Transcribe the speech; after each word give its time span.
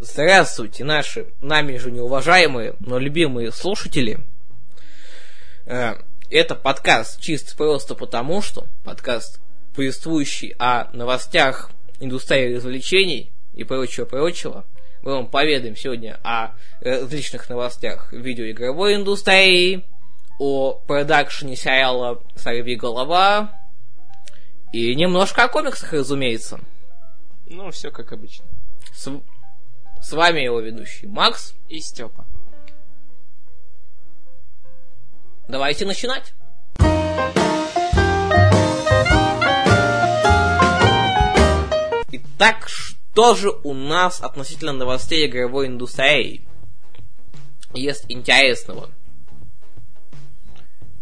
Здравствуйте, 0.00 0.84
наши, 0.84 1.26
нами 1.40 1.76
же 1.76 1.90
неуважаемые, 1.90 2.76
но 2.78 3.00
любимые 3.00 3.50
слушатели. 3.50 4.20
Э, 5.66 5.96
это 6.30 6.54
подкаст 6.54 7.20
чисто 7.20 7.56
просто 7.56 7.96
потому, 7.96 8.40
что 8.40 8.68
подкаст, 8.84 9.40
повествующий 9.74 10.54
о 10.56 10.88
новостях 10.92 11.72
индустрии 11.98 12.54
развлечений 12.54 13.32
и 13.54 13.64
прочего-прочего. 13.64 14.64
Мы 15.02 15.14
вам 15.14 15.26
поведаем 15.26 15.74
сегодня 15.74 16.20
о 16.22 16.52
различных 16.80 17.48
новостях 17.48 18.12
видеоигровой 18.12 18.94
индустрии, 18.94 19.84
о 20.38 20.74
продакшене 20.74 21.56
сериала 21.56 22.22
«Сорви 22.36 22.76
голова» 22.76 23.52
и 24.72 24.94
немножко 24.94 25.42
о 25.42 25.48
комиксах, 25.48 25.92
разумеется. 25.92 26.60
Ну, 27.46 27.72
все 27.72 27.90
как 27.90 28.12
обычно. 28.12 28.44
С, 28.94 29.10
с 30.02 30.12
вами 30.12 30.40
его 30.40 30.60
ведущий 30.60 31.06
Макс 31.06 31.54
и 31.68 31.80
Степа. 31.80 32.26
Давайте 35.48 35.86
начинать. 35.86 36.34
Итак, 42.10 42.68
что 42.68 43.34
же 43.34 43.50
у 43.64 43.74
нас 43.74 44.20
относительно 44.20 44.72
новостей 44.72 45.26
игровой 45.26 45.66
индустрии 45.66 46.46
есть 47.74 48.04
интересного? 48.08 48.90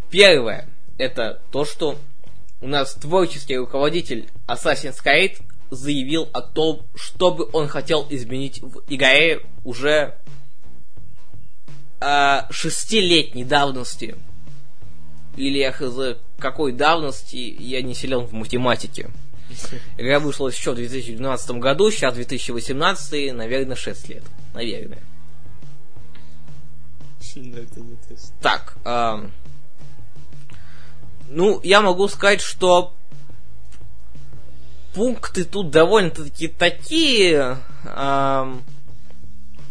Первое, 0.09 0.67
это 0.97 1.41
то, 1.51 1.65
что 1.65 1.97
у 2.61 2.67
нас 2.67 2.93
творческий 2.93 3.57
руководитель 3.57 4.29
Assassin's 4.47 4.97
Creed 5.03 5.41
заявил 5.69 6.29
о 6.33 6.41
том, 6.41 6.85
что 6.95 7.31
бы 7.31 7.49
он 7.53 7.67
хотел 7.67 8.05
изменить 8.09 8.61
в 8.61 8.83
игре 8.87 9.41
уже 9.63 10.15
э, 11.99 12.41
шестилетней 12.49 13.43
давности. 13.43 14.15
Или 15.35 15.59
я 15.59 15.71
хз 15.71 16.17
какой 16.39 16.71
давности, 16.71 17.35
я 17.35 17.81
не 17.81 17.93
силен 17.93 18.25
в 18.25 18.33
математике. 18.33 19.09
Игра 19.97 20.19
вышла 20.19 20.49
еще 20.49 20.71
в 20.71 20.75
2012 20.75 21.51
году, 21.51 21.91
сейчас 21.91 22.13
2018, 22.13 23.33
наверное, 23.33 23.75
6 23.75 24.09
лет. 24.09 24.23
Наверное. 24.53 25.01
Так, 28.41 28.77
э, 28.85 29.27
ну, 31.29 31.59
я 31.63 31.81
могу 31.81 32.07
сказать, 32.07 32.41
что 32.41 32.96
пункты 34.93 35.43
тут 35.43 35.69
довольно-таки 35.71 36.47
такие. 36.47 37.57
Эм, 37.85 38.63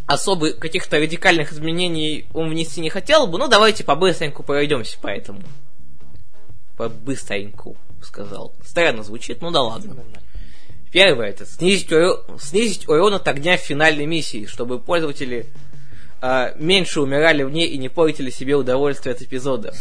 особо 0.07 0.53
каких-то 0.53 0.99
радикальных 0.99 1.53
изменений 1.53 2.27
он 2.33 2.49
внести 2.49 2.81
не 2.81 2.91
хотел 2.91 3.27
бы, 3.27 3.39
но 3.39 3.49
давайте 3.49 3.85
по-быстреньку 3.85 4.43
пройдемся 4.43 4.99
по 4.99 5.09
этому. 5.09 5.43
По-быстреньку, 6.77 7.77
сказал. 8.03 8.55
Странно 8.65 9.03
звучит, 9.03 9.43
ну 9.43 9.51
да 9.51 9.63
ладно. 9.63 9.97
Первое 10.93 11.29
это 11.29 11.45
снизить, 11.45 11.93
урон, 11.93 12.21
снизить 12.39 12.89
урон 12.89 13.15
от 13.15 13.27
огня 13.29 13.57
в 13.57 13.61
финальной 13.61 14.07
миссии, 14.07 14.47
чтобы 14.47 14.79
пользователи 14.79 15.47
э, 16.23 16.55
меньше 16.57 17.01
умирали 17.01 17.43
в 17.43 17.51
ней 17.51 17.69
и 17.69 17.77
не 17.77 17.89
портили 17.89 18.31
себе 18.31 18.55
удовольствие 18.55 19.15
от 19.15 19.21
эпизода. 19.23 19.75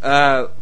Э, 0.00 0.48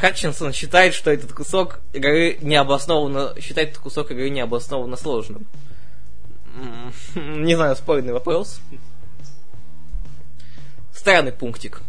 Хатчинсон 0.00 0.54
считает, 0.54 0.94
что 0.94 1.10
этот 1.10 1.32
кусок 1.32 1.80
игры 1.92 2.38
необоснованно... 2.40 3.34
Считает 3.38 3.70
этот 3.70 3.82
кусок 3.82 4.10
игры 4.10 4.30
необоснованно 4.30 4.96
сложным. 4.96 5.46
Не 7.14 7.54
знаю, 7.54 7.76
спорный 7.76 8.14
вопрос. 8.14 8.60
Странный 10.94 11.32
пунктик. 11.32 11.82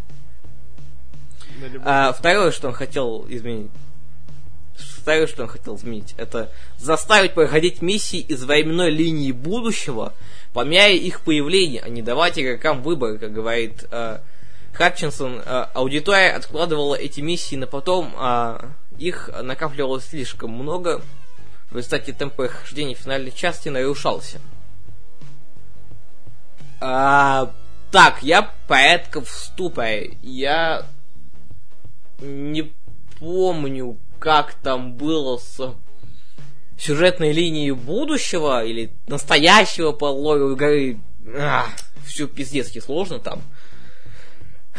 А, 1.86 2.12
второе, 2.12 2.52
что 2.52 2.68
он 2.68 2.74
хотел 2.74 3.26
изменить. 3.30 3.72
Второе, 4.76 5.28
что 5.28 5.44
он 5.44 5.48
хотел 5.48 5.78
изменить, 5.78 6.14
это 6.18 6.52
заставить 6.78 7.34
проходить 7.34 7.82
миссии 7.82 8.20
из 8.20 8.44
временной 8.44 8.92
линии 8.92 9.32
будущего, 9.32 10.14
помяя 10.54 10.94
их 10.94 11.22
появление, 11.22 11.82
а 11.82 11.90
не 11.90 12.02
давать 12.02 12.38
игрокам 12.38 12.82
выбор, 12.84 13.18
как 13.18 13.32
говорит 13.32 13.86
э, 13.90 14.20
Хатчинсон, 14.74 15.42
э, 15.46 15.68
аудитория 15.74 16.32
откладывала 16.32 16.96
эти 16.96 17.20
миссии 17.22 17.56
на 17.56 17.68
потом, 17.68 18.14
а 18.18 18.72
их 18.98 19.30
накапливалось 19.42 20.06
слишком 20.06 20.52
много. 20.52 21.02
В 21.70 21.78
результате 21.78 22.14
темп 22.14 22.36
прохождения 22.36 22.96
финальной 22.96 23.32
части 23.32 23.70
нарушался. 23.70 24.40
А, 26.80 27.52
так, 27.92 28.24
я 28.24 28.52
порядка 28.68 29.22
в. 29.22 29.52
Я 30.22 30.86
не 32.20 32.74
помню, 33.20 33.98
как 34.20 34.54
там 34.54 34.94
было 34.94 35.38
с 35.38 35.76
сюжетной 36.78 37.32
линией 37.32 37.72
будущего 37.72 38.66
или 38.66 38.92
настоящего 39.08 39.92
по 39.92 40.06
лору 40.06 40.54
игры. 40.54 41.00
А, 41.38 41.68
все 42.06 42.28
пиздецки 42.28 42.80
сложно 42.80 43.20
там. 43.20 43.42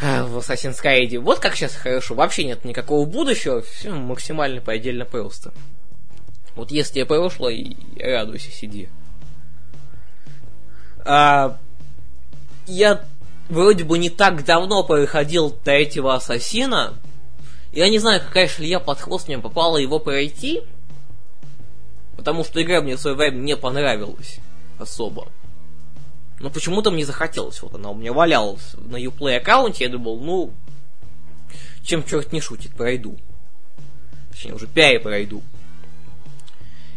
В 0.27 0.37
Assassin's 0.37 0.83
Creed. 0.83 1.17
Вот 1.19 1.39
как 1.39 1.55
сейчас 1.55 1.75
хорошо. 1.75 2.13
Вообще 2.13 2.43
нет 2.43 2.65
никакого 2.65 3.05
будущего. 3.05 3.61
Все 3.61 3.89
максимально 3.89 4.59
предельно 4.59 5.05
просто. 5.05 5.53
Вот 6.55 6.71
если 6.71 6.99
я 6.99 7.05
прошло, 7.05 7.49
и 7.49 7.75
радуйся, 7.97 8.51
сиди. 8.51 8.89
А, 11.05 11.57
я 12.67 13.05
вроде 13.47 13.85
бы 13.85 13.97
не 13.97 14.09
так 14.09 14.43
давно 14.43 14.83
проходил 14.83 15.51
третьего 15.51 16.15
ассасина. 16.15 16.95
Я 17.71 17.87
не 17.89 17.99
знаю, 17.99 18.19
какая 18.19 18.49
шлея 18.49 18.79
под 18.79 18.99
хвост 18.99 19.29
мне 19.29 19.39
попала 19.39 19.77
его 19.77 19.99
пройти. 19.99 20.63
Потому 22.17 22.43
что 22.43 22.61
игра 22.61 22.81
мне 22.81 22.97
в 22.97 22.99
свое 22.99 23.15
время 23.15 23.37
не 23.37 23.55
понравилась 23.55 24.39
особо. 24.77 25.29
Но 26.43 26.49
почему-то 26.49 26.91
мне 26.91 27.05
захотелось. 27.05 27.61
Вот 27.61 27.73
она 27.73 27.89
у 27.89 27.95
меня 27.95 28.11
валялась 28.11 28.75
на 28.75 28.97
Uplay 28.97 29.37
аккаунте. 29.37 29.85
Я 29.85 29.89
думал, 29.89 30.19
ну, 30.19 30.51
чем 31.83 32.03
черт 32.03 32.33
не 32.33 32.41
шутит, 32.41 32.73
пройду. 32.73 33.17
Точнее, 34.29 34.53
уже 34.53 34.67
пяя 34.67 34.99
пройду. 34.99 35.41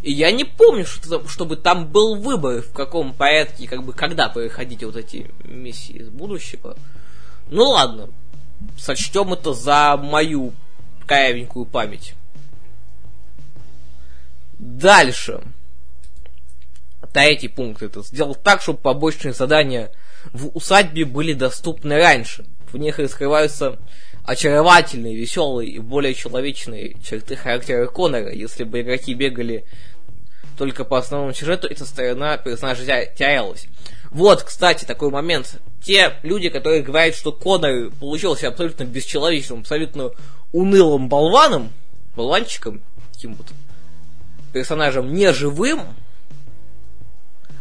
И 0.02 0.10
я 0.10 0.32
не 0.32 0.42
помню, 0.42 0.84
что, 0.84 1.28
чтобы 1.28 1.54
там 1.54 1.86
был 1.86 2.16
выбор, 2.16 2.60
в 2.60 2.72
каком 2.72 3.14
порядке, 3.14 3.68
как 3.68 3.84
бы, 3.84 3.92
когда 3.92 4.28
проходить 4.28 4.82
вот 4.82 4.96
эти 4.96 5.30
миссии 5.44 5.92
из 5.92 6.08
будущего. 6.08 6.76
Ну 7.48 7.70
ладно, 7.70 8.08
сочтем 8.76 9.32
это 9.32 9.52
за 9.52 9.96
мою 9.96 10.54
каявенькую 11.06 11.66
память. 11.66 12.14
Дальше 14.58 15.40
третий 17.16 17.48
пункт 17.48 17.82
это 17.82 18.02
сделал 18.02 18.34
так, 18.34 18.60
чтобы 18.60 18.78
побочные 18.78 19.32
задания 19.32 19.90
в 20.32 20.48
усадьбе 20.54 21.06
были 21.06 21.32
доступны 21.32 21.96
раньше. 21.96 22.44
В 22.70 22.76
них 22.76 22.98
раскрываются 22.98 23.78
очаровательные, 24.24 25.16
веселые 25.16 25.70
и 25.70 25.78
более 25.78 26.12
человечные 26.12 26.94
черты 27.02 27.36
характера 27.36 27.86
Конора. 27.86 28.34
Если 28.34 28.64
бы 28.64 28.82
игроки 28.82 29.14
бегали 29.14 29.64
только 30.58 30.84
по 30.84 30.98
основному 30.98 31.32
сюжету, 31.32 31.68
эта 31.68 31.86
сторона 31.86 32.36
персонажа 32.36 32.84
терялась. 32.84 33.66
Вот, 34.10 34.42
кстати, 34.42 34.84
такой 34.84 35.10
момент. 35.10 35.58
Те 35.82 36.18
люди, 36.22 36.50
которые 36.50 36.82
говорят, 36.82 37.14
что 37.14 37.32
Конор 37.32 37.90
получился 37.98 38.48
абсолютно 38.48 38.84
бесчеловечным, 38.84 39.60
абсолютно 39.60 40.10
унылым 40.52 41.08
болваном, 41.08 41.72
болванчиком, 42.14 42.82
таким 43.14 43.34
вот 43.34 43.46
персонажем 44.52 45.14
неживым, 45.14 45.80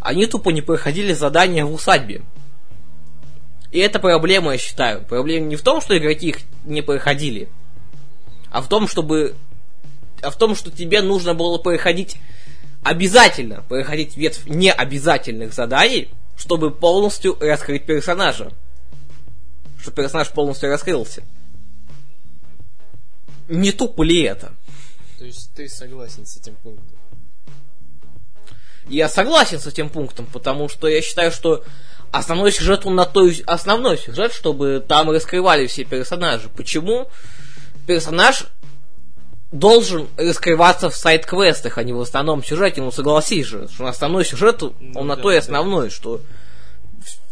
они 0.05 0.27
тупо 0.27 0.51
не 0.51 0.61
проходили 0.61 1.13
задания 1.13 1.65
в 1.65 1.73
усадьбе. 1.73 2.21
И 3.71 3.79
это 3.79 3.99
проблема, 3.99 4.51
я 4.51 4.57
считаю. 4.59 5.03
Проблема 5.03 5.47
не 5.47 5.55
в 5.55 5.63
том, 5.63 5.81
что 5.81 5.97
игроки 5.97 6.29
их 6.29 6.37
не 6.63 6.83
проходили, 6.83 7.49
а 8.51 8.61
в 8.61 8.69
том, 8.69 8.87
чтобы... 8.87 9.35
А 10.21 10.29
в 10.29 10.37
том, 10.37 10.55
что 10.55 10.69
тебе 10.69 11.01
нужно 11.01 11.33
было 11.33 11.57
проходить 11.57 12.17
обязательно, 12.83 13.63
проходить 13.67 14.15
ветвь 14.15 14.45
необязательных 14.45 15.53
заданий, 15.53 16.09
чтобы 16.37 16.69
полностью 16.69 17.35
раскрыть 17.39 17.87
персонажа. 17.87 18.51
Чтобы 19.81 20.03
персонаж 20.03 20.29
полностью 20.29 20.69
раскрылся. 20.69 21.23
Не 23.49 23.71
тупо 23.71 24.03
ли 24.03 24.21
это? 24.21 24.53
То 25.17 25.25
есть 25.25 25.51
ты 25.55 25.67
согласен 25.67 26.27
с 26.27 26.37
этим 26.37 26.55
пунктом? 26.61 26.94
Я 28.87 29.09
согласен 29.09 29.59
с 29.59 29.67
этим 29.67 29.89
пунктом, 29.89 30.27
потому 30.31 30.69
что 30.69 30.87
я 30.87 31.01
считаю, 31.01 31.31
что 31.31 31.63
основной 32.11 32.51
сюжет, 32.51 32.85
он 32.85 32.95
на 32.95 33.05
то 33.05 33.29
основной 33.45 33.97
сюжет, 33.97 34.33
чтобы 34.33 34.83
там 34.87 35.09
раскрывали 35.09 35.67
все 35.67 35.83
персонажи. 35.83 36.49
Почему 36.55 37.09
персонаж 37.87 38.45
должен 39.51 40.07
раскрываться 40.17 40.89
в 40.89 40.95
сайт-квестах, 40.95 41.77
а 41.77 41.83
не 41.83 41.93
в 41.93 42.01
основном 42.01 42.43
сюжете. 42.43 42.81
Ну, 42.81 42.91
согласись 42.91 43.45
же, 43.45 43.67
что 43.73 43.85
основной 43.85 44.25
сюжет, 44.25 44.61
он 44.63 44.73
Ну 44.79 45.03
на 45.03 45.15
да, 45.15 45.21
то 45.21 45.31
и 45.31 45.35
да. 45.35 45.39
основной, 45.39 45.89
что 45.89 46.21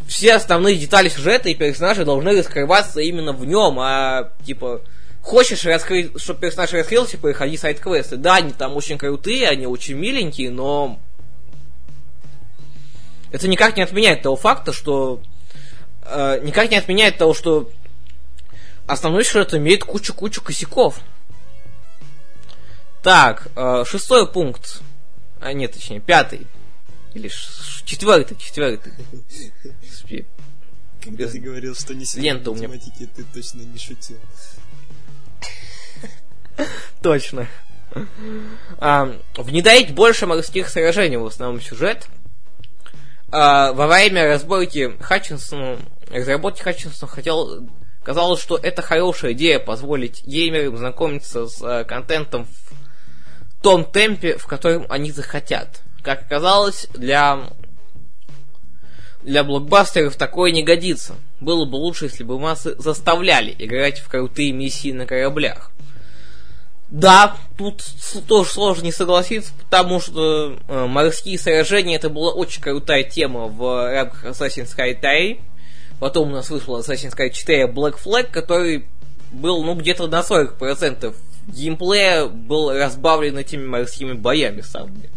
все 0.07 0.33
основные 0.35 0.75
детали 0.75 1.09
сюжета 1.09 1.49
и 1.49 1.55
персонажи 1.55 2.05
должны 2.05 2.37
раскрываться 2.37 3.01
именно 3.01 3.33
в 3.33 3.45
нем, 3.45 3.79
а 3.79 4.31
типа 4.45 4.81
хочешь 5.21 5.65
раскрыть, 5.65 6.11
чтобы 6.19 6.41
персонаж 6.41 6.73
раскрылся, 6.73 7.17
переходи 7.17 7.57
сайт-квесты. 7.57 8.17
Да, 8.17 8.35
они 8.35 8.51
там 8.51 8.75
очень 8.75 8.97
крутые, 8.97 9.49
они 9.49 9.65
очень 9.65 9.95
миленькие, 9.95 10.51
но 10.51 10.99
это 13.33 13.47
никак 13.47 13.75
не 13.75 13.81
отменяет 13.81 14.21
того 14.21 14.35
факта, 14.35 14.71
что 14.71 15.19
э, 16.03 16.39
никак 16.43 16.69
не 16.69 16.77
отменяет 16.77 17.17
того, 17.17 17.33
что 17.33 17.71
основной 18.85 19.25
сюжет 19.25 19.55
имеет 19.55 19.83
кучу-кучу 19.83 20.43
косяков. 20.43 20.99
Так, 23.01 23.47
э, 23.55 23.85
шестой 23.87 24.31
пункт. 24.31 24.81
А, 25.41 25.51
нет, 25.51 25.73
точнее, 25.73 25.99
пятый. 25.99 26.45
Или 27.15 27.31
четвертый, 27.85 28.37
четвертый. 28.37 28.93
Когда 31.03 31.27
ты 31.27 31.39
говорил, 31.39 31.75
что 31.75 31.95
не 31.95 32.05
Лента 32.15 32.51
у 32.51 32.55
меня. 32.55 32.67
математики, 32.67 33.09
ты 33.15 33.23
точно 33.23 33.61
не 33.61 33.79
шутил. 33.79 34.19
Точно. 37.01 37.47
А, 38.77 39.11
внедрить 39.35 39.95
больше 39.95 40.27
морских 40.27 40.69
сражений 40.69 41.17
в 41.17 41.25
основном 41.25 41.59
сюжет. 41.61 42.07
А, 43.35 43.73
во 43.73 43.87
время 43.87 44.27
разборки 44.27 44.95
Хатчинсону, 44.99 45.79
разработки 46.11 46.61
Хатчинсону 46.61 47.11
хотел, 47.11 47.67
казалось, 48.03 48.39
что 48.39 48.57
это 48.57 48.83
хорошая 48.83 49.33
идея 49.33 49.57
позволить 49.57 50.23
геймерам 50.23 50.77
знакомиться 50.77 51.47
с 51.47 51.59
а, 51.63 51.83
контентом 51.83 52.45
в 52.45 53.63
том 53.63 53.85
темпе, 53.85 54.37
в 54.37 54.45
котором 54.45 54.85
они 54.87 55.11
захотят. 55.11 55.81
Как 56.03 56.21
оказалось, 56.21 56.85
для 56.93 57.49
для 59.23 59.43
блокбастеров 59.43 60.15
такое 60.15 60.51
не 60.51 60.61
годится. 60.61 61.15
Было 61.39 61.65
бы 61.65 61.77
лучше, 61.77 62.05
если 62.05 62.23
бы 62.23 62.37
массы 62.37 62.75
заставляли 62.77 63.55
играть 63.57 63.97
в 63.97 64.09
крутые 64.09 64.51
миссии 64.51 64.91
на 64.91 65.07
кораблях. 65.07 65.71
Да, 66.93 67.37
тут 67.57 67.83
тоже 68.27 68.51
сложно 68.51 68.83
не 68.83 68.91
согласиться, 68.91 69.51
потому 69.63 69.99
что 69.99 70.59
э, 70.67 70.85
морские 70.85 71.39
сражения 71.39 71.95
это 71.95 72.11
была 72.11 72.31
очень 72.31 72.61
крутая 72.61 73.03
тема 73.03 73.47
в 73.47 73.91
рамках 73.91 74.25
Assassin's 74.25 74.77
Creed 74.77 75.01
3. 75.01 75.41
Потом 75.99 76.29
у 76.29 76.31
нас 76.33 76.51
вышел 76.51 76.79
Assassin's 76.79 77.17
Creed 77.17 77.31
4 77.31 77.65
Black 77.65 77.95
Flag, 77.99 78.29
который 78.29 78.85
был, 79.31 79.63
ну, 79.63 79.73
где-то 79.73 80.05
на 80.05 80.19
40% 80.19 81.15
геймплея 81.47 82.27
был 82.27 82.71
разбавлен 82.71 83.39
этими 83.39 83.65
морскими 83.65 84.13
боями 84.13 84.61
самыми. 84.61 85.09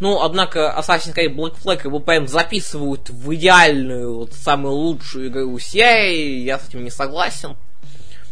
Ну, 0.00 0.20
однако 0.20 0.74
Assassin's 0.76 1.14
Creed 1.14 1.36
Black 1.36 1.54
Flag 1.62 1.84
его 1.84 2.00
прям 2.00 2.26
записывают 2.26 3.10
в 3.10 3.32
идеальную, 3.32 4.12
вот, 4.12 4.32
самую 4.32 4.74
лучшую 4.74 5.28
игру 5.28 5.56
серии, 5.60 6.40
я 6.40 6.58
с 6.58 6.68
этим 6.68 6.82
не 6.82 6.90
согласен. 6.90 7.54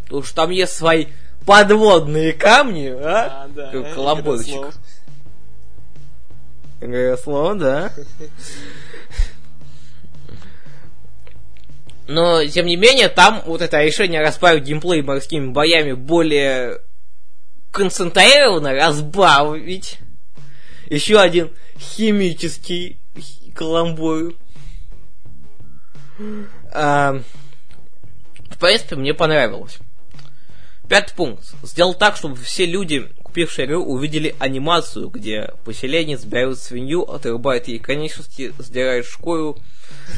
Потому 0.03 0.25
что 0.25 0.35
там 0.35 0.51
есть 0.51 0.73
свои 0.73 1.07
подводные 1.47 2.33
камни, 2.33 2.89
а? 2.89 3.49
да. 3.55 3.67
Как 3.67 3.75
игра 3.75 3.95
колобочек. 3.95 4.47
слов. 4.47 4.75
Игра 6.81 7.17
слов, 7.17 7.59
да. 7.59 7.93
Но, 12.07 12.45
тем 12.45 12.67
не 12.67 12.77
менее, 12.77 13.09
там 13.09 13.43
вот 13.47 13.63
это 13.63 13.83
решение 13.83 14.21
разбавить 14.21 14.65
геймплей 14.65 15.03
морскими 15.03 15.49
боями 15.51 15.93
более 15.93 16.81
концентрированно, 17.73 18.75
разбавить. 18.75 19.99
Еще 20.87 21.19
один 21.19 21.51
химический 21.79 23.01
хи- 23.19 23.51
каламбур. 23.53 24.35
А, 26.73 27.21
в 28.51 28.59
принципе, 28.59 28.97
мне 28.97 29.15
понравилось. 29.15 29.79
Пятый 30.89 31.15
пункт. 31.15 31.55
Сделал 31.63 31.95
так, 31.95 32.17
чтобы 32.17 32.37
все 32.37 32.67
люди, 32.67 33.09
купившие 33.23 33.67
игру, 33.67 33.83
увидели 33.85 34.35
анимацию, 34.39 35.09
где 35.09 35.51
поселенец 35.65 36.25
берет 36.25 36.59
свинью, 36.59 37.03
отрубает 37.03 37.69
ей 37.69 37.79
конечности, 37.79 38.53
сдирает 38.59 39.07
шкуру, 39.07 39.59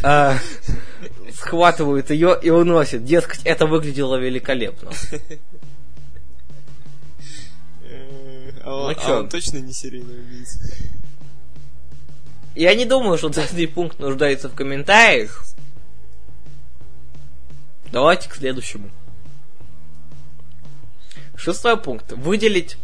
а, 0.02 0.36
схватывает 1.32 2.10
ее 2.10 2.36
и 2.40 2.50
уносит. 2.50 3.04
Дескать, 3.04 3.40
это 3.44 3.66
выглядело 3.66 4.16
великолепно. 4.16 4.90
Э, 7.88 8.50
А 8.64 8.74
он, 8.74 8.94
Ну 8.94 9.12
а 9.14 9.18
он 9.20 9.28
точно 9.28 9.58
не 9.58 9.72
серийный 9.72 10.18
убийца. 10.20 10.58
Я 12.56 12.74
не 12.74 12.84
думаю, 12.84 13.18
что 13.18 13.28
данный 13.28 13.68
пункт 13.68 14.00
нуждается 14.00 14.48
в 14.48 14.54
комментариях. 14.54 15.44
Давайте 17.92 18.28
к 18.28 18.34
следующему. 18.34 18.90
Шестой 21.36 21.76
пункт. 21.76 22.12
Выделить, 22.12 22.76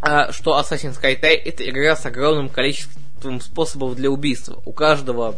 а, 0.00 0.32
что 0.32 0.58
Assassin's 0.58 1.00
Creed 1.00 1.20
3 1.20 1.30
это 1.30 1.68
игра 1.68 1.94
с 1.94 2.06
огромным 2.06 2.48
количеством 2.48 3.40
способов 3.40 3.96
для 3.96 4.10
убийства. 4.10 4.62
У 4.64 4.72
каждого 4.72 5.36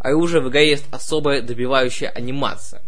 оружия 0.00 0.40
в 0.40 0.48
игре 0.48 0.70
есть 0.70 0.84
особая 0.90 1.42
добивающая 1.42 2.08
анимация. 2.08 2.82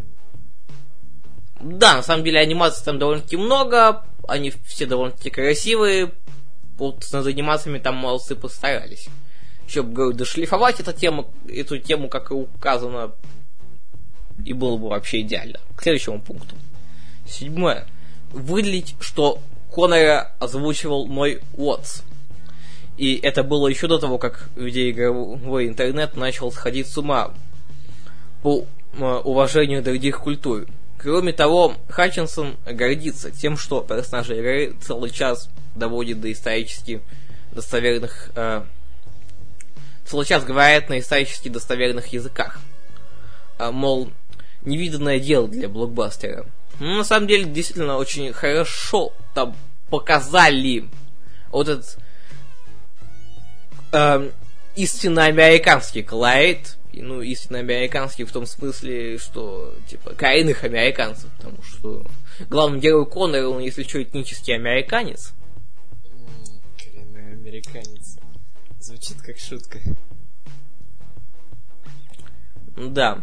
Да, 1.60 1.96
на 1.96 2.02
самом 2.02 2.24
деле 2.24 2.40
анимаций 2.40 2.84
там 2.84 2.98
довольно-таки 2.98 3.36
много, 3.36 4.04
они 4.28 4.52
все 4.66 4.86
довольно-таки 4.86 5.30
красивые. 5.30 6.12
Вот 6.76 7.06
над 7.12 7.26
анимациями 7.26 7.78
там 7.78 7.96
молодцы 7.96 8.34
постарались. 8.34 9.08
Еще 9.66 9.82
бы, 9.82 9.92
говорю, 9.92 10.12
дошлифовать 10.12 10.80
эту 10.80 10.92
тему, 10.92 11.32
эту 11.48 11.78
тему, 11.78 12.08
как 12.08 12.30
и 12.30 12.34
указано, 12.34 13.12
и 14.44 14.52
было 14.52 14.76
бы 14.76 14.88
вообще 14.88 15.22
идеально. 15.22 15.60
К 15.76 15.82
следующему 15.82 16.20
пункту. 16.20 16.54
Седьмое. 17.26 17.86
Выделить, 18.34 18.96
что 18.98 19.38
Конора 19.72 20.32
озвучивал 20.40 21.06
Ной 21.06 21.40
Уотс. 21.56 22.02
И 22.96 23.14
это 23.16 23.44
было 23.44 23.68
еще 23.68 23.86
до 23.86 23.98
того, 23.98 24.18
как 24.18 24.48
видеоигровой 24.56 25.68
интернет 25.68 26.16
начал 26.16 26.50
сходить 26.52 26.88
с 26.88 26.98
ума 26.98 27.32
по 28.42 28.66
э, 28.92 29.04
уважению 29.04 29.82
других 29.82 30.18
культур. 30.18 30.66
Кроме 30.98 31.32
того, 31.32 31.74
Хатчинсон 31.88 32.56
гордится 32.66 33.30
тем, 33.30 33.56
что 33.56 33.82
персонажи 33.82 34.36
игры 34.38 34.74
целый 34.80 35.10
час 35.10 35.48
доводит 35.76 36.20
до 36.20 36.32
исторически 36.32 37.00
достоверных... 37.52 38.30
э, 38.34 38.64
целый 40.04 40.26
час 40.26 40.44
говорят 40.44 40.88
на 40.88 40.98
исторически 40.98 41.48
достоверных 41.48 42.08
языках. 42.08 42.58
А, 43.58 43.70
мол, 43.70 44.10
невиданное 44.62 45.20
дело 45.20 45.46
для 45.46 45.68
блокбастера. 45.68 46.46
Ну, 46.80 46.96
на 46.96 47.04
самом 47.04 47.26
деле, 47.28 47.44
действительно, 47.44 47.96
очень 47.96 48.32
хорошо 48.32 49.12
там 49.34 49.56
показали 49.90 50.88
вот 51.50 51.68
этот 51.68 51.98
эм, 53.92 54.32
истинно 54.76 55.24
американский 55.24 56.02
колорит. 56.02 56.76
И, 56.92 57.02
Ну, 57.02 57.22
истинно 57.22 57.58
американский 57.58 58.24
в 58.24 58.32
том 58.32 58.46
смысле, 58.46 59.18
что, 59.18 59.74
типа, 59.88 60.14
коренных 60.14 60.62
американцев, 60.64 61.30
потому 61.36 61.62
что 61.62 62.06
главный 62.48 62.80
герой 62.80 63.06
Коннора, 63.06 63.48
он, 63.48 63.60
если 63.60 63.82
что, 63.82 64.02
этнический 64.02 64.54
американец. 64.54 65.32
М, 66.04 66.60
Коренной 66.78 67.32
американец. 67.32 68.16
Звучит 68.78 69.20
как 69.22 69.38
шутка. 69.38 69.78
Да. 72.76 73.22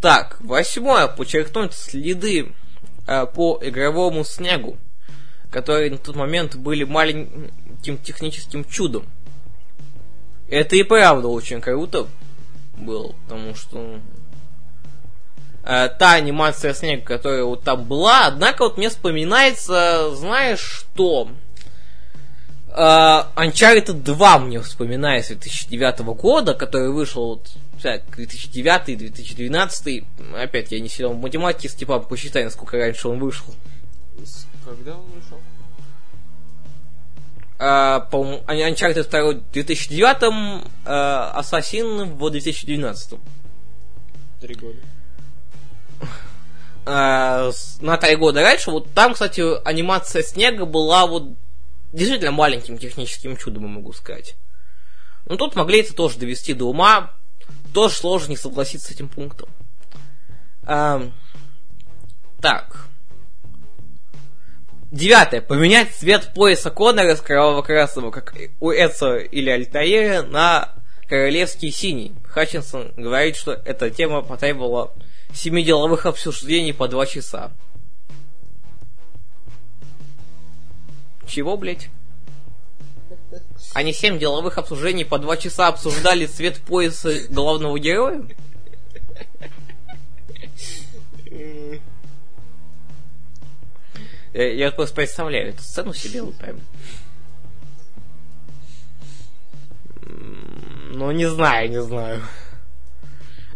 Так, 0.00 0.38
восьмое. 0.40 1.08
Подчеркнуть 1.08 1.74
следы 1.74 2.52
э, 3.06 3.26
по 3.26 3.58
игровому 3.62 4.24
снегу, 4.24 4.78
которые 5.50 5.90
на 5.90 5.98
тот 5.98 6.16
момент 6.16 6.56
были 6.56 6.84
маленьким 6.84 7.98
техническим 7.98 8.64
чудом. 8.64 9.04
Это 10.48 10.74
и 10.74 10.82
правда 10.82 11.28
очень 11.28 11.60
круто 11.60 12.06
было, 12.76 13.14
потому 13.24 13.54
что 13.54 14.00
э, 15.64 15.88
та 15.98 16.14
анимация 16.14 16.72
снега, 16.72 17.04
которая 17.04 17.44
вот 17.44 17.62
там 17.62 17.84
была, 17.84 18.26
однако 18.26 18.62
вот 18.62 18.78
мне 18.78 18.88
вспоминается, 18.88 20.14
знаешь 20.16 20.60
что? 20.60 21.28
Uh, 22.72 23.26
Uncharted 23.34 23.92
2 24.04 24.38
мне 24.38 24.60
вспоминается 24.60 25.34
2009 25.34 25.98
года, 26.14 26.54
который 26.54 26.92
вышел 26.92 27.26
вот, 27.30 27.50
так, 27.82 28.02
2009-2012. 28.16 30.04
Опять 30.40 30.70
я 30.70 30.78
не 30.78 30.88
силен 30.88 31.14
в 31.14 31.20
математике, 31.20 31.68
Степан, 31.68 32.04
посчитай, 32.04 32.44
насколько 32.44 32.76
раньше 32.78 33.08
он 33.08 33.18
вышел. 33.18 33.52
Когда 34.64 34.92
он 34.92 35.04
вышел? 35.06 35.38
Uh, 37.58 38.08
по-моему, 38.08 38.42
Un- 38.46 38.72
Uncharted 38.74 39.10
2 39.10 39.32
в 39.32 39.52
2009, 39.52 40.62
uh, 40.84 41.36
Assassin 41.38 42.04
в 42.04 42.30
2012. 42.30 43.18
Три 44.40 44.54
года. 44.54 44.78
с- 47.52 47.78
на 47.82 47.96
три 47.98 48.16
года 48.16 48.42
раньше, 48.42 48.70
вот 48.70 48.90
там, 48.94 49.12
кстати, 49.12 49.42
анимация 49.68 50.22
снега 50.22 50.64
была 50.64 51.06
вот 51.06 51.24
действительно 51.92 52.32
маленьким 52.32 52.78
техническим 52.78 53.36
чудом, 53.36 53.66
могу 53.66 53.92
сказать. 53.92 54.36
Но 55.26 55.36
тут 55.36 55.56
могли 55.56 55.80
это 55.80 55.94
тоже 55.94 56.18
довести 56.18 56.54
до 56.54 56.66
ума. 56.66 57.12
Тоже 57.74 57.94
сложно 57.94 58.30
не 58.30 58.36
согласиться 58.36 58.88
с 58.88 58.90
этим 58.90 59.08
пунктом. 59.08 59.48
Эм, 60.66 61.12
так. 62.40 62.86
Девятое. 64.90 65.40
Поменять 65.40 65.94
цвет 65.94 66.32
пояса 66.34 66.70
Конора 66.70 67.14
с 67.14 67.20
кроваво-красного, 67.20 68.10
как 68.10 68.34
у 68.60 68.70
Эцо 68.72 69.16
или 69.16 69.50
Альтаира, 69.50 70.22
на 70.22 70.74
королевский 71.08 71.70
синий. 71.70 72.14
Хатчинсон 72.24 72.92
говорит, 72.96 73.36
что 73.36 73.52
эта 73.52 73.90
тема 73.90 74.22
потребовала 74.22 74.94
семи 75.32 75.62
деловых 75.62 76.06
обсуждений 76.06 76.72
по 76.72 76.88
два 76.88 77.06
часа. 77.06 77.52
Чего, 81.30 81.56
блять? 81.56 81.88
Они 83.72 83.92
семь 83.92 84.18
деловых 84.18 84.58
обсуждений 84.58 85.04
по 85.04 85.16
два 85.18 85.36
часа 85.36 85.68
обсуждали 85.68 86.26
цвет 86.26 86.58
пояса 86.58 87.12
главного 87.28 87.78
героя? 87.78 88.24
Я, 94.32 94.52
я 94.52 94.70
просто 94.72 94.96
представляю 94.96 95.50
эту 95.50 95.62
сцену 95.62 95.94
себе 95.94 96.22
вот 96.22 96.36
прям. 96.36 96.58
Ну, 100.02 101.12
не 101.12 101.26
знаю, 101.26 101.70
не 101.70 101.80
знаю. 101.80 102.22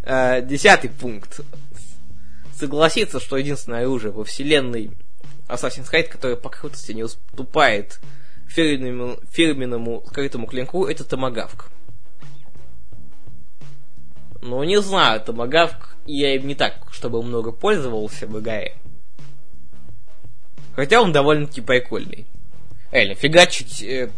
Э, 0.03 0.41
Десятый 0.41 0.89
пункт. 0.89 1.41
Согласиться, 2.57 3.19
что 3.19 3.35
единственное 3.35 3.81
оружие 3.81 4.13
во 4.13 4.23
вселенной 4.23 4.91
Assassin's 5.47 5.91
Creed, 5.91 6.07
которое 6.07 6.35
по 6.35 6.49
крутости 6.49 6.91
не 6.91 7.03
уступает 7.03 7.99
фирменному, 8.47 9.17
фирменному 9.31 10.03
скрытому 10.07 10.47
клинку, 10.47 10.85
это 10.85 11.03
томагавк. 11.03 11.69
Ну, 14.41 14.63
не 14.63 14.81
знаю, 14.81 15.21
томагавк 15.21 15.95
я 16.05 16.35
им 16.35 16.47
не 16.47 16.55
так, 16.55 16.87
чтобы 16.91 17.21
много 17.23 17.51
пользовался 17.51 18.27
в 18.27 18.39
игре. 18.39 18.75
Хотя 20.75 21.01
он 21.01 21.11
довольно-таки 21.11 21.61
прикольный. 21.61 22.27
Реально, 22.91 23.15
фигачить 23.15 23.81
э, 23.81 24.11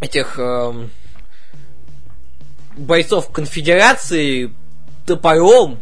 этих 0.00 0.38
эм, 0.38 0.90
бойцов 2.76 3.30
конфедерации 3.30 4.52
топором 5.06 5.78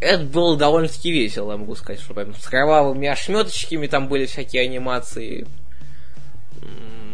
это 0.00 0.24
было 0.24 0.56
довольно-таки 0.56 1.12
весело, 1.12 1.56
могу 1.56 1.74
сказать, 1.74 2.00
что 2.00 2.14
прям 2.14 2.34
с 2.34 2.46
кровавыми 2.46 3.06
ошметочками 3.08 3.86
там 3.86 4.08
были 4.08 4.26
всякие 4.26 4.62
анимации. 4.62 5.46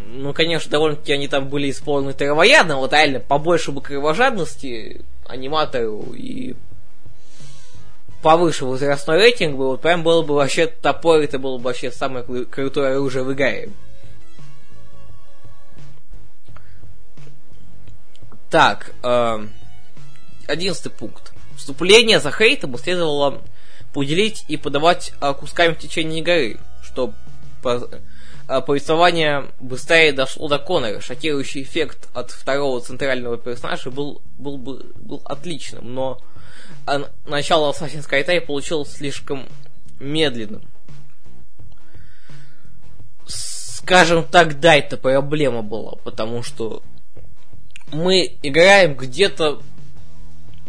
Ну, 0.09 0.33
конечно, 0.33 0.71
довольно-таки 0.71 1.13
они 1.13 1.29
там 1.29 1.49
были 1.49 1.71
исполнены 1.71 2.15
травоядно, 2.15 2.77
вот 2.77 2.93
реально 2.93 3.21
побольше 3.21 3.73
бы 3.73 3.83
кровожадности 3.83 5.03
аниматору 5.27 6.15
и 6.15 6.55
повыше 8.23 8.65
возрастной 8.65 9.19
рейтинг 9.19 9.57
был, 9.57 9.69
вот 9.73 9.83
прям 9.83 10.03
было 10.03 10.23
бы 10.23 10.35
вообще 10.35 10.67
топор, 10.67 11.21
это 11.21 11.39
было 11.39 11.59
бы 11.59 11.65
вообще 11.65 11.93
самое 11.93 12.25
кру- 12.25 12.47
крутое 12.47 12.95
оружие 12.95 13.25
в 13.25 13.33
игре. 13.33 13.69
Так, 18.51 18.95
эм, 19.03 19.51
одиннадцатый 20.47 20.91
пункт. 20.91 21.36
Вступление 21.57 22.21
за 22.21 22.31
хейтом 22.31 22.77
следовало 22.79 23.43
поделить 23.93 24.45
и 24.49 24.57
подавать 24.57 25.13
а, 25.21 25.33
кусками 25.33 25.73
в 25.73 25.79
течение 25.79 26.21
игры, 26.21 26.61
что 26.83 27.15
а, 28.49 28.61
повествование 28.61 29.47
быстрее 29.59 30.13
дошло 30.13 30.49
до 30.49 30.59
Конора. 30.59 31.01
Шокирующий 31.01 31.63
эффект 31.63 32.09
от 32.15 32.31
второго 32.31 32.81
центрального 32.81 33.39
персонажа 33.39 33.91
был, 33.91 34.23
был, 34.39 34.59
бы, 34.59 34.85
был 34.97 35.23
отличным, 35.25 35.95
но 35.95 36.21
а, 36.87 37.11
начало 37.27 37.73
Assassin's 37.73 38.09
Creed 38.09 38.41
получилось 38.43 38.93
слишком 38.93 39.49
медленным. 39.99 40.63
Скажем 43.27 44.25
так, 44.25 44.61
да, 44.61 44.77
это 44.77 44.97
проблема 44.97 45.63
была, 45.63 45.93
потому 46.05 46.43
что 46.43 46.83
мы 47.93 48.37
играем 48.43 48.95
где-то 48.95 49.63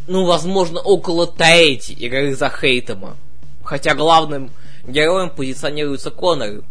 ну, 0.07 0.25
возможно, 0.25 0.79
около 0.79 1.27
трети 1.27 1.91
игры 1.91 2.33
за 2.33 2.49
Хейтема. 2.49 3.17
Хотя 3.63 3.93
главным 3.93 4.51
героем 4.87 5.29
позиционируется 5.29 6.11
Конор. 6.11 6.63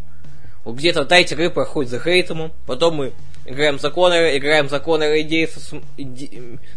Вот 0.65 0.75
где-то 0.75 1.05
треть 1.05 1.31
игры 1.31 1.49
проходит 1.49 1.91
за 1.91 1.99
Хейтемом, 1.99 2.51
потом 2.65 2.95
мы 2.95 3.13
играем 3.45 3.79
за 3.79 3.89
Конора, 3.91 4.35
играем 4.37 4.67
за 4.67 4.79
Конора 4.79 5.21
идеи 5.21 5.47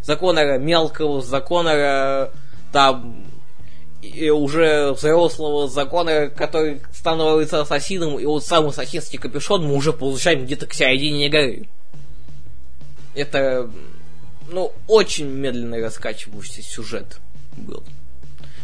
за 0.02 0.16
Конора 0.16 0.58
мелкого, 0.58 1.22
за 1.22 1.40
Конора 1.40 2.30
там 2.72 3.24
и 4.02 4.30
уже 4.30 4.92
взрослого 4.92 5.68
за 5.68 5.84
Конора, 5.84 6.28
который 6.28 6.80
становится 6.92 7.60
ассасином, 7.60 8.18
и 8.18 8.24
вот 8.24 8.44
сам 8.44 8.68
ассасинский 8.68 9.18
капюшон 9.18 9.66
мы 9.66 9.74
уже 9.74 9.92
получаем 9.92 10.44
где-то 10.44 10.66
к 10.66 10.72
середине 10.72 11.26
игры. 11.26 11.66
Это 13.14 13.68
ну, 14.50 14.72
очень 14.86 15.26
медленно 15.26 15.78
раскачивающийся 15.78 16.62
сюжет 16.62 17.18
был. 17.56 17.82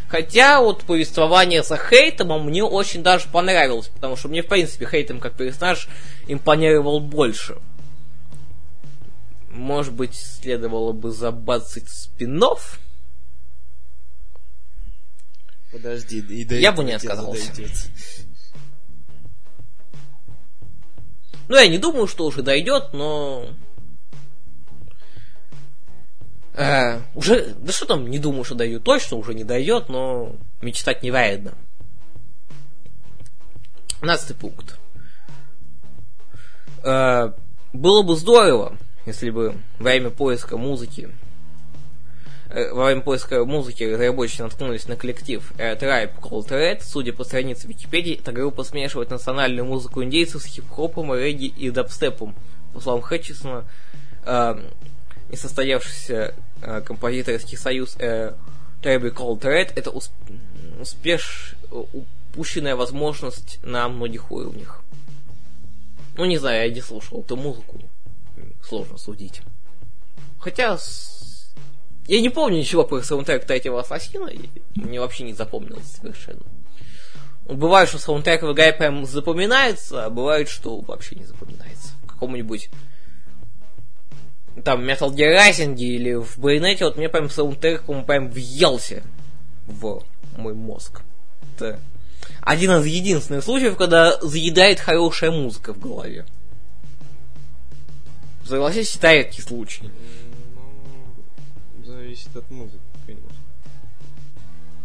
Хотя 0.08 0.60
вот 0.60 0.82
повествование 0.84 1.62
за 1.62 1.76
Хейтемом 1.76 2.46
мне 2.46 2.62
очень 2.62 3.02
даже 3.02 3.28
понравилось, 3.28 3.88
потому 3.88 4.16
что 4.16 4.28
мне, 4.28 4.42
в 4.42 4.46
принципе, 4.46 4.86
Хейтем 4.86 5.20
как 5.20 5.36
персонаж 5.36 5.88
импонировал 6.28 7.00
больше. 7.00 7.58
Может 9.50 9.94
быть, 9.94 10.14
следовало 10.14 10.92
бы 10.92 11.10
забацать 11.10 11.88
спинов? 11.88 12.78
Подожди, 15.72 16.20
и 16.20 16.44
до 16.44 16.56
Я 16.56 16.72
бы 16.72 16.84
не 16.84 16.92
отказался. 16.92 17.52
дойдет. 17.54 17.90
Ну, 21.48 21.56
я 21.56 21.68
не 21.68 21.78
думаю, 21.78 22.06
что 22.06 22.26
уже 22.26 22.42
дойдет, 22.42 22.92
но... 22.92 23.48
Э, 26.56 27.00
уже, 27.14 27.54
да 27.58 27.70
что 27.70 27.84
там, 27.84 28.08
не 28.08 28.18
думаю, 28.18 28.44
что 28.44 28.54
дойдет, 28.54 28.82
точно 28.82 29.18
уже 29.18 29.34
не 29.34 29.44
дойдет, 29.44 29.90
но 29.90 30.34
мечтать 30.62 31.02
невероятно. 31.02 31.52
15 34.00 34.36
пункт. 34.36 34.78
Э, 36.82 37.32
было 37.74 38.02
бы 38.02 38.16
здорово, 38.16 38.78
если 39.04 39.28
бы 39.28 39.54
во 39.78 39.84
время 39.84 40.08
поиска 40.08 40.56
музыки 40.56 41.10
э, 42.48 42.72
во 42.72 42.86
время 42.86 43.02
поиска 43.02 43.44
музыки 43.44 43.84
разработчики 43.84 44.40
наткнулись 44.40 44.88
на 44.88 44.96
коллектив 44.96 45.52
э, 45.58 45.74
Tribe 45.76 46.18
Called 46.22 46.48
Red. 46.48 46.80
Судя 46.82 47.12
по 47.12 47.24
странице 47.24 47.68
Википедии, 47.68 48.18
эта 48.18 48.32
группа 48.32 48.64
смешивает 48.64 49.10
национальную 49.10 49.66
музыку 49.66 50.02
индейцев 50.02 50.40
с 50.40 50.46
хип-хопом, 50.46 51.14
регги 51.14 51.46
и 51.46 51.70
дабстепом. 51.70 52.34
По 52.72 52.80
словам 52.80 53.02
Хэтчисона, 53.02 53.64
э, 54.24 54.54
несостоявшийся 55.28 56.34
э, 56.62 56.80
композиторский 56.80 57.56
союз 57.56 57.96
э, 57.98 58.34
Tribe 58.82 59.12
Called 59.14 59.40
Red 59.40 59.72
это 59.74 59.90
усп- 59.90 60.12
успеш... 60.80 61.54
упущенная 62.32 62.76
возможность 62.76 63.58
на 63.62 63.88
многих 63.88 64.30
уровнях. 64.30 64.82
Ну, 66.16 66.24
не 66.24 66.38
знаю, 66.38 66.68
я 66.68 66.74
не 66.74 66.80
слушал 66.80 67.20
эту 67.20 67.36
музыку. 67.36 67.80
Сложно 68.62 68.98
судить. 68.98 69.42
Хотя 70.38 70.78
с- 70.78 71.52
я 72.06 72.20
не 72.20 72.28
помню 72.30 72.58
ничего 72.58 72.84
про 72.84 73.02
саундтрек 73.02 73.44
третьего 73.46 73.80
Ассасина, 73.80 74.28
и 74.28 74.48
мне 74.76 75.00
вообще 75.00 75.24
не 75.24 75.34
запомнилось 75.34 75.96
совершенно. 76.00 76.42
Бывает, 77.44 77.88
что 77.88 77.98
саундтрек 77.98 78.42
в 78.42 78.52
игре 78.52 78.72
прям 78.72 79.06
запоминается, 79.06 80.06
а 80.06 80.10
бывает, 80.10 80.48
что 80.48 80.80
вообще 80.80 81.16
не 81.16 81.24
запоминается. 81.24 81.90
В 82.02 82.06
каком-нибудь 82.06 82.70
там 84.64 84.88
Metal 84.88 85.10
Gear 85.12 85.36
Rising 85.36 85.76
или 85.76 86.14
в 86.14 86.38
Байонете, 86.38 86.84
вот 86.84 86.96
мне 86.96 87.08
прям 87.08 87.30
саундтрек 87.30 87.88
он 87.88 88.04
прям 88.04 88.30
въелся 88.30 89.02
в 89.66 90.02
мой 90.36 90.54
мозг. 90.54 91.02
Это 91.54 91.78
один 92.40 92.70
из 92.72 92.86
единственных 92.86 93.44
случаев, 93.44 93.76
когда 93.76 94.20
заедает 94.20 94.80
хорошая 94.80 95.30
музыка 95.30 95.74
в 95.74 95.78
голове. 95.78 96.24
Согласись, 98.46 98.94
это 98.96 99.12
редкий 99.12 99.42
случай. 99.42 99.90
Ну, 101.76 101.84
зависит 101.84 102.34
от 102.36 102.48
музыки, 102.50 102.78
конечно. 103.04 103.28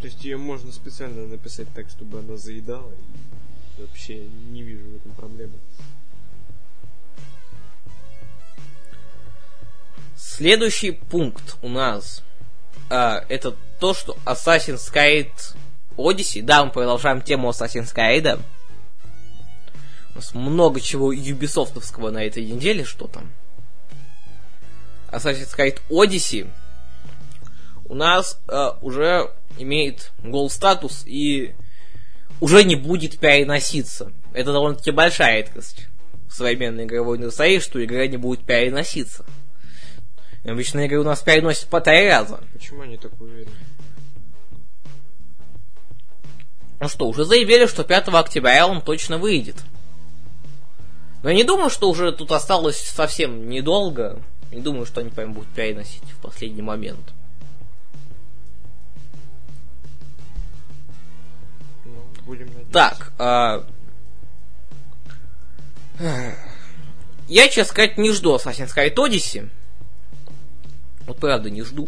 То 0.02 0.08
есть 0.08 0.24
ее 0.26 0.38
можно 0.38 0.72
специально 0.72 1.28
написать 1.28 1.68
так, 1.76 1.88
чтобы 1.90 2.20
она 2.20 2.38
заедала, 2.38 2.92
и 3.78 3.82
вообще 3.82 4.26
не 4.50 4.64
вижу 4.64 4.84
в 4.86 4.96
этом 4.96 5.12
проблемы. 5.12 5.54
Следующий 10.24 10.92
пункт 10.92 11.58
у 11.64 11.68
нас 11.68 12.22
а, 12.92 13.26
это 13.28 13.56
то, 13.80 13.96
что 13.96 14.16
Assassin's 14.24 14.94
Creed 14.94 15.32
Odyssey, 15.98 16.44
да, 16.44 16.64
мы 16.64 16.72
продолжаем 16.72 17.22
тему 17.22 17.50
Assassin's 17.50 17.94
Creed. 17.94 18.40
У 20.14 20.16
нас 20.16 20.34
много 20.36 20.80
чего 20.80 21.12
юбисофтовского 21.12 22.12
на 22.12 22.24
этой 22.24 22.46
неделе, 22.46 22.86
что 22.86 23.08
там. 23.08 23.32
Assassin's 25.10 25.58
Creed 25.58 25.82
Odyssey 25.90 26.48
у 27.86 27.96
нас 27.96 28.40
э, 28.48 28.72
уже 28.82 29.32
имеет 29.58 30.12
гол 30.24 30.52
статус 30.52 31.04
и 31.06 31.56
уже 32.40 32.64
не 32.64 32.76
будет 32.76 33.20
переноситься. 33.20 34.14
Это 34.34 34.54
довольно-таки 34.54 34.92
большая 34.92 35.38
редкость 35.38 35.88
в 36.30 36.34
современной 36.34 36.86
игровой 36.86 37.18
индустрии, 37.18 37.58
что 37.58 37.84
игра 37.84 38.06
не 38.06 38.18
будет 38.18 38.46
переноситься. 38.46 39.26
Обычно 40.44 40.86
игры 40.86 41.00
у 41.00 41.04
нас 41.04 41.22
переносят 41.22 41.68
по 41.70 41.82
три 41.82 42.10
раза. 42.10 42.40
Почему 42.54 42.82
они 42.82 42.98
так 42.98 43.20
уверены? 43.22 43.52
Ну 46.80 46.88
что, 46.90 47.08
уже 47.08 47.26
заявили, 47.26 47.68
что 47.68 47.84
5 47.84 48.08
октября 48.08 48.66
он 48.66 48.82
точно 48.82 49.20
выйдет. 49.20 49.56
Но 51.22 51.30
я 51.30 51.36
не 51.36 51.44
думаю, 51.44 51.70
что 51.70 51.90
уже 51.92 52.12
тут 52.12 52.32
осталось 52.32 52.82
совсем 52.82 53.48
недолго. 53.50 54.20
Не 54.52 54.62
думаю, 54.62 54.88
что 54.88 55.02
они 55.02 55.12
прям 55.12 55.34
будут 55.34 55.50
переносить 55.50 56.04
в 56.04 56.18
последний 56.20 56.64
момент. 56.64 57.14
Ну, 61.86 62.04
будем 62.26 62.48
надеяться. 62.48 62.72
Так, 62.74 63.14
а... 63.20 63.64
я, 67.28 67.48
честно 67.48 67.72
сказать, 67.72 68.00
не 68.00 68.12
жду 68.12 68.36
Assassin's 68.36 68.76
Creed 68.76 68.96
Odyssey. 68.96 69.50
Вот 71.08 71.18
правда 71.18 71.50
не 71.50 71.64
жду. 71.64 71.88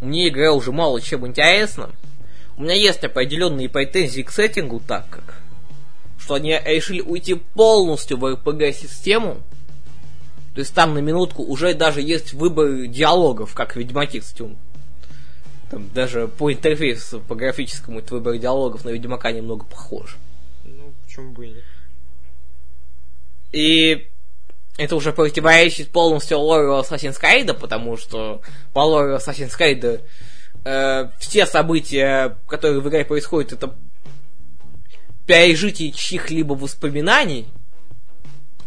Мне 0.00 0.28
игра 0.28 0.52
уже 0.52 0.72
мало 0.72 1.00
чем 1.00 1.26
интересна. 1.26 1.90
У 2.56 2.62
меня 2.62 2.74
есть 2.74 3.04
определенные 3.04 3.68
претензии 3.68 4.22
к 4.22 4.30
сеттингу, 4.30 4.80
так 4.80 5.08
как 5.10 5.42
что 6.18 6.34
они 6.34 6.58
решили 6.64 7.00
уйти 7.00 7.34
полностью 7.34 8.16
в 8.16 8.24
RPG-систему. 8.24 9.42
То 10.54 10.60
есть 10.60 10.74
там 10.74 10.94
на 10.94 10.98
минутку 10.98 11.44
уже 11.44 11.72
даже 11.72 12.00
есть 12.00 12.32
выбор 12.32 12.86
диалогов, 12.86 13.54
как 13.54 13.74
в 13.74 13.76
Ведьмаке, 13.76 14.20
кстати. 14.20 14.56
Там 15.70 15.88
даже 15.94 16.26
по 16.26 16.52
интерфейсу, 16.52 17.20
по 17.20 17.36
графическому, 17.36 17.98
этот 17.98 18.10
выбор 18.10 18.38
диалогов 18.38 18.84
на 18.84 18.90
Ведьмака 18.90 19.30
немного 19.30 19.64
похож. 19.66 20.16
Ну, 20.64 20.92
почему 21.04 21.32
бы 21.32 21.46
и 21.46 21.50
нет? 21.50 21.64
И 23.52 24.08
это 24.76 24.96
уже 24.96 25.12
противоречит 25.12 25.90
полностью 25.90 26.38
лору 26.38 26.78
Assassin's 26.78 27.20
Creed, 27.20 27.52
потому 27.54 27.96
что 27.96 28.42
по 28.72 28.80
лору 28.80 29.16
Assassin's 29.16 29.52
Creed 29.58 30.02
э, 30.64 31.10
все 31.18 31.46
события, 31.46 32.38
которые 32.46 32.80
в 32.80 32.88
игре 32.88 33.04
происходят, 33.04 33.52
это 33.52 33.74
пережитие 35.26 35.92
чьих-либо 35.92 36.52
воспоминаний, 36.52 37.46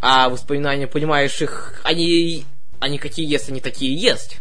а 0.00 0.28
воспоминания, 0.28 0.86
понимаешь, 0.86 1.40
их, 1.40 1.80
они, 1.84 2.44
они 2.80 2.98
какие 2.98 3.30
есть, 3.30 3.48
они 3.48 3.60
такие 3.60 3.94
есть. 3.94 4.38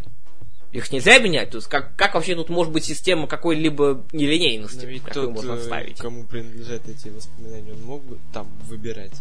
Их 0.72 0.92
нельзя 0.92 1.18
менять. 1.18 1.50
То 1.50 1.58
есть 1.58 1.68
как, 1.68 1.96
как 1.96 2.14
вообще 2.14 2.36
тут 2.36 2.50
может 2.50 2.72
быть 2.72 2.86
система 2.86 3.28
какой-либо 3.28 4.06
нелинейности, 4.12 4.86
Но 4.86 4.92
ведь 4.92 5.04
которую 5.04 5.34
тот, 5.34 5.44
можно 5.44 5.60
э, 5.60 5.64
ставить? 5.64 5.98
кому 5.98 6.24
принадлежат 6.26 6.88
эти 6.88 7.10
воспоминания, 7.10 7.74
он 7.74 7.82
мог 7.82 8.04
бы 8.04 8.20
там 8.32 8.48
выбирать. 8.68 9.14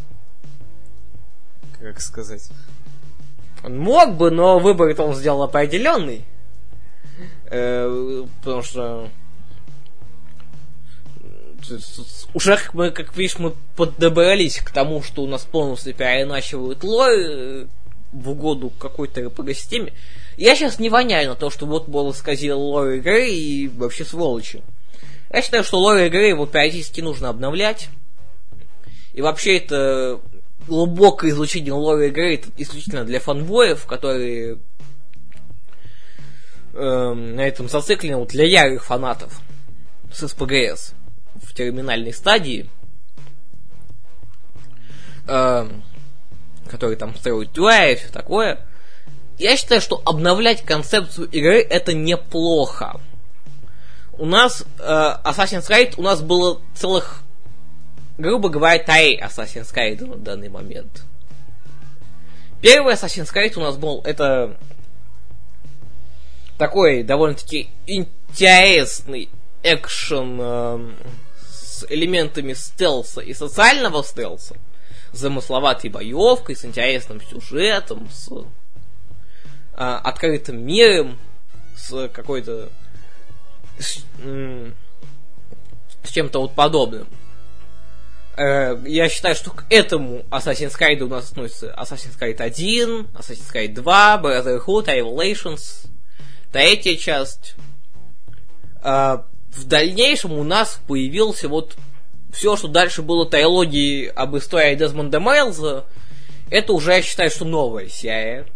Как 1.80 2.00
сказать? 2.00 2.48
Он 3.64 3.78
мог 3.78 4.16
бы, 4.16 4.30
но 4.30 4.58
выбор 4.58 4.94
он 5.00 5.14
сделал 5.14 5.42
определенный. 5.42 6.24
Э, 7.50 8.24
потому 8.40 8.62
что 8.62 9.10
м, 11.20 11.80
уже 12.34 12.56
как 12.56 12.74
мы, 12.74 12.90
как 12.90 13.16
видишь, 13.16 13.38
мы 13.38 13.54
подобрались 13.76 14.58
к 14.60 14.70
тому, 14.70 15.02
что 15.02 15.22
у 15.22 15.26
нас 15.26 15.44
полностью 15.44 15.94
переначивают 15.94 16.84
лор 16.84 17.10
э, 17.10 17.66
в 18.12 18.30
угоду 18.30 18.70
какой-то 18.70 19.20
RPG-системе. 19.22 19.92
Я 20.36 20.54
сейчас 20.54 20.78
не 20.78 20.88
воняю 20.88 21.30
на 21.30 21.34
то, 21.34 21.50
что 21.50 21.66
вот 21.66 21.88
было 21.88 22.12
сказал 22.12 22.60
лор 22.60 22.90
игры 22.90 23.28
и 23.28 23.68
вообще 23.68 24.04
сволочи. 24.04 24.62
Я 25.32 25.42
считаю, 25.42 25.64
что 25.64 25.78
лор 25.78 25.98
игры 25.98 26.28
его 26.28 26.46
периодически 26.46 27.00
нужно 27.00 27.28
обновлять. 27.28 27.88
И 29.12 29.20
вообще 29.20 29.58
это 29.58 30.20
глубокое 30.66 31.30
изучение 31.30 31.72
лора 31.72 32.08
игры 32.08 32.34
это 32.34 32.48
исключительно 32.56 33.04
для 33.04 33.20
фанбоев, 33.20 33.86
которые 33.86 34.58
эм, 36.74 37.36
на 37.36 37.40
этом 37.42 37.68
зациклены, 37.68 38.16
вот 38.16 38.28
для 38.28 38.44
ярых 38.44 38.84
фанатов 38.84 39.40
с 40.12 40.26
СПГС 40.26 40.94
в 41.42 41.54
терминальной 41.54 42.12
стадии, 42.12 42.68
эм, 45.26 45.82
которые 46.68 46.96
там 46.96 47.14
строят 47.16 47.56
UI 47.56 47.92
и 47.92 47.96
все 47.96 48.08
такое. 48.08 48.60
Я 49.38 49.56
считаю, 49.56 49.80
что 49.80 50.02
обновлять 50.04 50.64
концепцию 50.64 51.28
игры 51.28 51.60
это 51.60 51.94
неплохо. 51.94 53.00
У 54.12 54.26
нас 54.26 54.64
э, 54.80 54.82
Assassin's 54.82 55.68
Creed 55.68 55.94
у 55.96 56.02
нас 56.02 56.20
было 56.22 56.60
целых, 56.74 57.22
грубо 58.18 58.48
говоря, 58.48 58.82
три 58.82 59.18
Assassin's 59.18 59.72
Creed 59.72 60.04
на 60.04 60.16
данный 60.16 60.48
момент. 60.48 61.04
Первый 62.60 62.94
Assassin's 62.94 63.32
Creed 63.32 63.56
у 63.56 63.60
нас 63.60 63.76
был 63.76 64.02
это 64.04 64.58
такой 66.58 67.04
довольно-таки 67.04 67.70
интересный 67.86 69.28
экшен 69.62 70.38
э, 70.40 70.90
с 71.48 71.86
элементами 71.88 72.52
стелса 72.52 73.20
и 73.20 73.32
социального 73.32 74.02
стелса, 74.02 74.56
с 75.12 75.18
замысловатой 75.18 75.88
боевкой, 75.88 76.56
с 76.56 76.64
интересным 76.64 77.20
сюжетом, 77.20 78.08
с 78.10 78.28
э, 78.32 78.44
открытым 79.76 80.66
миром, 80.66 81.16
с 81.76 82.08
какой-то 82.08 82.70
с, 83.78 84.04
м, 84.20 84.74
с 86.02 86.10
чем-то 86.10 86.40
вот 86.40 86.54
подобным. 86.54 87.06
Э, 88.38 88.78
я 88.86 89.08
считаю, 89.08 89.34
что 89.34 89.50
к 89.50 89.64
этому 89.68 90.22
Assassin's 90.30 90.78
Creed 90.78 91.00
у 91.00 91.08
нас 91.08 91.32
относится 91.32 91.74
Assassin's 91.76 92.18
Creed 92.18 92.40
1, 92.40 93.08
Assassin's 93.14 93.52
Creed 93.52 93.74
2, 93.74 94.20
Brotherhood, 94.22 94.86
Revelations, 94.86 95.88
третья 96.52 96.94
часть. 96.96 97.54
А, 98.80 99.26
в 99.50 99.66
дальнейшем 99.66 100.32
у 100.32 100.44
нас 100.44 100.80
появился 100.86 101.48
вот 101.48 101.76
все, 102.32 102.56
что 102.56 102.68
дальше 102.68 103.02
было 103.02 103.26
трилогией 103.28 104.06
об 104.06 104.36
истории 104.36 104.76
Дезмонда 104.76 105.18
Мейлза, 105.18 105.84
это 106.50 106.72
уже, 106.72 106.92
я 106.92 107.02
считаю, 107.02 107.30
что 107.30 107.44
новая 107.44 107.88
серия. 107.88 108.46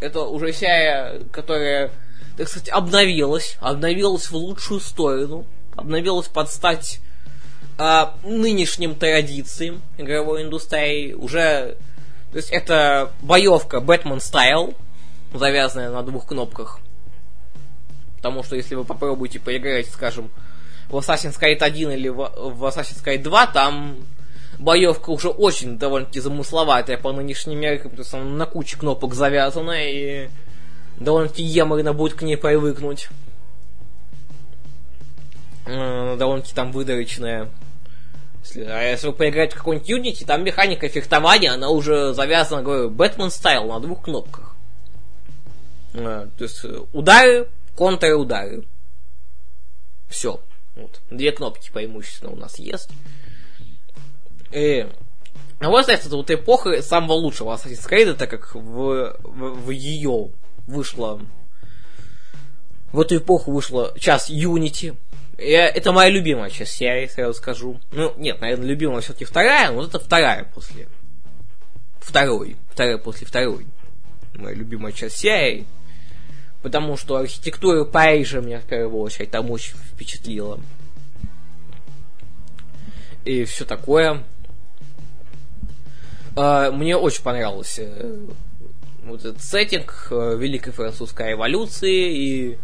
Это 0.00 0.22
уже 0.22 0.52
серия, 0.52 1.20
которая, 1.30 1.92
так 2.36 2.48
сказать, 2.48 2.70
обновилась. 2.70 3.56
Обновилась 3.60 4.30
в 4.30 4.34
лучшую 4.34 4.80
сторону. 4.80 5.46
Обновилась 5.76 6.26
под 6.26 6.50
стать 6.50 7.00
а, 7.78 8.14
нынешним 8.24 8.94
традициям 8.94 9.82
игровой 9.98 10.42
индустрии. 10.42 11.12
Уже, 11.12 11.76
то 12.30 12.36
есть 12.36 12.50
это 12.50 13.12
боевка 13.22 13.80
Бэтмен 13.80 14.20
стайл, 14.20 14.74
завязанная 15.34 15.90
на 15.90 16.02
двух 16.02 16.26
кнопках. 16.26 16.80
Потому 18.16 18.42
что 18.44 18.56
если 18.56 18.74
вы 18.74 18.84
попробуете 18.84 19.40
поиграть, 19.40 19.88
скажем, 19.88 20.30
в 20.88 20.96
Assassin's 20.96 21.38
Creed 21.40 21.58
1 21.58 21.90
или 21.90 22.08
в, 22.08 22.16
в 22.16 22.64
Assassin's 22.64 23.02
Creed 23.04 23.22
2, 23.22 23.46
там 23.48 23.96
боевка 24.58 25.10
уже 25.10 25.28
очень 25.28 25.78
довольно-таки 25.78 26.20
замысловатая 26.20 26.98
по 26.98 27.12
нынешним 27.12 27.58
меркам, 27.58 27.92
то 27.92 27.98
есть 28.00 28.14
она 28.14 28.24
на 28.24 28.46
куче 28.46 28.76
кнопок 28.76 29.14
завязана, 29.14 29.74
и 29.76 30.28
довольно-таки 30.98 31.42
еморно 31.42 31.92
будет 31.92 32.14
к 32.14 32.22
ней 32.22 32.36
привыкнуть. 32.36 33.08
Э, 35.66 36.16
Довольно-таки 36.16 36.54
там 36.54 36.72
выдорочная. 36.72 37.48
А 38.56 38.82
если 38.82 39.06
вы 39.06 39.12
поиграете 39.12 39.54
в 39.54 39.58
какой-нибудь 39.58 39.90
Unity, 39.90 40.26
там 40.26 40.44
механика 40.44 40.88
фехтования, 40.88 41.52
она 41.52 41.70
уже 41.70 42.12
завязана, 42.12 42.62
говорю, 42.62 42.90
Бэтмен 42.90 43.30
стайл 43.30 43.66
на 43.66 43.80
двух 43.80 44.02
кнопках. 44.02 44.54
Э, 45.94 46.28
То 46.36 46.44
есть 46.44 46.64
э, 46.64 46.80
удары, 46.92 47.48
контры, 47.76 48.14
удары. 48.14 48.64
Все. 50.08 50.40
Вот. 50.74 51.00
Две 51.10 51.32
кнопки 51.32 51.70
преимущественно 51.70 52.32
у 52.32 52.36
нас 52.36 52.58
есть. 52.58 52.90
И, 54.50 54.86
мой 55.60 55.80
взгляд, 55.80 56.04
это 56.04 56.16
вот 56.16 56.30
эпоха 56.30 56.82
самого 56.82 57.12
лучшего 57.12 57.54
Assassin's 57.54 57.88
Creed, 57.88 58.14
так 58.14 58.30
как 58.30 58.54
в, 58.54 59.16
в, 59.22 59.66
в 59.66 59.70
ее 59.70 60.30
вышло 60.66 61.20
в 62.92 63.00
эту 63.00 63.16
эпоху 63.16 63.52
вышла 63.52 63.94
часть 63.98 64.30
Unity. 64.30 64.96
Я, 65.42 65.68
это 65.68 65.92
моя 65.92 66.08
любимая 66.10 66.50
часть 66.50 66.72
серии, 66.72 67.06
сразу 67.08 67.34
скажу. 67.34 67.80
Ну, 67.90 68.14
нет, 68.16 68.40
наверное, 68.40 68.66
любимая 68.66 69.00
все-таки 69.00 69.24
вторая, 69.24 69.70
но 69.70 69.76
вот 69.76 69.88
это 69.88 69.98
вторая 69.98 70.44
после 70.54 70.88
второй. 72.00 72.56
Вторая 72.70 72.98
после 72.98 73.26
второй. 73.26 73.66
Моя 74.34 74.54
любимая 74.54 74.92
часть 74.92 75.18
серии. 75.18 75.66
Потому 76.62 76.96
что 76.96 77.16
архитектура 77.16 77.84
Парижа 77.84 78.40
меня 78.40 78.60
в 78.60 78.64
первую 78.64 79.02
очередь 79.02 79.30
там 79.30 79.50
очень 79.50 79.74
впечатлила. 79.76 80.60
И 83.24 83.44
все 83.44 83.64
такое. 83.64 84.22
А, 86.36 86.70
мне 86.70 86.96
очень 86.96 87.22
понравился 87.22 87.82
э, 87.82 88.26
вот 89.04 89.20
этот 89.20 89.42
сеттинг 89.42 90.08
э, 90.10 90.36
Великой 90.38 90.72
Французской 90.72 91.30
революции 91.30 92.16
и 92.16 92.58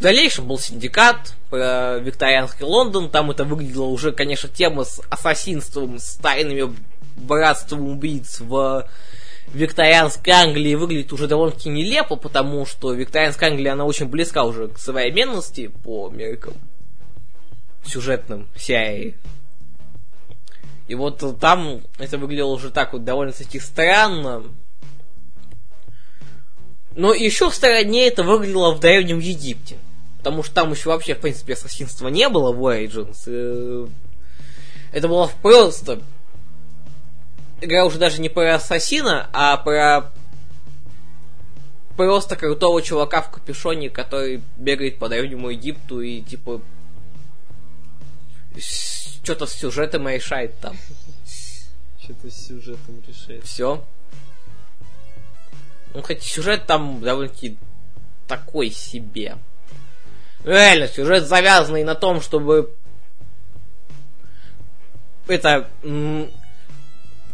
в 0.00 0.02
дальнейшем 0.02 0.48
был 0.48 0.58
синдикат 0.58 1.34
про 1.50 1.98
викторианский 1.98 2.64
Лондон. 2.64 3.10
Там 3.10 3.30
это 3.30 3.44
выглядело 3.44 3.84
уже, 3.84 4.12
конечно, 4.12 4.48
тема 4.48 4.84
с 4.84 4.98
ассасинством, 5.10 5.98
с 5.98 6.14
тайными 6.14 6.74
братством 7.16 7.86
убийц 7.86 8.40
в 8.40 8.88
викторианской 9.52 10.32
Англии 10.32 10.74
выглядит 10.74 11.12
уже 11.12 11.28
довольно-таки 11.28 11.68
нелепо, 11.68 12.16
потому 12.16 12.64
что 12.64 12.94
викторианская 12.94 13.50
Англия, 13.50 13.74
она 13.74 13.84
очень 13.84 14.06
близка 14.06 14.44
уже 14.44 14.68
к 14.68 14.78
современности 14.78 15.66
по 15.66 16.08
меркам 16.08 16.54
сюжетным 17.84 18.48
серии. 18.56 19.18
И 20.88 20.94
вот 20.94 21.38
там 21.38 21.82
это 21.98 22.16
выглядело 22.16 22.52
уже 22.52 22.70
так 22.70 22.94
вот 22.94 23.04
довольно-таки 23.04 23.60
странно. 23.60 24.44
Но 26.96 27.12
еще 27.12 27.50
страннее 27.50 28.08
это 28.08 28.22
выглядело 28.22 28.74
в 28.74 28.80
Древнем 28.80 29.18
Египте. 29.18 29.76
Потому 30.20 30.42
что 30.42 30.54
там 30.54 30.70
еще 30.70 30.90
вообще, 30.90 31.14
в 31.14 31.20
принципе, 31.20 31.54
ассасинства 31.54 32.08
не 32.08 32.28
было 32.28 32.52
в 32.52 32.60
Origins. 32.62 33.22
Э, 33.26 33.86
это 34.92 35.08
было 35.08 35.30
просто... 35.40 36.02
Игра 37.62 37.86
уже 37.86 37.98
даже 37.98 38.20
не 38.20 38.28
про 38.28 38.56
ассасина, 38.56 39.30
а 39.32 39.56
про 39.56 40.12
просто 41.96 42.36
крутого 42.36 42.82
чувака 42.82 43.22
в 43.22 43.30
капюшоне, 43.30 43.88
который 43.88 44.42
бегает 44.56 44.98
по 44.98 45.08
Древнему 45.08 45.50
Египту 45.50 46.02
и 46.02 46.20
типа 46.20 46.60
что-то 49.22 49.46
с 49.46 49.54
сюжетом 49.54 50.06
решает 50.06 50.58
там. 50.60 50.76
Что-то 51.98 52.30
с 52.30 52.46
сюжетом 52.46 53.02
решает. 53.08 53.44
Все. 53.44 53.82
Ну, 55.94 56.02
хоть 56.02 56.22
сюжет 56.22 56.66
там 56.66 57.00
довольно-таки 57.00 57.56
такой 58.28 58.70
себе. 58.70 59.38
Реально, 60.44 60.88
сюжет 60.88 61.26
завязанный 61.26 61.84
на 61.84 61.94
том, 61.94 62.20
чтобы 62.20 62.74
это 65.28 65.68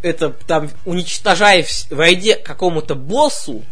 это 0.02 0.30
там 0.46 0.70
уничтожая 0.84 1.64
войди 1.90 2.34
какому-то 2.34 2.94
боссу, 2.94 3.62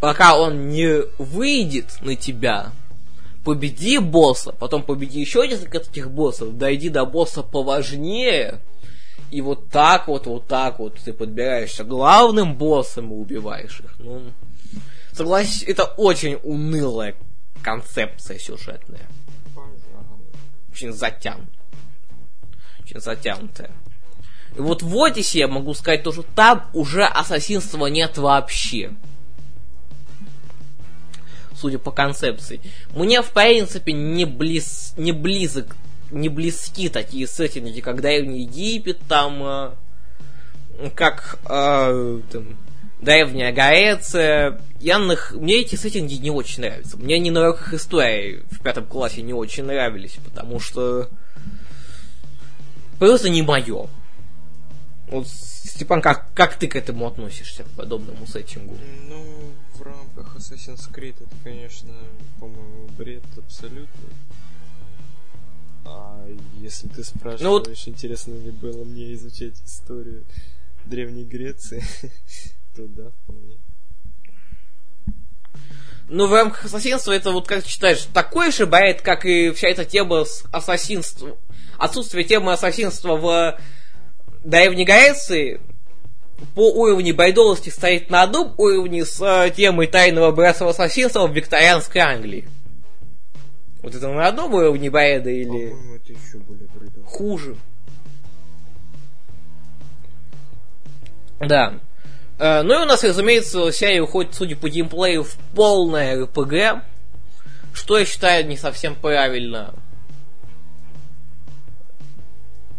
пока 0.00 0.38
он 0.38 0.68
не 0.68 1.02
выйдет 1.18 1.96
на 2.00 2.16
тебя, 2.16 2.72
победи 3.44 3.98
босса, 3.98 4.52
потом 4.52 4.82
победи 4.82 5.20
еще 5.20 5.46
несколько 5.46 5.80
таких 5.80 6.10
боссов, 6.10 6.56
дойди 6.56 6.88
до 6.88 7.04
босса 7.04 7.42
поважнее, 7.42 8.60
и 9.30 9.40
вот 9.40 9.68
так 9.68 10.08
вот, 10.08 10.26
вот 10.26 10.46
так 10.46 10.78
вот 10.78 10.98
ты 11.04 11.12
подбираешься 11.12 11.84
главным 11.84 12.56
боссом 12.56 13.12
и 13.12 13.16
убиваешь 13.16 13.80
их. 13.80 13.94
Ну, 13.98 14.22
согласись, 15.12 15.62
это 15.64 15.84
очень 15.84 16.38
унылая 16.42 17.14
концепция 17.64 18.38
сюжетная. 18.38 19.08
Очень 20.70 20.92
затянутая. 20.92 21.48
Очень 22.80 23.00
затянутая. 23.00 23.72
И 24.56 24.60
вот 24.60 24.82
в 24.82 25.02
Одиссе 25.02 25.40
я 25.40 25.48
могу 25.48 25.74
сказать 25.74 26.02
то, 26.02 26.12
что 26.12 26.22
там 26.22 26.68
уже 26.74 27.04
ассасинства 27.04 27.86
нет 27.86 28.18
вообще. 28.18 28.92
Судя 31.56 31.78
по 31.78 31.90
концепции. 31.90 32.60
Мне, 32.94 33.22
в 33.22 33.30
принципе, 33.30 33.92
не, 33.92 34.26
близ, 34.26 34.92
не 34.96 35.12
близок, 35.12 35.76
не 36.10 36.28
близки 36.28 36.88
такие 36.88 37.26
сеттинги, 37.26 37.80
когда 37.80 38.10
Египет 38.10 38.98
там, 39.08 39.42
э, 39.42 40.90
как 40.94 41.38
э, 41.48 42.20
там, 42.30 42.56
древняя 43.04 43.52
Греция. 43.52 44.60
Я 44.80 44.98
на, 44.98 45.16
мне 45.32 45.60
эти 45.60 45.76
сеттинги 45.76 46.14
не 46.14 46.30
очень 46.30 46.62
нравятся. 46.62 46.96
Мне 46.96 47.16
они 47.16 47.30
на 47.30 47.40
уроках 47.40 47.74
истории 47.74 48.42
в 48.50 48.62
пятом 48.62 48.86
классе 48.86 49.22
не 49.22 49.32
очень 49.32 49.64
нравились, 49.64 50.18
потому 50.24 50.60
что 50.60 51.08
просто 52.98 53.30
не 53.30 53.42
мое. 53.42 53.88
Вот, 55.08 55.28
Степан, 55.28 56.00
как, 56.00 56.32
как 56.34 56.56
ты 56.56 56.66
к 56.66 56.76
этому 56.76 57.06
относишься, 57.06 57.64
к 57.64 57.68
подобному 57.68 58.26
сеттингу? 58.26 58.78
Ну, 59.08 59.52
в 59.74 59.82
рамках 59.82 60.36
Assassin's 60.36 60.90
Creed 60.92 61.16
это, 61.20 61.34
конечно, 61.42 61.92
по-моему, 62.40 62.88
бред 62.96 63.24
абсолютно. 63.36 64.08
А 65.84 66.26
если 66.58 66.88
ты 66.88 67.04
спрашиваешь, 67.04 67.40
ну, 67.40 67.50
вот... 67.50 67.68
интересно 67.86 68.34
ли 68.34 68.50
было 68.50 68.84
мне 68.84 69.12
изучать 69.14 69.54
историю 69.64 70.24
Древней 70.86 71.24
Греции, 71.24 71.82
то 72.74 72.86
да, 72.88 73.10
вполне. 73.22 73.58
Ну, 76.08 76.26
в 76.26 76.34
рамках 76.34 76.64
ассасинства 76.64 77.12
это 77.12 77.30
вот, 77.30 77.46
как 77.46 77.62
ты 77.62 77.68
считаешь, 77.68 78.06
такой 78.12 78.52
же 78.52 78.66
бред, 78.66 79.00
как 79.00 79.24
и 79.24 79.50
вся 79.52 79.68
эта 79.68 79.84
тема 79.84 80.24
с 80.24 80.44
ассасинством, 80.52 81.36
отсутствие 81.78 82.24
темы 82.24 82.52
ассасинства 82.52 83.16
в 83.16 83.58
Древней 84.44 84.84
Греции 84.84 85.60
по 86.54 86.70
уровню 86.72 87.14
байдолости 87.14 87.70
стоит 87.70 88.10
на 88.10 88.22
одном 88.22 88.54
уровне 88.58 89.04
с 89.04 89.20
э, 89.20 89.50
темой 89.50 89.86
тайного 89.86 90.30
братства 90.32 90.70
ассасинства 90.70 91.26
в 91.26 91.32
викторианской 91.32 92.02
Англии. 92.02 92.46
Вот 93.82 93.94
это 93.94 94.08
на 94.08 94.28
одном 94.28 94.52
уровне 94.52 94.90
бреда 94.90 95.30
или 95.30 95.74
это 95.96 96.12
еще 96.12 96.38
более 96.38 96.68
бредово. 96.68 97.06
хуже? 97.06 97.56
Да. 101.40 101.80
Э, 102.44 102.60
ну 102.60 102.78
и 102.78 102.82
у 102.82 102.84
нас, 102.84 103.02
разумеется, 103.02 103.72
серия 103.72 104.02
уходит, 104.02 104.34
судя 104.34 104.54
по 104.54 104.68
геймплею, 104.68 105.24
в 105.24 105.34
полное 105.54 106.24
РПГ, 106.24 106.84
что 107.72 107.96
я 107.96 108.04
считаю 108.04 108.46
не 108.46 108.58
совсем 108.58 108.96
правильно. 108.96 109.72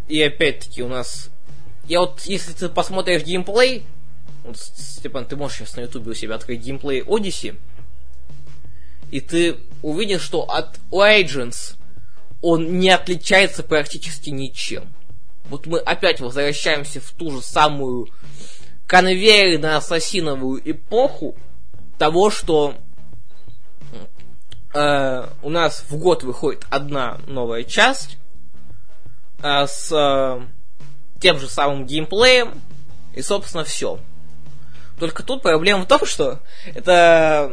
И 0.08 0.21
опять-таки 0.21 0.84
у 0.84 0.88
нас 0.88 1.32
я 1.86 2.01
вот, 2.01 2.21
если 2.25 2.54
ты 2.54 2.69
посмотришь 2.69 3.23
геймплей, 3.23 3.88
вот, 4.43 4.56
Степан, 4.56 5.25
ты 5.25 5.36
можешь 5.36 5.58
сейчас 5.58 5.75
на 5.78 5.82
ютубе 5.82 6.12
у 6.12 6.13
себя 6.13 6.36
открыть 6.36 6.62
геймплей 6.62 7.01
Odyssey, 7.01 7.58
и 9.10 9.19
ты 9.19 9.58
увидишь, 9.82 10.21
что 10.21 10.43
от 10.43 10.78
Origins 10.91 11.75
он 12.43 12.78
не 12.78 12.91
отличается 12.91 13.63
практически 13.63 14.30
ничем. 14.30 14.93
Вот 15.45 15.65
мы 15.65 15.80
опять 15.80 16.19
возвращаемся 16.19 17.01
в 17.01 17.10
ту 17.13 17.32
же 17.32 17.41
самую 17.41 18.10
конвейерно-ассасиновую 18.88 20.62
эпоху 20.63 21.36
того, 21.98 22.30
что 22.30 22.76
э, 24.74 25.28
у 25.41 25.50
нас 25.50 25.86
в 25.89 25.98
год 25.98 26.24
выходит 26.24 26.65
одна 26.69 27.19
новая 27.28 27.63
часть 27.63 28.17
э, 29.41 29.65
с 29.65 29.91
э, 29.91 30.41
тем 31.19 31.39
же 31.39 31.48
самым 31.48 31.86
геймплеем, 31.86 32.62
и, 33.13 33.21
собственно, 33.21 33.63
все. 33.63 34.00
Только 35.00 35.24
тут 35.24 35.41
проблема 35.41 35.84
в 35.84 35.88
том, 35.88 36.06
что 36.06 36.39
это... 36.74 37.52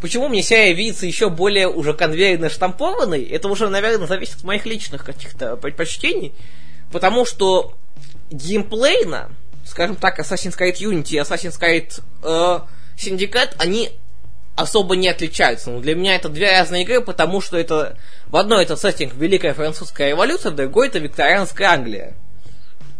Почему 0.00 0.28
мне 0.28 0.42
серия 0.42 0.74
видится 0.74 1.06
еще 1.06 1.30
более 1.30 1.68
уже 1.68 1.94
конвейерно 1.94 2.50
штампованной, 2.50 3.24
это 3.24 3.48
уже, 3.48 3.68
наверное, 3.68 4.06
зависит 4.06 4.36
от 4.36 4.44
моих 4.44 4.66
личных 4.66 5.04
каких-то 5.04 5.56
предпочтений, 5.56 6.34
потому 6.92 7.24
что 7.24 7.74
геймплейно, 8.30 9.30
скажем 9.66 9.96
так, 9.96 10.18
Assassin's 10.18 10.56
Creed 10.58 10.76
Unity 10.76 11.12
и 11.12 11.18
Assassin's 11.18 11.60
Creed 11.60 12.00
э, 12.22 12.60
Syndicate, 12.96 13.54
они 13.58 13.90
особо 14.54 14.96
не 14.96 15.08
отличаются. 15.08 15.70
Но 15.70 15.80
для 15.80 15.94
меня 15.94 16.14
это 16.14 16.28
две 16.28 16.50
разные 16.50 16.82
игры, 16.82 17.00
потому 17.02 17.40
что 17.40 17.58
это 17.58 17.98
в 18.28 18.36
одной 18.36 18.62
это 18.62 18.76
сеттинг 18.76 19.14
Великая 19.14 19.52
Французская 19.52 20.10
революция, 20.10 20.52
в 20.52 20.56
другой 20.56 20.88
это 20.88 20.98
Викторианская 20.98 21.68
Англия 21.68 22.14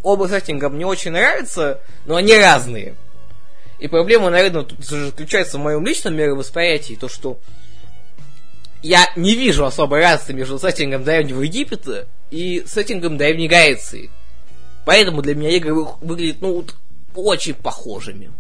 оба 0.06 0.28
сеттинга 0.28 0.68
мне 0.68 0.86
очень 0.86 1.10
нравятся, 1.10 1.80
но 2.06 2.16
они 2.16 2.34
разные. 2.36 2.94
И 3.78 3.88
проблема, 3.88 4.30
наверное, 4.30 4.62
тут 4.62 4.84
заключается 4.84 5.58
в 5.58 5.62
моем 5.62 5.84
личном 5.84 6.14
мировосприятии, 6.14 6.94
то 6.94 7.08
что 7.08 7.38
я 8.82 9.10
не 9.16 9.34
вижу 9.34 9.66
особой 9.66 10.00
разницы 10.00 10.32
между 10.32 10.58
сеттингом 10.58 11.02
Древнего 11.02 11.42
Египта 11.42 12.06
и 12.30 12.64
сеттингом 12.66 13.18
Древней 13.18 13.48
Греции. 13.48 14.10
Поэтому 14.86 15.20
для 15.20 15.34
меня 15.34 15.50
игры 15.50 15.74
выглядят, 15.74 16.40
ну, 16.40 16.54
вот, 16.54 16.76
очень 17.16 17.54
похожими. 17.54 18.32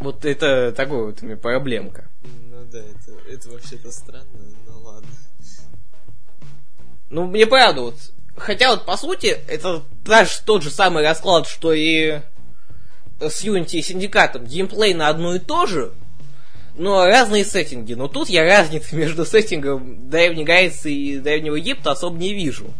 Вот 0.00 0.24
это 0.24 0.72
такой 0.72 1.06
вот 1.06 1.22
у 1.22 1.26
меня 1.26 1.36
проблемка. 1.36 2.08
Ну 2.22 2.64
да, 2.72 2.80
это, 2.80 3.12
это 3.30 3.50
вообще-то 3.50 3.92
странно. 3.92 4.26
Ну, 7.08 7.26
мне 7.28 7.46
правда, 7.46 7.82
вот, 7.82 7.94
хотя 8.36 8.70
вот 8.70 8.84
по 8.84 8.96
сути, 8.96 9.26
это 9.46 9.84
даже 10.04 10.42
тот 10.44 10.64
же 10.64 10.70
самый 10.70 11.04
расклад, 11.04 11.46
что 11.46 11.72
и 11.72 12.20
с 13.20 13.44
Unity 13.44 13.76
и 13.76 13.82
Синдикатом 13.82 14.44
геймплей 14.44 14.92
на 14.92 15.08
одно 15.08 15.36
и 15.36 15.38
то 15.38 15.66
же, 15.66 15.92
но 16.78 17.04
разные 17.04 17.44
сеттинги. 17.44 17.94
Но 17.94 18.08
тут 18.08 18.28
я 18.28 18.44
разницы 18.44 18.96
между 18.96 19.26
сеттингом 19.26 20.08
Древней 20.08 20.44
Греции 20.44 20.94
и 20.94 21.18
Древнего 21.18 21.56
Египта 21.56 21.90
особо 21.90 22.16
не 22.16 22.32
вижу. 22.32 22.72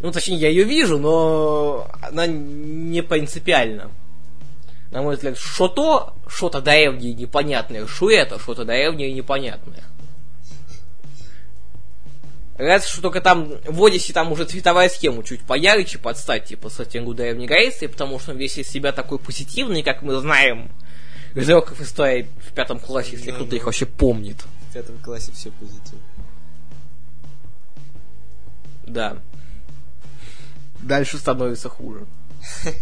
Ну, 0.00 0.12
точнее, 0.12 0.36
я 0.36 0.48
ее 0.48 0.64
вижу, 0.64 0.98
но 0.98 1.88
она 2.00 2.26
не 2.26 3.02
принципиальна. 3.02 3.90
На 4.90 5.02
мой 5.02 5.16
взгляд, 5.16 5.36
что 5.38 5.68
то, 5.68 6.14
что-то 6.26 6.60
древнее 6.60 7.12
непонятное, 7.12 7.86
что 7.86 8.10
это, 8.10 8.38
что-то 8.38 8.64
древнее 8.64 9.12
непонятное. 9.12 9.82
Разве 12.56 12.88
что 12.88 13.02
только 13.02 13.20
там 13.20 13.52
в 13.66 13.84
Одиссе 13.84 14.14
там 14.14 14.32
уже 14.32 14.46
цветовая 14.46 14.88
схема 14.88 15.22
чуть 15.22 15.42
поярче 15.42 15.98
под 15.98 16.16
стать, 16.16 16.46
типа, 16.46 16.70
сеттингу 16.70 17.12
Древней 17.12 17.46
Греции, 17.46 17.86
потому 17.86 18.18
что 18.18 18.32
он 18.32 18.38
весь 18.38 18.56
из 18.56 18.68
себя 18.68 18.92
такой 18.92 19.18
позитивный, 19.18 19.82
как 19.82 20.00
мы 20.00 20.14
знаем, 20.16 20.70
из 21.36 21.48
уроков 21.50 21.80
истории 21.82 22.28
в 22.40 22.52
пятом 22.52 22.80
классе, 22.80 23.12
если 23.12 23.30
Да, 23.30 23.36
кто-то 23.36 23.50
да. 23.50 23.56
их 23.56 23.64
вообще 23.66 23.86
помнит. 23.86 24.42
В 24.70 24.72
пятом 24.72 24.98
классе 24.98 25.32
все 25.32 25.50
позитив. 25.52 25.98
Да. 28.86 29.18
Дальше 30.80 31.18
становится 31.18 31.68
хуже. 31.68 32.06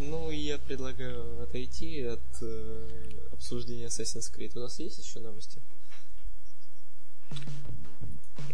Ну, 0.00 0.30
я 0.30 0.58
предлагаю 0.58 1.42
отойти 1.42 2.02
от 2.04 2.20
э, 2.40 2.86
обсуждения 3.32 3.86
Assassin's 3.86 4.32
Creed. 4.32 4.52
У 4.56 4.60
нас 4.60 4.78
есть 4.78 5.04
еще 5.04 5.18
новости? 5.18 5.60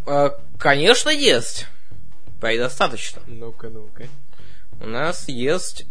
Э, 0.07 0.31
конечно, 0.59 1.11
есть. 1.11 1.67
Предостаточно. 2.41 3.21
Ну-ка, 3.27 3.69
ну-ка. 3.69 4.09
У 4.81 4.87
нас 4.87 5.29
есть... 5.29 5.87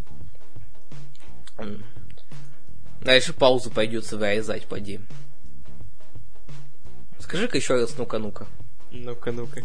Дальше 3.04 3.34
паузу 3.34 3.70
придется 3.70 4.16
вырезать, 4.16 4.66
поди. 4.66 5.00
Скажи-ка 7.18 7.58
еще 7.58 7.74
раз, 7.74 7.96
ну-ка, 7.98 8.18
ну-ка. 8.18 8.46
Ну-ка, 8.90 9.30
ну-ка. 9.30 9.62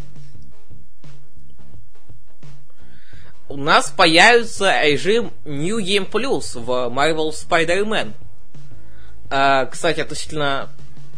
У 3.48 3.56
нас 3.56 3.90
появится 3.90 4.82
режим 4.82 5.32
New 5.44 5.78
Game 5.78 6.08
Plus 6.08 6.58
в 6.58 6.70
Marvel 6.94 7.30
Spider-Man. 7.30 8.12
А, 9.30 9.66
кстати, 9.66 10.00
относительно 10.00 10.68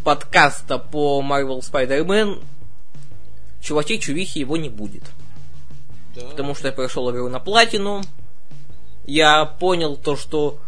подкаста 0.05 0.79
по 0.79 1.23
Marvel 1.23 1.61
Spider-Man, 1.61 2.43
чуваки, 3.61 3.99
чувихи 4.01 4.39
его 4.39 4.57
не 4.57 4.69
будет. 4.69 5.11
Да. 6.15 6.23
Потому 6.29 6.55
что 6.55 6.69
я 6.69 6.73
прошел 6.73 7.11
игру 7.11 7.29
на 7.29 7.41
платину. 7.41 8.03
Я 9.07 9.45
понял 9.45 9.97
то, 9.97 10.17
что 10.17 10.61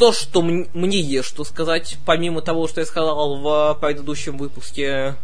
то, 0.00 0.12
что 0.12 0.40
мне 0.40 0.98
есть 0.98 1.28
что 1.28 1.44
сказать, 1.44 1.98
помимо 2.06 2.40
того, 2.40 2.66
что 2.68 2.80
я 2.80 2.86
сказал 2.86 3.36
в 3.36 3.78
предыдущем 3.82 4.38
выпуске. 4.38 5.16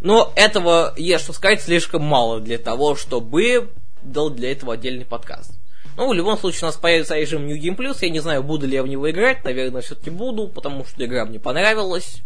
Но 0.00 0.32
этого 0.34 0.92
есть 0.96 1.22
что 1.22 1.32
сказать 1.32 1.62
слишком 1.62 2.02
мало 2.02 2.40
для 2.40 2.58
того, 2.58 2.96
чтобы 2.96 3.70
дал 4.02 4.30
для 4.30 4.50
этого 4.50 4.74
отдельный 4.74 5.04
подкаст. 5.04 5.52
Ну, 5.96 6.08
в 6.08 6.12
любом 6.12 6.36
случае, 6.38 6.62
у 6.62 6.66
нас 6.66 6.76
появится 6.76 7.16
режим 7.16 7.46
New 7.46 7.56
Game 7.56 7.76
Plus. 7.76 7.98
Я 8.00 8.10
не 8.10 8.18
знаю, 8.18 8.42
буду 8.42 8.66
ли 8.66 8.74
я 8.74 8.82
в 8.82 8.88
него 8.88 9.08
играть. 9.08 9.44
Наверное, 9.44 9.80
все-таки 9.80 10.10
буду, 10.10 10.48
потому 10.48 10.84
что 10.84 11.04
игра 11.04 11.24
мне 11.24 11.38
понравилась. 11.38 12.16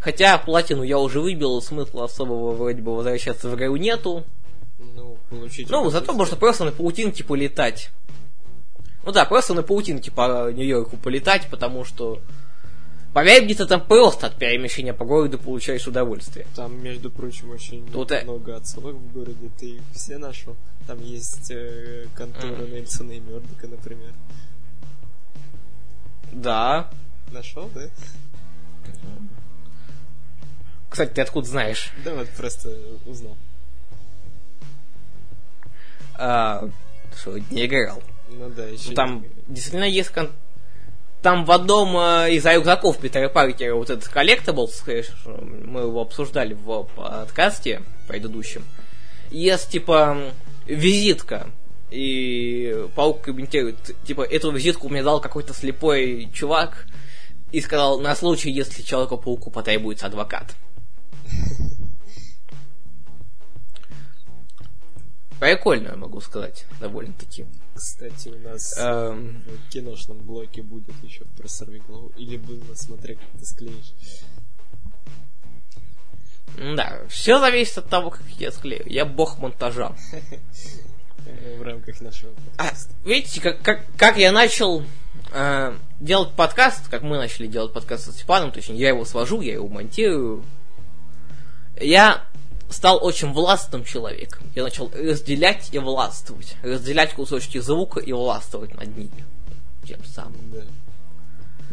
Хотя 0.00 0.36
платину 0.36 0.82
я 0.82 0.98
уже 0.98 1.20
выбил, 1.20 1.62
смысла 1.62 2.04
особого 2.04 2.52
вроде 2.52 2.82
бы 2.82 2.94
возвращаться 2.94 3.48
в 3.48 3.54
игру 3.54 3.76
нету. 3.76 4.24
Ну, 4.78 5.16
получить... 5.30 5.70
Ну, 5.70 5.88
зато 5.88 6.12
можно 6.12 6.36
просто 6.36 6.64
на 6.64 6.72
паутинке 6.72 7.24
полетать. 7.24 7.88
Ну 9.04 9.12
да, 9.12 9.24
просто 9.24 9.54
на 9.54 9.62
паутинке 9.62 10.10
по 10.10 10.50
Нью-Йорку 10.50 10.96
полетать, 10.96 11.48
потому 11.50 11.84
что... 11.84 12.20
Поверь 13.12 13.44
мне, 13.44 13.54
ты 13.54 13.66
там 13.66 13.84
просто 13.84 14.28
от 14.28 14.36
перемещения 14.36 14.94
по 14.94 15.04
городу 15.04 15.38
получаешь 15.38 15.86
удовольствие. 15.86 16.46
Там, 16.56 16.82
между 16.82 17.10
прочим, 17.10 17.50
очень 17.50 17.86
Тут, 17.92 18.10
э, 18.10 18.22
много 18.24 18.56
отсылок 18.56 18.94
в 18.94 19.12
городе. 19.12 19.50
Ты 19.58 19.66
их 19.66 19.82
все 19.92 20.16
нашел? 20.16 20.56
Там 20.86 20.98
есть 21.02 21.50
э, 21.50 22.06
контора 22.14 22.52
Мгм. 22.52 22.72
Нельсона 22.72 23.12
и 23.12 23.20
Мёрдока, 23.20 23.66
например. 23.66 24.12
Да. 26.32 26.88
Нашел, 27.30 27.70
да? 27.74 27.82
Кстати, 30.88 31.10
ты 31.12 31.20
откуда 31.20 31.46
знаешь? 31.46 31.90
Да, 32.04 32.14
вот 32.14 32.28
просто 32.30 32.74
узнал. 33.04 33.36
А, 36.14 36.68
что, 37.14 37.38
не 37.38 37.66
играл. 37.66 38.02
Ну 38.32 38.48
да, 38.50 38.66
еще 38.66 38.94
там 38.94 39.24
действительно 39.46 39.84
есть 39.84 40.10
кон- 40.10 40.32
Там 41.22 41.44
в 41.44 41.52
одном 41.52 41.96
э, 41.96 42.32
из 42.32 42.44
рюкзаков 42.44 42.98
Питера 42.98 43.28
Паркера 43.28 43.74
вот 43.74 43.90
этот 43.90 44.08
collectables, 44.08 44.82
мы 45.26 45.80
его 45.82 46.00
обсуждали 46.00 46.54
в 46.54 46.84
подкасте 46.96 47.82
предыдущем, 48.08 48.64
есть 49.30 49.70
типа 49.70 50.32
визитка. 50.66 51.48
И 51.90 52.86
паук 52.94 53.20
комментирует, 53.20 53.94
типа, 54.06 54.22
эту 54.22 54.50
визитку 54.50 54.88
мне 54.88 55.02
дал 55.02 55.20
какой-то 55.20 55.52
слепой 55.52 56.30
чувак 56.32 56.86
и 57.50 57.60
сказал, 57.60 58.00
на 58.00 58.16
случай, 58.16 58.50
если 58.50 58.80
Человеку-пауку 58.80 59.50
потребуется 59.50 60.06
адвокат. 60.06 60.54
Прикольно, 65.38 65.88
я 65.88 65.96
могу 65.96 66.20
сказать, 66.22 66.64
довольно-таки. 66.80 67.44
Кстати, 67.74 68.28
у 68.28 68.38
нас 68.40 68.74
Эм, 68.78 69.42
в 69.46 69.70
киношном 69.70 70.18
блоке 70.18 70.62
будет 70.62 70.94
еще 71.02 71.24
про 71.36 71.48
сорвиголову. 71.48 72.12
Или 72.16 72.36
было, 72.36 72.74
смотря 72.74 73.14
как 73.14 73.24
ты 73.38 73.44
склеишь. 73.46 73.94
Да, 76.76 77.00
все 77.08 77.38
зависит 77.38 77.78
от 77.78 77.88
того, 77.88 78.10
как 78.10 78.26
я 78.38 78.52
склею. 78.52 78.84
Я 78.86 79.04
бог 79.04 79.38
монтажа. 79.38 79.92
В 81.58 81.62
рамках 81.62 82.00
нашего 82.00 82.32
А, 82.56 82.64
подкаста. 82.64 82.94
видите, 83.04 83.40
как, 83.40 83.62
как, 83.62 83.84
как 83.96 84.16
я 84.18 84.32
начал 84.32 84.82
э, 85.32 85.76
делать 86.00 86.32
подкаст, 86.34 86.88
как 86.88 87.02
мы 87.02 87.16
начали 87.16 87.46
делать 87.46 87.72
подкаст 87.72 88.04
со 88.06 88.12
Степаном, 88.12 88.50
точнее, 88.50 88.76
я 88.78 88.88
его 88.88 89.04
свожу, 89.04 89.40
я 89.40 89.52
его 89.54 89.68
монтирую. 89.68 90.44
Я 91.80 92.24
стал 92.72 92.98
очень 93.02 93.32
властным 93.32 93.84
человеком. 93.84 94.46
Я 94.54 94.64
начал 94.64 94.90
разделять 94.94 95.68
и 95.72 95.78
властвовать. 95.78 96.56
Разделять 96.62 97.12
кусочки 97.14 97.58
звука 97.58 98.00
и 98.00 98.12
властвовать 98.12 98.74
над 98.74 98.96
ними. 98.96 99.24
Тем 99.86 100.04
самым. 100.04 100.50
Да. 100.52 100.60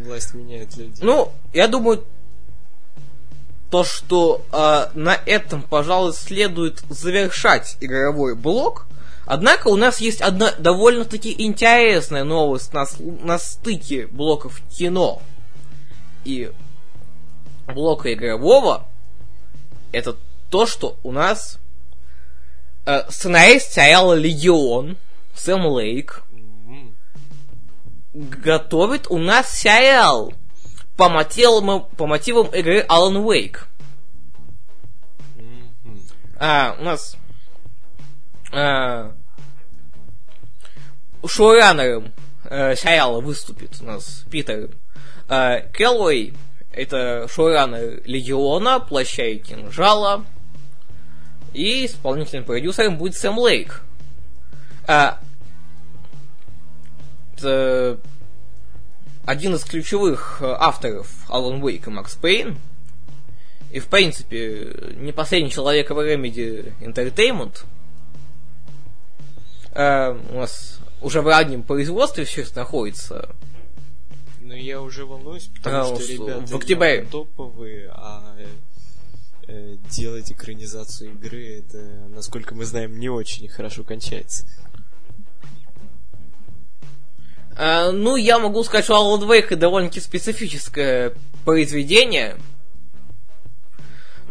Власть 0.04 0.34
меняет 0.34 0.76
людей. 0.78 0.96
Ну, 1.02 1.32
я 1.54 1.68
думаю, 1.68 2.06
то, 3.70 3.84
что 3.84 4.42
э, 4.52 4.88
на 4.94 5.14
этом, 5.26 5.62
пожалуй, 5.62 6.14
следует 6.14 6.80
завершать 6.90 7.78
игровой 7.82 8.36
блок. 8.36 8.88
Однако 9.26 9.68
у 9.68 9.76
нас 9.76 10.02
есть 10.02 10.22
одна 10.22 10.52
довольно-таки 10.58 11.36
интересная 11.38 12.24
новость 12.24 12.74
на, 12.74 12.86
на 13.00 13.38
стыке 13.38 14.08
блоков 14.08 14.60
кино 14.76 15.22
и 16.26 16.52
блока 17.68 18.12
игрового. 18.12 18.88
Это 19.92 20.16
то, 20.50 20.66
что 20.66 20.98
у 21.04 21.12
нас 21.12 21.60
э, 22.86 23.10
сценарист 23.10 23.74
сериала 23.74 24.14
Легион 24.14 24.98
Сэм 25.36 25.66
Лейк 25.66 26.24
М, 26.32 26.96
готовит 28.14 29.08
у 29.10 29.18
нас 29.18 29.52
сериал 29.52 30.34
по 30.98 31.10
мотивам, 31.10 31.86
по 31.98 32.08
мотивам 32.08 32.48
игры 32.48 32.86
Alan 32.90 33.24
Wake. 33.24 33.60
м, 35.38 35.74
м. 35.86 36.02
А, 36.40 36.76
у 36.80 36.84
нас 36.84 37.16
а, 38.52 39.14
шоураннером 41.26 42.12
э, 42.46 42.76
сериала 42.76 43.22
выступит 43.22 43.80
у 43.82 43.86
нас 43.86 44.26
Питер 44.30 44.70
э, 45.30 45.70
Келлой. 45.74 46.34
Это 46.72 47.28
шоураннер 47.28 48.02
Легиона, 48.06 48.80
Плаща 48.80 49.24
и 49.24 49.38
Кинжала. 49.38 50.26
И 51.54 51.86
исполнительным 51.86 52.46
продюсером 52.46 52.98
будет 52.98 53.16
Сэм 53.16 53.38
Лейк. 53.40 53.82
А, 54.88 55.20
один 59.26 59.56
из 59.56 59.64
ключевых 59.64 60.40
э, 60.42 60.46
авторов 60.46 61.08
Alan 61.30 61.62
Wake 61.62 61.86
и 61.86 61.90
Макс 61.90 62.16
Пейн. 62.16 62.58
И, 63.72 63.80
в 63.80 63.86
принципе, 63.88 64.76
не 64.96 65.12
последний 65.12 65.52
человек 65.52 65.92
в 65.92 66.00
Remedy 66.00 66.74
Entertainment. 66.82 67.64
Э, 69.74 70.18
у 70.32 70.38
нас 70.38 70.80
уже 71.02 71.22
в 71.22 71.28
раннем 71.28 71.62
производстве 71.62 72.26
все 72.26 72.42
это 72.42 72.56
находится. 72.58 73.30
Ну, 74.42 74.56
я 74.56 74.82
уже 74.82 75.06
волнуюсь, 75.06 75.52
потому 75.56 75.94
А, 75.94 75.96
что 75.96 76.12
ребята 76.12 76.46
в 76.48 76.56
октябре. 76.56 77.06
топовые, 77.06 77.92
а 77.94 78.36
э, 78.40 78.48
делать 79.90 80.32
экранизацию 80.32 81.14
игры, 81.14 81.60
это, 81.60 81.78
насколько 82.10 82.56
мы 82.56 82.66
знаем, 82.66 83.00
не 83.00 83.10
очень 83.10 83.48
хорошо 83.48 83.84
кончается. 83.84 84.46
А, 87.56 87.92
ну, 87.92 88.16
я 88.16 88.40
могу 88.40 88.64
сказать, 88.64 88.86
что 88.86 88.96
Alan 88.96 89.28
Wake 89.28 89.56
довольно-таки 89.56 90.00
специфическое 90.00 91.14
произведение. 91.44 92.38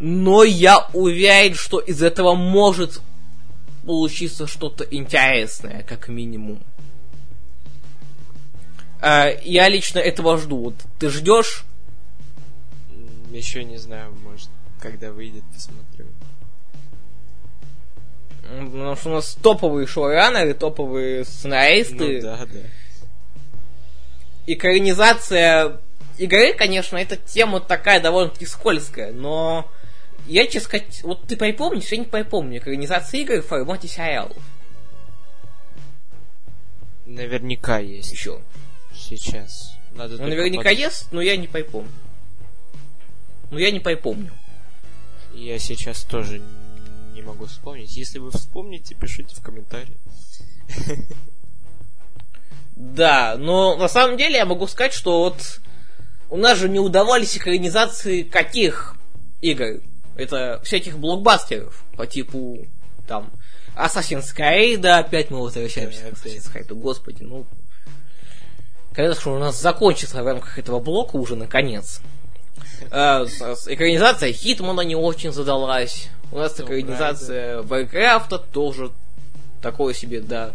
Но 0.01 0.45
я 0.45 0.89
уверен, 0.95 1.55
что 1.55 1.79
из 1.79 2.03
этого 2.03 2.35
может 2.35 3.01
получиться 3.85 4.47
что-то 4.47 4.85
интересное, 4.85 5.83
как 5.83 6.09
минимум. 6.09 6.59
А, 9.01 9.29
я 9.43 9.69
лично 9.69 9.99
этого 9.99 10.39
жду. 10.39 10.65
Вот 10.65 10.75
ты 10.99 11.11
ждешь? 11.11 11.65
Еще 13.31 13.63
не 13.65 13.77
знаю, 13.77 14.13
может, 14.23 14.49
когда 14.81 15.13
выйдет, 15.13 15.43
посмотрю. 15.55 16.07
Потому 18.43 18.97
что 18.97 19.11
у 19.11 19.13
нас 19.15 19.35
топовые 19.43 19.87
шоураннеры, 19.87 20.55
топовые 20.55 21.25
сценаристы. 21.25 22.17
Ну 22.17 22.23
да, 22.23 22.47
да. 22.47 22.61
Экранизация 24.47 25.81
игры, 26.17 26.55
конечно, 26.55 26.97
эта 26.97 27.17
тема 27.17 27.61
такая 27.61 28.01
довольно-таки 28.01 28.47
скользкая, 28.47 29.13
но 29.13 29.71
я, 30.27 30.45
честно 30.47 30.61
сказать, 30.61 31.03
вот 31.03 31.27
ты 31.27 31.37
припомнишь, 31.37 31.93
я 31.93 31.99
не 31.99 32.05
припомню 32.07 32.59
экранизации 32.59 33.21
игр 33.21 33.43
в 33.43 33.47
формате 33.47 33.89
сериалов. 33.89 34.37
Наверняка 37.05 37.79
есть. 37.79 38.13
Еще. 38.13 38.41
Сейчас. 38.95 39.75
Надо 39.93 40.17
Ну, 40.17 40.29
наверняка 40.29 40.71
под- 40.71 40.79
есть, 40.79 41.13
но 41.13 41.21
я 41.21 41.37
не 41.37 41.47
припомню. 41.47 41.91
Ну, 43.51 43.59
я 43.59 43.71
не 43.71 43.81
припомню. 43.81 44.31
Я 45.39 45.59
сейчас 45.59 46.03
тоже 46.03 46.43
не 47.15 47.23
могу 47.23 47.47
вспомнить. 47.47 47.97
Если 47.97 48.19
вы 48.19 48.31
вспомните, 48.31 48.95
пишите 48.95 49.35
в 49.35 49.43
комментарии. 49.43 49.97
Да, 52.75 53.37
но 53.37 53.77
на 53.77 53.89
самом 53.89 54.17
деле 54.17 54.37
я 54.37 54.47
могу 54.47 54.69
сказать, 54.69 54.93
что 54.93 55.25
вот 55.25 55.61
у 56.31 56.37
нас 56.37 56.59
же 56.59 56.69
не 56.69 56.79
удавались 56.79 57.37
экранизации 57.37 58.23
каких 58.23 58.95
игр? 59.41 59.83
Это 60.17 60.61
всяких 60.63 60.97
блокбастеров 60.97 61.83
по 61.97 62.07
типу 62.07 62.67
там 63.09 63.33
Assassin's 63.77 64.33
Creed, 64.33 64.79
да, 64.79 64.99
опять 64.99 65.31
мы 65.31 65.41
возвращаемся 65.41 66.03
к. 66.03 66.13
Assassin's 66.13 66.53
Creed, 66.53 66.73
господи, 66.73 67.25
ну 67.25 67.47
же 68.97 69.31
у 69.31 69.39
нас 69.39 69.61
закончится 69.61 70.23
в 70.23 70.27
рамках 70.27 70.59
этого 70.59 70.81
блока 70.81 71.17
уже 71.17 71.37
наконец. 71.37 72.01
С- 72.91 73.67
экранизация 73.69 74.33
Хитмана 74.33 74.83
не 74.83 74.97
очень 74.97 75.33
задалась. 75.33 76.09
У 76.31 76.39
нас 76.39 76.59
Tomb 76.59 76.65
экранизация 76.67 77.63
Варкрафта 77.63 78.39
тоже 78.39 78.91
такое 79.63 79.95
себе, 79.95 80.21
да. 80.21 80.53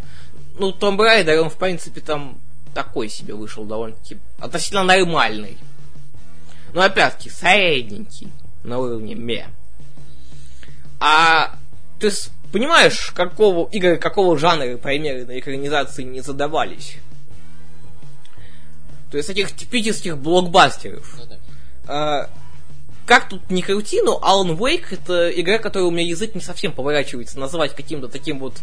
Ну, 0.58 0.72
Tomb 0.72 1.00
Raider, 1.00 1.40
он, 1.40 1.50
в 1.50 1.56
принципе, 1.56 2.00
там 2.00 2.38
такой 2.74 3.08
себе 3.08 3.34
вышел 3.34 3.64
довольно-таки 3.64 4.18
относительно 4.38 4.84
нормальный. 4.84 5.58
Но 6.72 6.82
опять-таки, 6.82 7.30
средненький 7.30 8.28
на 8.64 8.78
уровне 8.78 9.14
ме. 9.14 9.48
А 11.00 11.56
ты 12.00 12.10
понимаешь, 12.52 13.12
какого 13.12 13.68
игры, 13.70 13.96
какого 13.96 14.38
жанра 14.38 14.76
примеры 14.76 15.26
на 15.26 15.38
экранизации 15.38 16.02
не 16.02 16.20
задавались? 16.20 16.96
То 19.10 19.16
есть 19.16 19.28
таких 19.28 19.54
типических 19.54 20.18
блокбастеров. 20.18 21.16
Ну 21.18 21.26
да. 21.26 21.38
А, 21.86 22.30
как 23.06 23.28
тут 23.28 23.50
не 23.50 23.62
крути, 23.62 24.00
но 24.02 24.18
Alan 24.22 24.56
Wake 24.56 24.86
это 24.90 25.30
игра, 25.30 25.58
которую 25.58 25.88
у 25.88 25.90
меня 25.90 26.06
язык 26.06 26.34
не 26.34 26.40
совсем 26.40 26.72
поворачивается 26.72 27.38
назвать 27.38 27.74
каким-то 27.74 28.08
таким 28.08 28.38
вот 28.38 28.54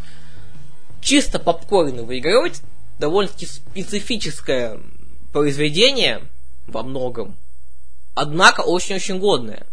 чисто 1.01 1.39
попкорновой 1.39 2.19
игрой. 2.19 2.53
Довольно-таки 2.99 3.45
специфическое 3.45 4.79
произведение 5.31 6.21
во 6.67 6.83
многом. 6.83 7.35
Однако 8.13 8.61
очень-очень 8.61 9.19
годное. 9.19 9.65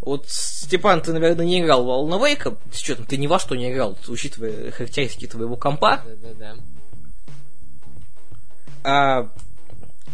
Вот, 0.00 0.28
Степан, 0.28 1.00
ты, 1.00 1.12
наверное, 1.12 1.46
не 1.46 1.60
играл 1.60 1.84
в 1.84 1.88
Alan 1.88 2.20
Wake. 2.20 2.56
С 2.72 2.82
учетом, 2.82 3.06
ты 3.06 3.16
ни 3.16 3.26
во 3.26 3.38
что 3.38 3.54
не 3.54 3.72
играл, 3.72 3.96
учитывая 4.06 4.70
характеристики 4.70 5.26
твоего 5.26 5.56
компа. 5.56 6.02
Да-да-да. 6.04 6.56
А, 8.84 9.30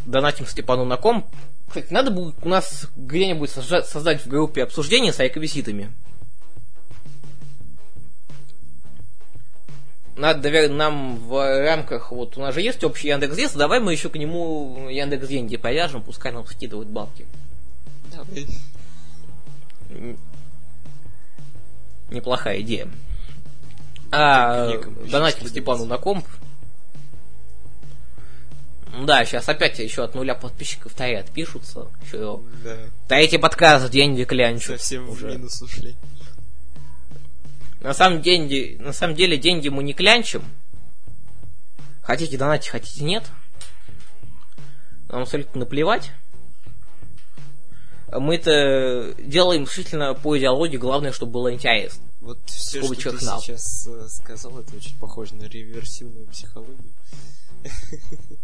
донатим 0.06 0.46
Степану 0.46 0.84
на 0.84 0.96
комп. 0.96 1.26
Кстати, 1.70 1.92
надо 1.92 2.10
будет 2.10 2.34
у 2.42 2.48
нас 2.48 2.88
где-нибудь 2.96 3.48
создать 3.48 4.24
в 4.24 4.26
группе 4.26 4.64
обсуждения 4.64 5.12
с 5.12 5.20
реквизитами. 5.20 5.92
Надо, 10.16 10.42
наверное, 10.42 10.76
нам 10.76 11.16
в 11.16 11.64
рамках, 11.64 12.10
вот 12.10 12.36
у 12.36 12.40
нас 12.40 12.54
же 12.54 12.60
есть 12.60 12.82
общий 12.82 13.06
Яндекс.Дис, 13.06 13.52
давай 13.52 13.78
мы 13.78 13.92
еще 13.92 14.08
к 14.08 14.16
нему 14.16 14.88
Яндекс 14.90 15.28
деньги 15.28 15.56
повяжем, 15.56 16.02
пускай 16.02 16.32
нам 16.32 16.44
скидывают 16.44 16.88
бабки. 16.88 17.24
Давай. 18.12 18.48
Неплохая 22.10 22.60
идея. 22.62 22.88
А, 24.10 24.70
скидывать. 24.70 25.48
Степану 25.48 25.84
на 25.86 25.98
комп. 25.98 26.26
Да, 28.98 29.24
сейчас 29.24 29.48
опять 29.48 29.78
еще 29.78 30.04
от 30.04 30.14
нуля 30.14 30.34
подписчиков 30.34 30.92
таи 30.94 31.14
отпишутся. 31.14 31.88
Еще 32.04 32.40
Да. 32.64 32.76
Третий 33.08 33.38
подкаст, 33.38 33.90
деньги 33.90 34.24
клянчу. 34.24 34.72
Совсем 34.72 35.06
в 35.06 35.12
уже. 35.12 35.28
минус 35.28 35.62
ушли. 35.62 35.96
На 37.80 37.94
самом, 37.94 38.20
деньги, 38.20 38.76
на 38.80 38.92
самом 38.92 39.16
деле 39.16 39.38
деньги 39.38 39.68
мы 39.68 39.82
не 39.82 39.94
клянчим. 39.94 40.44
Хотите 42.02 42.36
донатить, 42.36 42.68
хотите 42.68 43.04
нет. 43.04 43.24
Нам 45.08 45.22
абсолютно 45.22 45.60
наплевать. 45.60 46.10
Мы 48.12 48.34
это 48.34 49.14
делаем 49.18 49.64
исключительно 49.64 50.14
по 50.14 50.36
идеологии, 50.36 50.76
главное, 50.76 51.12
чтобы 51.12 51.32
было 51.32 51.54
интересно. 51.54 52.02
Вот 52.20 52.38
все, 52.46 52.82
что 52.82 53.16
ты 53.16 53.24
нал. 53.24 53.40
сейчас 53.40 53.86
э, 53.86 54.08
сказал, 54.08 54.58
это 54.58 54.76
очень 54.76 54.98
похоже 54.98 55.36
на 55.36 55.44
реверсивную 55.44 56.26
психологию. 56.26 56.92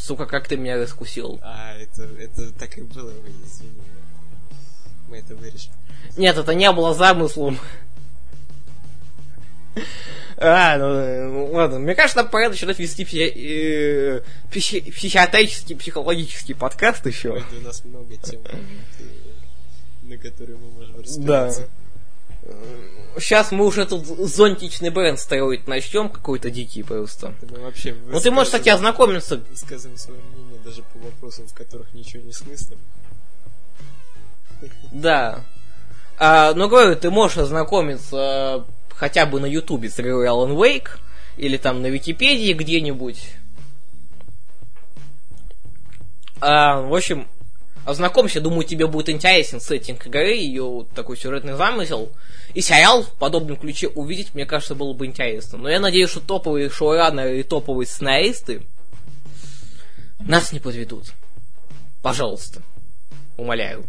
Сука, 0.00 0.26
как 0.26 0.48
ты 0.48 0.56
меня 0.56 0.76
раскусил. 0.76 1.38
А, 1.42 1.74
это, 1.76 2.04
это 2.18 2.50
так 2.52 2.78
и 2.78 2.82
было, 2.82 3.10
вы 3.10 3.28
извини. 3.46 3.80
Мы 5.08 5.18
это 5.18 5.36
вырежем. 5.36 5.72
Нет, 6.16 6.36
это 6.38 6.54
не 6.54 6.70
было 6.72 6.94
замыслом. 6.94 7.58
А, 10.36 10.78
ну, 10.78 11.50
ладно. 11.52 11.78
Мне 11.78 11.94
кажется, 11.94 12.22
нам 12.22 12.30
пора 12.30 12.48
начинать 12.48 12.78
вести 12.78 13.04
пси- 13.04 13.32
э, 13.36 14.22
психи- 14.50 14.90
психиатрический, 14.90 15.76
психологический 15.76 16.54
подкаст 16.54 17.04
еще. 17.06 17.32
Ой, 17.32 17.44
у 17.60 17.64
нас 17.64 17.84
много 17.84 18.16
тем, 18.16 18.40
э, 18.46 18.56
на 20.02 20.16
которые 20.16 20.56
мы 20.56 20.70
можем 20.70 21.24
Да. 21.26 21.52
Сейчас 23.20 23.52
мы 23.52 23.66
уже 23.66 23.86
тут 23.86 24.06
зонтичный 24.06 24.90
бренд 24.90 25.18
строить 25.18 25.68
начнем, 25.68 26.08
какой-то 26.08 26.50
дикий 26.50 26.82
просто. 26.82 27.34
Вообще 27.42 27.94
Ну 28.06 28.20
ты 28.20 28.30
можешь, 28.30 28.48
кстати, 28.48 28.68
ознакомиться. 28.68 29.36
высказываем 29.36 29.98
свое 29.98 30.20
мнение 30.32 30.58
даже 30.64 30.82
по 30.82 30.98
вопросам, 30.98 31.46
в 31.46 31.54
которых 31.54 31.92
ничего 31.94 32.22
не 32.22 32.32
смыслим. 32.32 32.78
Да. 34.92 35.44
А, 36.18 36.52
но 36.54 36.68
говорю, 36.68 36.96
ты 36.96 37.10
можешь 37.10 37.38
ознакомиться 37.38 38.64
э, 38.68 38.94
хотя 38.94 39.24
бы 39.24 39.40
на 39.40 39.46
Ютубе 39.46 39.88
с 39.88 39.98
игрой 39.98 40.26
Alan 40.26 40.54
Wake, 40.54 40.90
или 41.36 41.56
там 41.56 41.80
на 41.80 41.86
Википедии 41.86 42.52
где-нибудь. 42.52 43.30
А, 46.40 46.82
в 46.82 46.94
общем, 46.94 47.26
ознакомься, 47.90 48.40
думаю, 48.40 48.64
тебе 48.64 48.86
будет 48.86 49.08
интересен 49.08 49.60
сеттинг 49.60 50.06
игры, 50.06 50.34
ее 50.34 50.62
вот 50.62 50.90
такой 50.90 51.16
сюжетный 51.16 51.54
замысел. 51.54 52.10
И 52.54 52.60
сериал 52.60 53.02
в 53.02 53.12
подобном 53.12 53.56
ключе 53.56 53.88
увидеть, 53.88 54.34
мне 54.34 54.46
кажется, 54.46 54.74
было 54.74 54.92
бы 54.92 55.06
интересно. 55.06 55.58
Но 55.58 55.68
я 55.68 55.78
надеюсь, 55.80 56.10
что 56.10 56.20
топовые 56.20 56.70
шоураннеры 56.70 57.40
и 57.40 57.42
топовые 57.42 57.86
сценаристы 57.86 58.62
нас 60.18 60.52
не 60.52 60.60
подведут. 60.60 61.12
Пожалуйста. 62.02 62.62
Умоляю. 63.36 63.84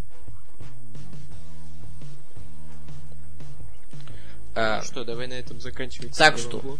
А, 4.53 4.77
Ну 4.79 4.83
что, 4.83 5.03
давай 5.03 5.27
на 5.27 5.33
этом 5.33 5.59
заканчивать. 5.59 6.15
Так 6.17 6.37
что? 6.37 6.59
блок. 6.59 6.79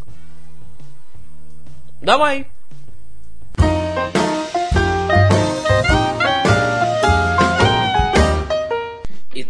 Давай. 2.02 2.48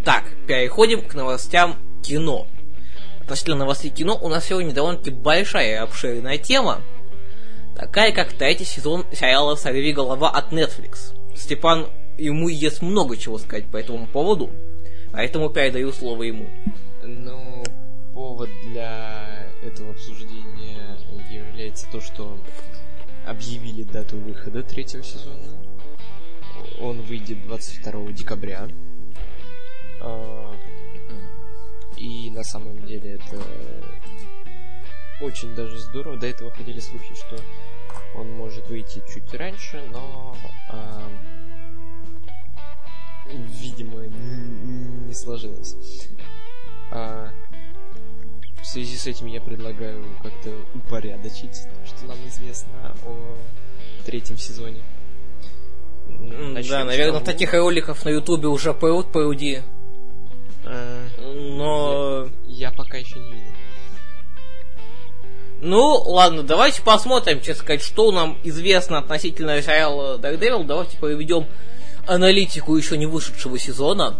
Итак, 0.04 0.24
переходим 0.48 1.04
к 1.04 1.14
новостям 1.14 1.78
кино. 2.02 2.48
Относительно 3.20 3.58
новостей 3.58 3.92
кино 3.92 4.18
у 4.20 4.30
нас 4.30 4.46
сегодня 4.46 4.74
довольно-таки 4.74 5.12
большая 5.12 5.74
и 5.74 5.76
обширная 5.76 6.40
тема, 6.40 6.82
такая 7.76 8.12
как 8.12 8.34
третий 8.34 8.66
сезон 8.66 9.06
сериала 9.12 9.54
«Сорви 9.54 9.94
голова» 9.94 10.32
от 10.32 10.52
Netflix. 10.52 11.14
Степан, 11.36 11.86
ему 12.18 12.48
есть 12.50 12.82
много 12.82 13.16
чего 13.16 13.38
сказать 13.38 13.68
по 13.68 13.78
этому 13.78 14.08
поводу, 14.08 14.50
поэтому 15.12 15.52
передаю 15.52 15.92
слово 15.92 16.24
ему. 16.24 16.50
Ну, 17.04 17.64
повод 18.16 18.50
для 18.64 19.52
этого 19.62 19.92
обсуждения 19.92 20.98
является 21.30 21.86
то, 21.92 22.02
что 22.02 22.40
объявили 23.28 23.84
дату 23.84 24.18
выхода 24.18 24.64
третьего 24.64 25.04
сезона. 25.04 25.46
Он 26.80 27.04
выйдет 27.04 27.44
22 27.44 28.14
декабря. 28.14 28.68
А, 30.02 30.56
и 31.98 32.32
на 32.32 32.44
самом 32.44 32.86
деле 32.86 33.16
это 33.16 33.38
очень 35.22 35.54
даже 35.56 35.78
здорово. 35.78 36.18
До 36.18 36.28
этого 36.28 36.52
ходили 36.52 36.80
слухи, 36.80 37.14
что 37.16 37.38
он 38.16 38.32
может 38.32 38.68
выйти 38.68 39.02
чуть 39.14 39.34
раньше, 39.34 39.84
но 39.92 40.36
а, 40.70 41.08
видимо 43.28 44.08
не 44.08 45.14
сложилось. 45.14 45.76
А, 46.92 47.30
в 48.62 48.66
связи 48.66 48.98
с 48.98 49.08
этим 49.08 49.28
я 49.28 49.42
предлагаю 49.42 50.04
как-то 50.22 50.52
упорядочить 50.76 51.64
то, 51.64 51.86
что 51.86 52.06
нам 52.06 52.18
известно 52.28 52.96
о 53.06 53.38
третьем 54.06 54.38
сезоне. 54.38 54.82
Начнем 56.08 56.72
да, 56.72 56.84
наверное, 56.86 57.20
того... 57.20 57.26
таких 57.26 57.54
роликов 57.54 58.04
на 58.06 58.10
Ютубе 58.10 58.48
уже 58.48 58.74
пруд 58.74 59.12
пруди. 59.12 59.62
Но... 60.64 62.30
Я, 62.48 62.68
я 62.68 62.72
пока 62.72 62.98
еще 62.98 63.20
не 63.20 63.32
видел. 63.32 63.52
Ну, 65.62 65.94
ладно, 66.08 66.42
давайте 66.42 66.82
посмотрим, 66.82 67.40
честно 67.40 67.64
сказать, 67.64 67.84
что 67.84 68.12
нам 68.12 68.38
известно 68.44 68.98
относительно 68.98 69.62
сериала 69.62 70.18
Daredevil. 70.18 70.64
Давайте 70.64 70.98
проведем 70.98 71.46
аналитику 72.08 72.76
еще 72.76 72.98
не 72.98 73.06
вышедшего 73.06 73.60
сезона. 73.60 74.20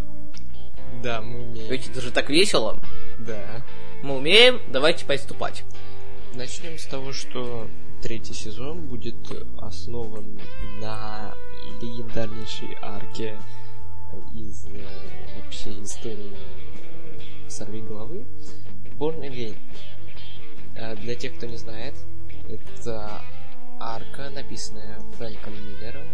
Да, 1.02 1.22
мы 1.22 1.42
умеем. 1.42 1.72
Ведь 1.72 1.90
это 1.90 2.00
же 2.00 2.12
так 2.12 2.30
весело. 2.30 2.80
Да. 3.18 3.64
Мы 4.04 4.18
умеем, 4.18 4.62
давайте 4.70 5.06
приступать. 5.06 5.64
Начнем 6.36 6.78
с 6.78 6.86
того, 6.86 7.12
что 7.12 7.68
третий 8.04 8.34
сезон 8.34 8.88
будет 8.88 9.16
основан 9.60 10.40
на 10.80 11.34
легендарнейшей 11.82 12.78
арке 12.82 13.40
из 14.34 14.66
э, 14.68 14.86
вообще 15.38 15.82
истории 15.82 16.36
Сорви 17.48 17.82
головы 17.82 18.26
Born 18.98 19.20
Again. 19.22 19.56
Э, 20.76 20.96
для 20.96 21.16
тех, 21.16 21.36
кто 21.36 21.46
не 21.46 21.58
знает, 21.58 21.96
это 22.50 23.22
арка, 23.80 24.30
написанная 24.30 25.00
Фрэнком 25.18 25.54
Миллером. 25.54 26.08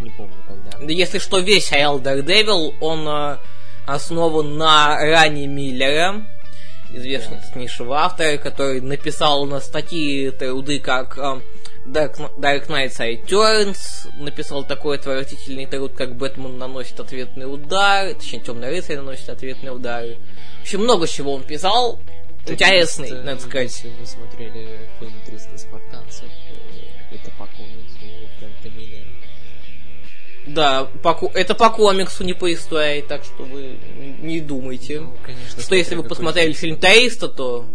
Не 0.00 0.10
помню 0.10 0.34
когда. 0.48 0.78
Да 0.78 0.92
если 0.92 1.18
что, 1.18 1.38
весь 1.38 1.66
сериал 1.66 2.00
Daredevil, 2.00 2.74
он 2.80 3.06
э, 3.06 3.38
основан 3.86 4.56
на 4.56 4.98
ране 4.98 5.46
Миллера, 5.46 6.26
известнейшего 6.92 7.94
да. 7.94 8.04
автора, 8.06 8.36
который 8.38 8.80
написал 8.80 9.46
на 9.46 9.60
статьи 9.60 10.30
труды 10.30 10.80
как 10.80 11.18
э, 11.18 11.40
Dark, 11.86 12.16
Dark 12.38 12.66
Knight 12.68 12.96
Returns, 12.96 14.08
написал 14.18 14.64
такой 14.64 14.96
отвратительный 14.96 15.66
труд, 15.66 15.92
как 15.94 16.16
Бэтмен 16.16 16.56
наносит 16.56 16.98
ответный 16.98 17.52
удар, 17.52 18.14
точнее, 18.14 18.40
Темный 18.40 18.70
рыцарь 18.70 18.96
наносит 18.96 19.28
ответный 19.28 19.74
удар. 19.74 20.04
В 20.60 20.62
общем, 20.62 20.80
много 20.80 21.06
чего 21.06 21.34
он 21.34 21.42
писал, 21.42 22.00
интересный, 22.46 23.10
есть, 23.10 23.24
надо 23.24 23.40
сказать. 23.40 23.70
Если 23.70 23.88
вы 23.88 24.06
смотрели 24.06 24.88
фильм 24.98 25.12
«300 25.26 25.58
спартанцев», 25.58 26.24
э, 26.24 27.14
это 27.16 27.30
по 27.32 27.46
комиксу 27.46 27.98
Фрэнка 28.38 28.70
Миллера. 28.70 29.04
Да, 30.46 30.84
по, 30.84 31.30
это 31.34 31.54
по 31.54 31.70
комиксу, 31.70 32.24
не 32.24 32.34
по 32.34 32.52
истории, 32.52 33.02
так 33.02 33.24
что 33.24 33.44
вы 33.44 33.78
не 34.22 34.40
думайте. 34.40 35.00
Ну, 35.00 35.14
конечно, 35.22 35.60
что 35.60 35.74
если 35.74 35.96
вы 35.96 36.02
посмотрели 36.02 36.52
фильм 36.52 36.76
«300», 36.76 37.28
то... 37.28 37.66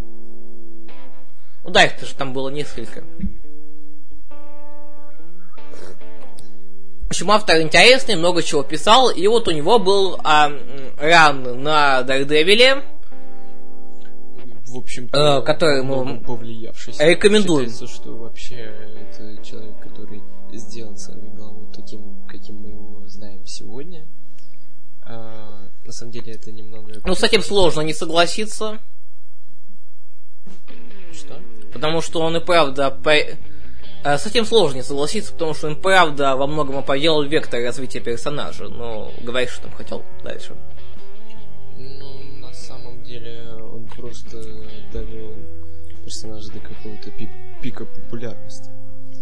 Ну 1.62 1.70
да, 1.70 1.84
их 1.84 2.00
же 2.00 2.14
там 2.14 2.32
было 2.32 2.48
несколько. 2.48 3.04
В 7.10 7.12
общем, 7.12 7.32
автор 7.32 7.60
интересный, 7.60 8.14
много 8.14 8.40
чего 8.40 8.62
писал, 8.62 9.10
и 9.10 9.26
вот 9.26 9.48
у 9.48 9.50
него 9.50 9.80
был 9.80 10.20
а, 10.22 10.48
ран 10.96 11.60
на 11.60 12.02
Дардевиле, 12.02 12.84
в 14.68 14.76
общем 14.76 15.08
э, 15.12 15.42
который 15.42 15.78
ему 15.78 16.20
повлиявший. 16.20 16.94
Рекомендуем. 17.00 17.68
Считается, 17.68 17.92
что 17.92 18.16
вообще 18.16 18.54
это 18.54 19.44
человек, 19.44 19.80
который 19.80 20.22
сделал 20.52 20.94
голову 21.36 21.68
таким, 21.74 22.28
каким 22.28 22.58
мы 22.58 22.68
его 22.68 23.04
знаем 23.08 23.44
сегодня. 23.44 24.06
А, 25.02 25.66
на 25.84 25.90
самом 25.90 26.12
деле 26.12 26.34
это 26.34 26.52
немного... 26.52 26.92
Ну, 27.04 27.14
с 27.16 27.24
этим 27.24 27.42
сложно 27.42 27.80
не 27.80 27.92
согласиться. 27.92 28.78
Что? 31.12 31.40
Потому 31.72 32.02
что 32.02 32.20
он 32.20 32.36
и 32.36 32.40
правда... 32.40 32.92
По... 32.92 33.16
А, 34.02 34.16
с 34.18 34.26
этим 34.26 34.46
сложно 34.46 34.76
не 34.76 34.82
согласиться, 34.82 35.32
потому 35.32 35.54
что 35.54 35.68
он 35.68 35.76
правда 35.76 36.36
во 36.36 36.46
многом 36.46 36.78
определил 36.78 37.22
вектор 37.22 37.62
развития 37.62 38.00
персонажа. 38.00 38.68
Но 38.68 39.12
говоришь, 39.20 39.50
что 39.50 39.62
там 39.64 39.72
хотел 39.72 40.04
дальше. 40.22 40.56
просто 44.00 44.42
довел 44.92 45.34
персонажа 46.04 46.50
до 46.52 46.60
какого-то 46.60 47.10
пи- 47.10 47.30
пика 47.62 47.84
популярности. 47.84 48.70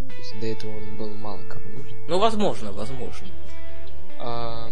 То 0.08 0.14
есть 0.16 0.40
до 0.40 0.46
этого 0.46 0.76
он 0.76 0.96
был 0.96 1.08
мало 1.14 1.40
кому 1.48 1.68
нужен. 1.78 1.96
Ну, 2.08 2.18
возможно, 2.18 2.72
возможно. 2.72 3.26
А, 4.20 4.70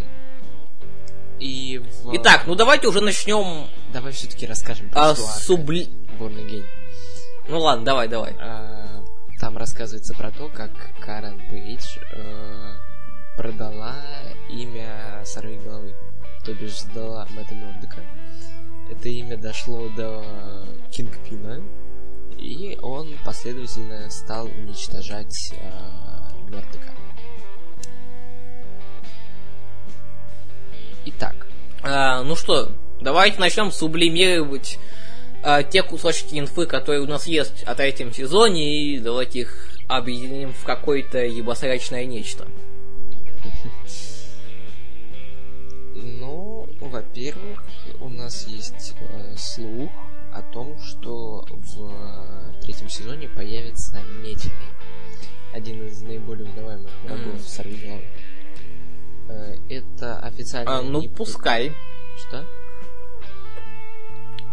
и 1.38 1.78
в... 2.02 2.14
Итак, 2.16 2.44
ну 2.46 2.54
давайте 2.54 2.88
уже 2.88 3.00
начнем. 3.00 3.66
Давай 3.92 4.12
все-таки 4.12 4.46
расскажем 4.46 4.88
про 4.90 5.10
а, 5.10 5.14
субли... 5.14 5.88
Борн 6.18 6.34
Ну 7.48 7.60
ладно, 7.60 7.84
давай, 7.84 8.08
давай. 8.08 8.34
А, 8.40 8.85
там 9.40 9.56
рассказывается 9.56 10.14
про 10.14 10.30
то, 10.30 10.48
как 10.48 10.70
Карен 11.00 11.40
Пейдж 11.50 11.98
э, 12.12 12.72
продала 13.36 13.96
имя 14.48 15.22
Сорви 15.24 15.56
Головы. 15.58 15.94
То 16.44 16.54
бишь 16.54 16.80
сдала 16.80 17.26
Мэтта 17.30 17.54
Мёрдока 17.54 18.02
это 18.90 19.08
имя 19.08 19.36
дошло 19.36 19.88
до 19.88 20.22
Кингпина, 20.92 21.62
и 22.38 22.78
он 22.82 23.16
последовательно 23.24 24.08
стал 24.10 24.46
уничтожать 24.46 25.52
э, 25.52 26.50
Мердока. 26.50 26.94
Итак. 31.06 31.46
А, 31.82 32.22
ну 32.22 32.36
что, 32.36 32.70
давайте 33.00 33.40
начнем 33.40 33.70
сублимировать 33.70 34.78
а, 35.48 35.62
те 35.62 35.84
кусочки 35.84 36.36
инфы, 36.40 36.66
которые 36.66 37.02
у 37.02 37.06
нас 37.06 37.28
есть 37.28 37.62
о 37.62 37.76
третьем 37.76 38.12
сезоне, 38.12 38.78
и 38.78 38.98
давайте 38.98 39.40
их 39.42 39.68
объединим 39.86 40.52
в 40.52 40.64
какое-то 40.64 41.24
ебосрачное 41.24 42.04
нечто. 42.04 42.48
Ну, 45.94 46.68
во-первых, 46.80 47.62
у 48.00 48.08
нас 48.08 48.48
есть 48.48 48.96
э, 48.98 49.36
слух 49.36 49.92
о 50.32 50.42
том, 50.42 50.80
что 50.80 51.46
в 51.48 51.92
э, 51.92 52.62
третьем 52.62 52.88
сезоне 52.88 53.28
появится 53.28 54.02
Метель. 54.24 54.50
Один 55.54 55.86
из 55.86 56.02
наиболее 56.02 56.48
узнаваемых 56.48 56.90
врагов 57.04 57.36
mm. 57.36 57.46
Сорвиголовы. 57.46 58.04
Э, 59.28 59.56
это 59.68 60.18
официально... 60.18 60.78
А, 60.78 60.82
ну, 60.82 61.02
не... 61.02 61.08
пускай. 61.08 61.72
Что? 62.18 62.44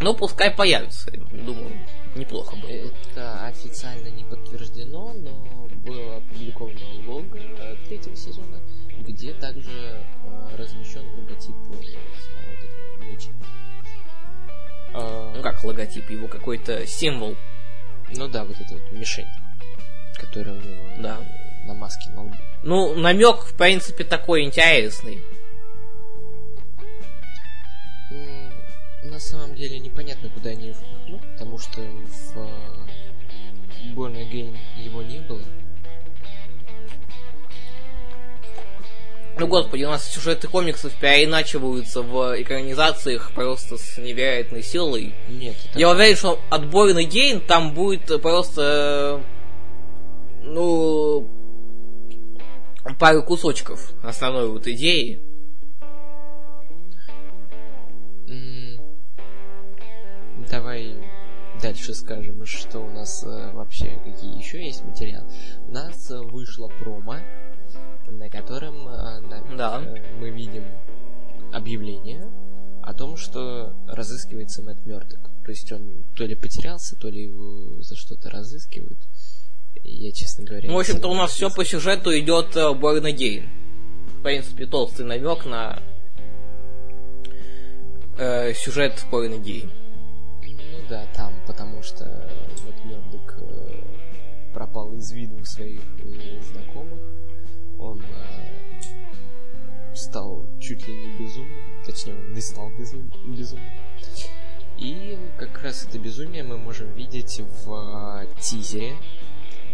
Ну, 0.01 0.13
пускай 0.13 0.51
появится. 0.51 1.11
Думаю, 1.11 1.71
неплохо 2.15 2.55
было. 2.55 2.71
Это 2.71 3.45
официально 3.45 4.09
не 4.09 4.23
подтверждено, 4.23 5.13
но 5.13 5.67
было 5.85 6.17
опубликовано 6.17 6.79
лого 7.07 7.25
третьего 7.87 8.15
сезона, 8.15 8.61
где 8.99 9.33
также 9.33 9.71
э, 9.71 10.55
размещен 10.57 11.03
логотип 11.17 11.55
ну 14.93 15.41
как 15.41 15.63
логотип, 15.63 16.09
его 16.09 16.27
какой-то 16.27 16.85
символ. 16.85 17.35
Ну 18.15 18.27
да, 18.27 18.43
вот 18.43 18.59
эта 18.59 18.75
вот 18.75 18.91
мишень, 18.91 19.27
которая 20.15 20.55
у 20.55 20.61
него 20.61 20.83
да. 20.99 21.17
на 21.65 21.73
маске 21.73 22.09
на 22.11 22.23
лбу. 22.23 22.35
Ну, 22.63 22.95
намек, 22.95 23.41
в 23.41 23.55
принципе, 23.55 24.03
такой 24.03 24.43
интересный. 24.43 25.19
На 29.03 29.19
самом 29.19 29.55
деле 29.55 29.79
непонятно, 29.79 30.29
куда 30.29 30.51
они 30.51 30.67
его 30.67 30.75
впихнут, 30.75 31.21
потому 31.33 31.57
что 31.57 31.81
в 31.81 32.37
Born 33.95 34.15
Again 34.15 34.57
его 34.77 35.01
не 35.01 35.19
было. 35.19 35.41
Ну, 39.39 39.47
господи, 39.47 39.83
у 39.83 39.89
нас 39.89 40.05
сюжеты 40.11 40.47
комиксов 40.47 40.93
переиначиваются 40.99 42.01
в 42.01 42.39
экранизациях 42.39 43.31
просто 43.33 43.77
с 43.77 43.97
невероятной 43.97 44.61
силой. 44.61 45.13
Нет. 45.27 45.55
Я 45.73 45.89
уверен, 45.89 46.15
что 46.15 46.39
отборный 46.49 47.05
гейн 47.05 47.41
там 47.41 47.73
будет 47.73 48.21
просто... 48.21 49.21
Ну... 50.43 51.27
Пару 52.99 53.23
кусочков 53.23 53.91
основной 54.03 54.49
вот 54.49 54.67
идеи. 54.67 55.19
Давай 60.53 60.95
дальше 61.63 61.95
скажем, 61.95 62.45
что 62.45 62.77
у 62.81 62.89
нас 62.91 63.23
э, 63.23 63.51
вообще, 63.53 63.99
какие 64.05 64.37
еще 64.37 64.63
есть 64.63 64.85
материалы. 64.85 65.25
У 65.67 65.71
нас 65.71 66.11
э, 66.11 66.19
вышло 66.19 66.67
промо, 66.79 67.17
на 68.07 68.29
котором 68.29 68.87
э, 68.87 69.19
на- 69.21 69.57
Да. 69.57 69.81
э, 69.83 70.15
мы 70.19 70.29
видим 70.29 70.63
объявление 71.51 72.29
о 72.83 72.93
том, 72.93 73.17
что 73.17 73.73
разыскивается 73.87 74.61
Мэтт 74.61 74.85
Мёрдок. 74.85 75.21
То 75.43 75.49
есть 75.49 75.71
он 75.71 76.03
то 76.15 76.23
ли 76.23 76.35
потерялся, 76.35 76.95
то 76.99 77.09
ли 77.09 77.23
его 77.23 77.81
за 77.81 77.95
что-то 77.95 78.29
разыскивают. 78.29 78.99
Я, 79.83 80.11
честно 80.11 80.45
говоря... 80.45 80.69
Ну, 80.69 80.75
в 80.75 80.79
общем-то, 80.81 81.07
у 81.07 81.15
нас 81.15 81.31
все 81.31 81.49
по 81.49 81.65
сюжету 81.65 82.15
идет 82.15 82.55
э, 82.55 82.59
Born 82.59 83.01
Again. 83.11 83.49
В 84.19 84.21
принципе, 84.21 84.67
толстый 84.67 85.03
намек 85.03 85.45
на 85.47 85.81
э, 88.19 88.53
сюжет 88.53 89.03
Born 89.11 89.41
Again. 89.41 89.71
Да, 90.93 91.07
там, 91.15 91.33
потому 91.47 91.81
что 91.81 92.05
Мэтт 92.67 92.85
Мёрдок 92.85 93.39
э, 93.39 93.81
пропал 94.53 94.93
из 94.93 95.11
виду 95.11 95.37
у 95.41 95.43
своих 95.43 95.81
э, 95.97 96.39
знакомых. 96.51 96.99
Он 97.79 97.99
э, 97.99 99.95
стал 99.95 100.45
чуть 100.59 100.87
ли 100.87 100.93
не 100.93 101.17
безумным. 101.17 101.63
Точнее, 101.83 102.13
он 102.13 102.33
не 102.35 102.41
стал 102.41 102.69
безум- 102.77 103.11
безумным. 103.25 103.73
И 104.77 105.17
как 105.39 105.63
раз 105.63 105.83
это 105.83 105.97
безумие 105.97 106.43
мы 106.43 106.59
можем 106.59 106.93
видеть 106.93 107.41
в 107.65 108.27
тизере, 108.39 108.95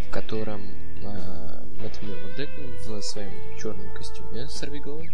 в 0.07 0.11
котором 0.11 0.61
э, 1.03 1.63
Мэтт 1.82 2.01
Мёрдок 2.01 2.49
в 2.88 3.01
своем 3.01 3.34
черном 3.57 3.93
костюме 3.93 4.47
с 4.47 4.53
сорвиголовой 4.53 5.11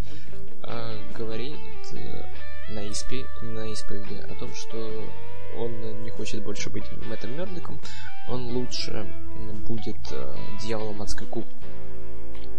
э, 0.62 0.97
говорит 1.18 1.58
э, 1.93 2.26
на, 2.70 2.88
испе- 2.89 3.26
на 3.41 3.72
исповеди 3.72 4.22
о 4.30 4.36
том, 4.36 4.53
что 4.53 5.03
он 5.58 6.03
не 6.03 6.10
хочет 6.10 6.43
больше 6.43 6.70
быть 6.70 6.86
Мэттом 7.08 7.36
Мёрдоком, 7.36 7.80
он 8.28 8.51
лучше 8.51 9.08
будет 9.68 9.97
э, 10.12 10.36
дьяволом 10.62 11.01
адской 11.01 11.28
куб. 11.28 11.45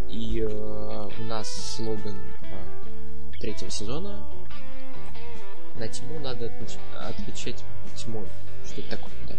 И 0.08 0.40
э, 0.40 1.08
у 1.18 1.22
нас 1.24 1.48
слоган 1.76 2.16
э, 2.42 3.38
третьего 3.40 3.70
сезона 3.70 4.26
на 5.78 5.88
тьму 5.88 6.18
надо 6.18 6.46
отвеч- 6.46 6.78
отвечать 6.94 7.62
тьмой. 7.96 8.26
Что 8.64 8.80
это 8.80 8.90
такое, 8.90 9.12
да? 9.28 9.36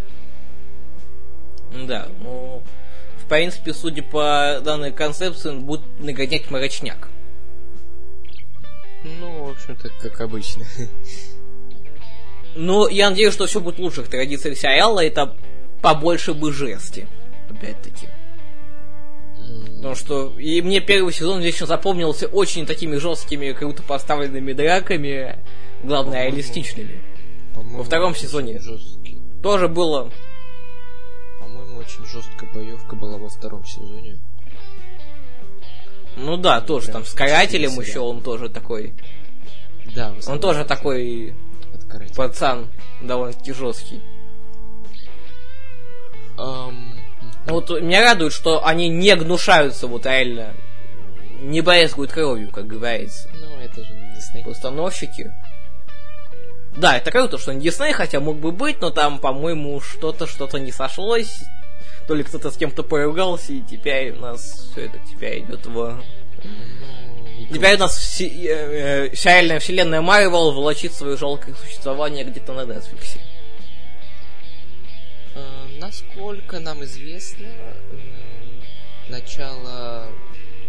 Да, 1.85 2.07
ну, 2.21 2.63
в 3.17 3.27
принципе, 3.27 3.73
судя 3.73 4.03
по 4.03 4.61
данной 4.63 4.91
концепции, 4.91 5.49
он 5.49 5.65
будет 5.65 5.81
нагонять 5.99 6.49
мрачняк. 6.49 7.09
Ну, 9.03 9.45
в 9.45 9.51
общем-то, 9.51 9.89
как 10.01 10.21
обычно. 10.21 10.65
Но 12.57 12.87
я 12.87 13.11
надеюсь, 13.11 13.33
что 13.33 13.45
все 13.45 13.61
будет 13.61 13.77
лучше 13.77 14.01
в 14.01 14.09
традициях 14.09 14.57
сериала, 14.57 15.05
это 15.05 15.35
побольше 15.81 16.33
бы 16.33 16.51
жести. 16.51 17.07
Опять-таки. 17.49 18.07
Потому 19.75 19.93
что 19.93 20.33
и 20.39 20.61
мне 20.63 20.81
первый 20.81 21.13
сезон 21.13 21.39
лично 21.39 21.67
запомнился 21.67 22.25
очень 22.25 22.65
такими 22.65 22.97
жесткими, 22.97 23.51
круто 23.53 23.83
поставленными 23.83 24.53
драками, 24.53 25.37
главное, 25.83 26.13
По-моему, 26.13 26.31
реалистичными. 26.31 27.01
По-моему, 27.53 27.77
Во 27.77 27.83
втором 27.83 28.15
сезоне. 28.15 28.59
жесткий. 28.59 29.21
Тоже 29.43 29.67
было... 29.67 30.11
По-моему, 31.39 31.77
очень 31.77 32.05
жесткая 32.07 32.51
боевка 32.51 32.95
была 32.95 33.17
во 33.17 33.29
втором 33.29 33.63
сезоне. 33.65 34.17
Ну 36.15 36.37
да, 36.37 36.59
тоже 36.61 36.87
Прям 36.87 37.03
там 37.03 37.05
с 37.05 37.13
карателем 37.13 37.79
еще 37.79 37.99
он 37.99 38.23
тоже 38.23 38.49
такой... 38.49 38.95
Да, 39.95 40.13
Он 40.27 40.39
тоже 40.39 40.65
такой 40.65 41.35
карате. 41.89 42.13
пацан 42.15 42.67
довольно-таки 43.01 43.53
жесткий. 43.53 44.01
Ам, 46.37 46.99
Вот 47.47 47.69
меня 47.81 48.01
радует, 48.01 48.33
что 48.33 48.65
они 48.65 48.89
не 48.89 49.15
гнушаются 49.15 49.87
вот 49.87 50.05
реально, 50.05 50.53
не 51.41 51.61
брезгуют 51.61 52.11
кровью, 52.11 52.51
как 52.51 52.67
говорится. 52.67 53.29
Ну, 53.33 53.59
это 53.59 53.83
же 53.83 53.93
не 53.93 54.15
Дисней. 54.15 54.43
Постановщики. 54.43 55.31
Да, 56.75 56.97
это 56.97 57.09
круто, 57.09 57.37
что 57.37 57.53
не 57.53 57.61
Дисней, 57.61 57.93
хотя 57.93 58.19
мог 58.19 58.37
бы 58.37 58.51
быть, 58.51 58.81
но 58.81 58.91
там, 58.91 59.17
по-моему, 59.19 59.79
что-то, 59.81 60.27
что-то 60.27 60.59
не 60.59 60.71
сошлось. 60.71 61.39
То 62.07 62.15
ли 62.15 62.23
кто-то 62.23 62.51
с 62.51 62.57
кем-то 62.57 62.83
поругался, 62.83 63.53
и 63.53 63.61
теперь 63.61 64.11
у 64.11 64.21
нас 64.21 64.69
все 64.71 64.85
это 64.85 64.99
теперь 65.11 65.39
идет 65.41 65.65
в... 65.65 65.99
Ну, 66.43 66.49
Теперь 67.53 67.75
у 67.75 67.79
нас 67.79 67.97
все- 67.97 68.27
э, 68.27 69.09
э, 69.11 69.15
сериальная 69.15 69.59
вселенная 69.59 70.01
Марвел 70.01 70.51
волочит 70.51 70.93
свое 70.93 71.17
жалкое 71.17 71.55
существование 71.55 72.23
где-то 72.25 72.53
на 72.53 72.61
Netflix. 72.61 73.17
Э, 75.35 75.41
Насколько 75.79 76.59
нам 76.59 76.83
известно, 76.83 77.45
м, 77.91 78.61
начало 79.09 80.07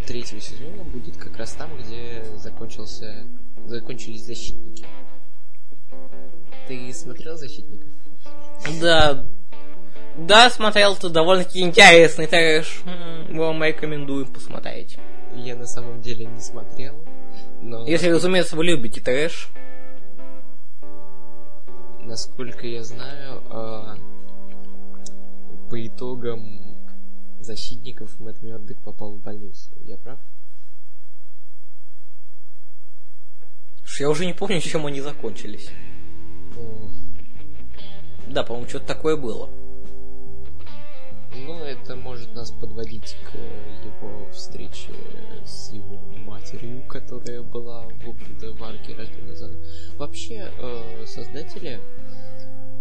третьего 0.05 0.39
сезона 0.39 0.83
будет 0.83 1.17
как 1.17 1.35
раз 1.37 1.53
там, 1.53 1.75
где 1.77 2.23
закончился, 2.37 3.25
закончились 3.65 4.21
защитники. 4.21 4.85
Ты 6.67 6.93
смотрел 6.93 7.35
защитников? 7.37 7.87
Да. 8.79 9.25
Да, 10.17 10.49
смотрел, 10.49 10.93
это 10.95 11.09
довольно-таки 11.09 11.61
интересный 11.61 12.27
трэш. 12.27 12.81
Вам 13.29 13.63
рекомендую 13.63 14.27
посмотреть. 14.27 14.97
Я 15.35 15.55
на 15.55 15.65
самом 15.65 16.01
деле 16.01 16.25
не 16.25 16.39
смотрел, 16.41 16.95
но 17.61 17.85
Если, 17.87 18.09
разумеется, 18.09 18.55
вы 18.55 18.65
любите 18.65 18.99
трэш. 19.01 19.49
насколько 22.01 22.65
я 22.65 22.83
знаю, 22.83 23.43
э, 23.51 23.95
по 25.69 25.85
итогам 25.87 26.75
защитников 27.39 28.19
Мэтт 28.19 28.41
Мёрдок 28.41 28.77
попал 28.79 29.11
в 29.11 29.19
больницу. 29.21 29.69
Я 29.83 29.97
прав? 29.97 30.17
Я 33.99 34.09
уже 34.09 34.25
не 34.25 34.33
помню, 34.33 34.59
чем 34.61 34.85
они 34.85 35.01
закончились. 35.01 35.69
М, 36.57 37.15
Да, 38.27 38.43
по-моему, 38.43 38.67
что-то 38.69 38.85
такое 38.87 39.15
было. 39.17 39.49
Ну, 41.35 41.59
это 41.59 41.95
может 41.95 42.33
нас 42.35 42.51
подводить 42.51 43.15
к 43.23 43.35
его 43.85 44.29
встрече 44.31 44.93
с 45.45 45.71
его 45.71 45.97
матерью, 46.17 46.83
которая 46.87 47.41
была, 47.41 47.87
в 48.03 48.09
общем-то, 48.09 48.53
в 48.53 48.63
арке 48.63 48.95
рождения 48.95 49.35
заново. 49.35 49.59
Вообще, 49.97 50.51
э, 50.57 51.05
создатели 51.05 51.79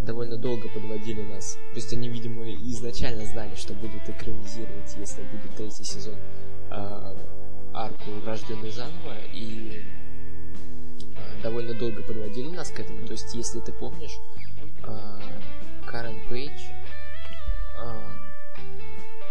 довольно 0.05 0.37
долго 0.37 0.69
подводили 0.69 1.23
нас. 1.23 1.55
То 1.73 1.77
есть 1.77 1.93
они, 1.93 2.09
видимо, 2.09 2.51
изначально 2.51 3.27
знали, 3.27 3.55
что 3.55 3.75
будут 3.75 4.09
экранизировать, 4.09 4.95
если 4.97 5.23
будет 5.23 5.55
третий 5.57 5.85
сезон, 5.85 6.17
э, 6.71 7.15
арку 7.75 8.11
рожденный 8.25 8.71
заново, 8.71 9.15
и 9.33 9.83
э, 11.17 11.43
довольно 11.43 11.75
долго 11.75 12.03
подводили 12.03 12.49
нас 12.49 12.71
к 12.71 12.81
этому. 12.81 13.07
То 13.07 13.13
есть, 13.13 13.35
если 13.35 13.61
ты 13.61 13.73
помнишь, 13.73 14.19
э, 14.85 15.21
Карен 15.87 16.21
Пейдж 16.29 16.61
э, 17.79 18.18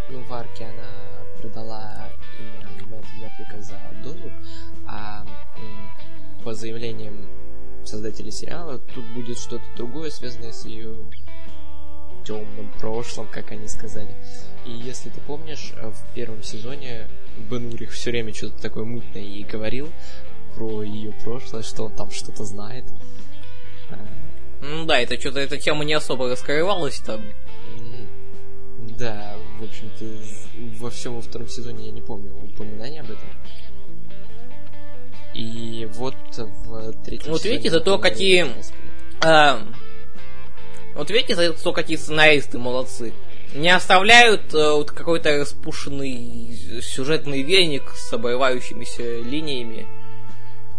ну, 0.09 0.23
в 0.23 0.33
арке 0.33 0.65
она 0.65 0.89
продала 1.39 2.09
имя 2.39 2.67
Мэтта 2.89 3.61
за 3.61 3.79
дозу, 4.03 4.31
а 4.87 5.25
по 6.43 6.53
заявлениям 6.53 7.27
создателей 7.83 8.31
сериала 8.31 8.79
тут 8.93 9.05
будет 9.13 9.37
что-то 9.37 9.63
другое, 9.75 10.09
связанное 10.09 10.51
с 10.51 10.65
ее 10.65 10.95
темным 12.25 12.71
прошлым, 12.79 13.27
как 13.27 13.51
они 13.51 13.67
сказали. 13.67 14.13
И 14.65 14.71
если 14.71 15.09
ты 15.09 15.21
помнишь, 15.21 15.73
в 15.81 16.13
первом 16.13 16.43
сезоне 16.43 17.07
Бен 17.49 17.73
Урих 17.73 17.91
все 17.91 18.11
время 18.11 18.33
что-то 18.33 18.61
такое 18.61 18.83
мутное 18.83 19.21
ей 19.21 19.43
говорил 19.43 19.89
про 20.55 20.83
ее 20.83 21.13
прошлое, 21.23 21.63
что 21.63 21.85
он 21.85 21.95
там 21.95 22.11
что-то 22.11 22.43
знает. 22.43 22.83
Ну 24.61 24.85
да, 24.85 24.99
это 24.99 25.19
что-то, 25.19 25.39
эта 25.39 25.57
тема 25.57 25.85
не 25.85 25.93
особо 25.93 26.29
раскрывалась 26.29 26.99
там. 26.99 27.21
Да, 28.97 29.35
в 29.59 29.63
общем-то, 29.63 30.05
во 30.79 30.89
всем 30.89 31.15
во 31.15 31.21
втором 31.21 31.47
сезоне 31.47 31.85
я 31.87 31.91
не 31.91 32.01
помню 32.01 32.33
упоминания 32.33 33.01
об 33.01 33.11
этом. 33.11 33.29
И 35.35 35.87
вот 35.93 36.15
в 36.35 36.93
третьем 37.03 37.31
Вот 37.31 37.45
видите, 37.45 37.69
зато 37.69 37.99
какие-. 37.99 38.47
А, 39.23 39.61
вот 40.95 41.11
видите, 41.11 41.35
за 41.35 41.55
что 41.55 41.73
какие 41.73 41.97
сценаристы 41.97 42.57
молодцы. 42.57 43.13
Не 43.53 43.69
оставляют 43.69 44.53
э, 44.53 44.71
вот 44.71 44.91
какой-то 44.91 45.37
распушенный 45.37 46.81
сюжетный 46.81 47.43
веник 47.43 47.91
с 47.95 48.11
обрывающимися 48.11 49.21
линиями. 49.21 49.87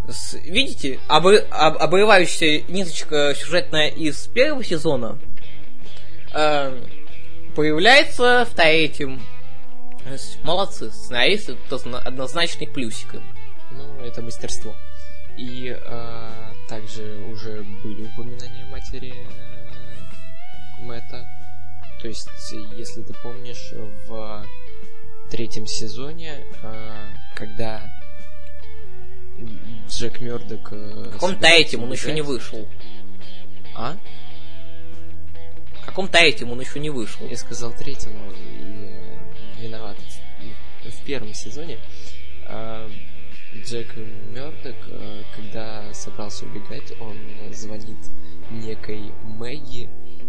С- 0.08 0.34
видите, 0.34 0.98
обры- 1.08 1.46
об- 1.50 1.78
обрывающаяся 1.78 2.70
ниточка 2.70 3.32
сюжетная 3.36 3.88
из 3.88 4.26
первого 4.26 4.64
сезона 4.64 5.18
э, 6.34 6.82
появляется 7.58 8.46
в 8.48 8.54
третьем. 8.54 9.20
Есть, 10.08 10.38
Молодцы, 10.44 10.92
сценаристы, 10.92 11.56
это 11.66 11.78
зна- 11.78 11.98
однозначный 11.98 12.68
плюсик 12.68 13.14
им. 13.14 13.22
Ну, 13.72 14.04
это 14.04 14.22
мастерство. 14.22 14.76
И 15.36 15.76
а, 15.76 16.52
также 16.68 17.18
уже 17.32 17.64
были 17.82 18.02
упоминания 18.02 18.64
матери 18.66 19.12
э, 19.12 20.82
Мэтта. 20.82 21.28
То 22.00 22.06
есть, 22.06 22.28
если 22.76 23.02
ты 23.02 23.12
помнишь, 23.24 23.72
в 24.06 24.46
третьем 25.28 25.66
сезоне, 25.66 26.44
э, 26.62 27.08
когда 27.34 27.82
Джек 29.88 30.20
Мёрдок... 30.20 30.70
В 30.70 31.10
каком 31.10 31.36
третьем 31.40 31.82
он 31.82 31.90
еще 31.90 32.12
не 32.12 32.22
вышел. 32.22 32.68
А? 33.74 33.96
Каком 35.88 36.06
третьем 36.06 36.52
он 36.52 36.60
еще 36.60 36.80
не 36.80 36.90
вышел. 36.90 37.26
Я 37.28 37.36
сказал 37.38 37.72
третьему, 37.72 38.30
и 38.30 38.84
э, 38.84 39.62
виноват. 39.62 39.96
В 40.84 41.04
первом 41.06 41.32
сезоне 41.32 41.78
э, 42.46 42.90
Джек 43.64 43.96
Мёрдок, 43.96 44.76
э, 44.86 45.22
когда 45.34 45.90
собрался 45.94 46.44
убегать, 46.44 46.92
он 47.00 47.16
звонит 47.54 47.96
некой 48.50 49.12
Мэгги 49.24 49.88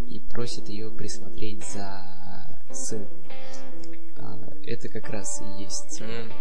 и 0.09 0.19
просит 0.31 0.69
ее 0.69 0.91
присмотреть 0.91 1.61
за 1.65 2.05
сыном. 2.71 3.09
А, 4.17 4.39
это 4.65 4.87
как 4.87 5.09
раз 5.09 5.41
и 5.41 5.63
есть. 5.63 5.99
Mm. 5.99 6.31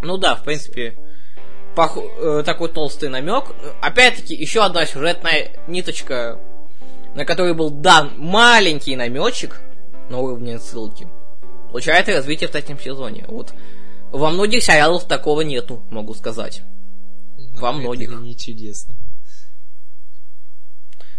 Ну 0.00 0.16
да, 0.16 0.34
в 0.34 0.44
принципе, 0.44 0.96
пох... 1.74 1.98
такой 2.46 2.72
толстый 2.72 3.10
намек. 3.10 3.54
Опять-таки, 3.82 4.34
еще 4.34 4.64
одна 4.64 4.86
сюжетная 4.86 5.50
ниточка, 5.68 6.40
на 7.16 7.24
которой 7.24 7.54
был 7.54 7.70
дан 7.70 8.12
маленький 8.18 8.94
намечек 8.94 9.58
на 10.10 10.18
уровне 10.18 10.58
ссылки. 10.58 11.08
Получает 11.70 12.08
развитие 12.08 12.46
в 12.46 12.52
третьем 12.52 12.78
сезоне. 12.78 13.24
Вот 13.28 13.54
во 14.12 14.30
многих 14.30 14.62
сериалах 14.62 15.04
такого 15.04 15.40
нету, 15.40 15.82
могу 15.90 16.12
сказать. 16.12 16.60
Но 17.38 17.60
Во 17.60 17.72
многих. 17.72 18.12
Это 18.12 18.20
не 18.20 18.36
чудесно. 18.36 18.94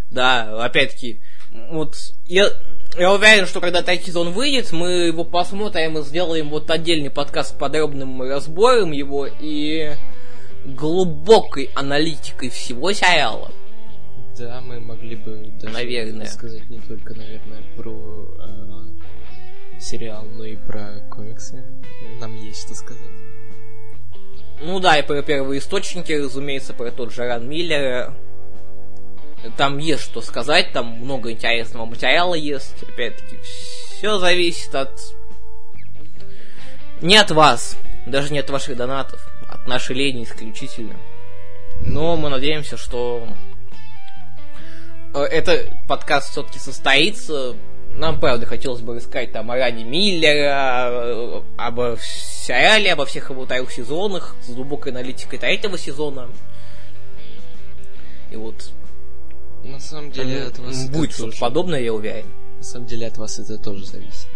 Да, 0.08 0.64
опять-таки, 0.64 1.20
вот 1.70 1.96
я, 2.26 2.48
я 2.96 3.12
уверен, 3.12 3.46
что 3.46 3.60
когда 3.60 3.82
третий 3.82 4.06
сезон 4.06 4.30
выйдет, 4.30 4.70
мы 4.70 5.08
его 5.08 5.24
посмотрим 5.24 5.98
и 5.98 6.02
сделаем 6.02 6.48
вот 6.48 6.70
отдельный 6.70 7.10
подкаст 7.10 7.50
с 7.50 7.58
подробным 7.58 8.22
разбором 8.22 8.92
его 8.92 9.26
и 9.26 9.96
глубокой 10.64 11.70
аналитикой 11.74 12.50
всего 12.50 12.92
сериала. 12.92 13.50
Да, 14.38 14.60
мы 14.60 14.78
могли 14.78 15.16
бы 15.16 15.50
даже 15.60 15.74
Наверное. 15.74 16.26
сказать 16.26 16.70
не 16.70 16.78
только, 16.78 17.12
наверное, 17.14 17.60
про 17.76 18.36
э, 18.38 19.80
сериал, 19.80 20.26
но 20.26 20.44
и 20.44 20.54
про 20.54 21.00
комиксы. 21.10 21.64
Нам 22.20 22.36
есть 22.36 22.64
что 22.64 22.76
сказать. 22.76 23.02
Ну 24.60 24.78
да, 24.78 24.96
и 24.96 25.02
про 25.02 25.22
первые 25.22 25.58
источники, 25.58 26.12
разумеется, 26.12 26.72
про 26.72 26.92
тот 26.92 27.12
же 27.12 27.26
Ран 27.26 27.48
Миллера. 27.48 28.14
Там 29.56 29.78
есть 29.78 30.02
что 30.02 30.20
сказать, 30.20 30.72
там 30.72 30.86
много 30.86 31.32
интересного 31.32 31.86
материала 31.86 32.34
есть. 32.34 32.80
Опять-таки, 32.84 33.38
все 33.42 34.18
зависит 34.18 34.72
от... 34.72 35.00
Не 37.00 37.16
от 37.16 37.32
вас, 37.32 37.76
даже 38.06 38.32
не 38.32 38.38
от 38.38 38.50
ваших 38.50 38.76
донатов, 38.76 39.20
от 39.48 39.66
нашей 39.66 39.96
лени 39.96 40.22
исключительно. 40.22 40.94
Но 41.82 42.16
мы 42.16 42.28
надеемся, 42.28 42.76
что 42.76 43.28
э, 45.14 45.20
этот 45.22 45.70
подкаст 45.88 46.30
все-таки 46.30 46.58
состоится. 46.58 47.54
Нам, 47.94 48.20
правда, 48.20 48.46
хотелось 48.46 48.80
бы 48.80 48.94
рассказать 48.94 49.32
там 49.32 49.50
о 49.50 49.56
Ране 49.56 49.82
Миллера, 49.84 50.90
э, 50.92 51.42
обо 51.56 51.96
сериале, 52.00 52.92
обо 52.92 53.04
всех 53.06 53.30
его 53.30 53.44
трех 53.46 53.72
сезонах, 53.72 54.36
с 54.46 54.50
глубокой 54.50 54.92
аналитикой 54.92 55.38
третьего 55.38 55.76
сезона. 55.76 56.28
И 58.30 58.36
вот 58.36 58.70
На 59.64 59.80
самом 59.80 60.12
деле 60.12 60.44
от 60.44 60.58
вас 60.58 60.84
это 60.84 60.92
будет 60.92 61.12
что-то 61.12 61.30
тоже- 61.30 61.40
подобное, 61.40 61.80
я 61.80 61.92
уверен. 61.92 62.26
На 62.58 62.62
самом 62.62 62.86
деле 62.86 63.06
от 63.08 63.16
вас 63.18 63.38
это 63.38 63.58
тоже 63.58 63.84
зависит. 63.86 64.27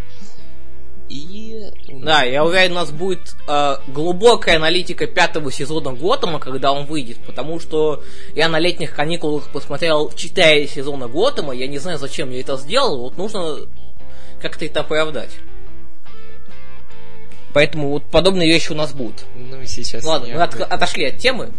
И... 1.12 1.70
Да, 2.02 2.22
я 2.22 2.42
уверен, 2.42 2.72
у 2.72 2.76
нас 2.76 2.90
будет 2.90 3.36
э, 3.46 3.76
глубокая 3.88 4.56
аналитика 4.56 5.06
пятого 5.06 5.52
сезона 5.52 5.92
Готэма, 5.92 6.38
когда 6.38 6.72
он 6.72 6.86
выйдет, 6.86 7.18
потому 7.26 7.60
что 7.60 8.02
я 8.34 8.48
на 8.48 8.58
летних 8.58 8.94
каникулах 8.94 9.50
посмотрел 9.50 10.10
4 10.10 10.66
сезона 10.68 11.08
Готэма, 11.08 11.52
я 11.54 11.66
не 11.66 11.76
знаю, 11.76 11.98
зачем 11.98 12.30
я 12.30 12.40
это 12.40 12.56
сделал, 12.56 12.98
вот 13.02 13.18
нужно 13.18 13.58
как-то 14.40 14.64
это 14.64 14.80
оправдать. 14.80 15.36
Поэтому 17.52 17.90
вот 17.90 18.04
подобные 18.04 18.48
вещи 18.48 18.72
у 18.72 18.74
нас 18.74 18.94
будут. 18.94 19.26
Ну 19.34 19.60
и 19.60 19.66
сейчас... 19.66 20.04
Ладно, 20.04 20.28
мы 20.28 20.42
от- 20.42 20.58
отошли 20.60 21.04
от 21.04 21.18
темы. 21.18 21.52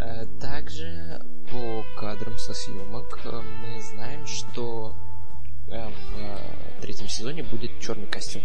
Э, 0.00 0.26
Также 0.40 1.22
по 1.52 1.84
кадрам 1.96 2.36
со 2.36 2.52
съемок 2.52 3.20
э, 3.24 3.30
мы 3.30 3.80
знаем, 3.80 4.26
что 4.26 4.96
третьем 7.08 7.24
сезоне 7.24 7.42
будет 7.42 7.70
черный 7.80 8.06
костюм. 8.06 8.42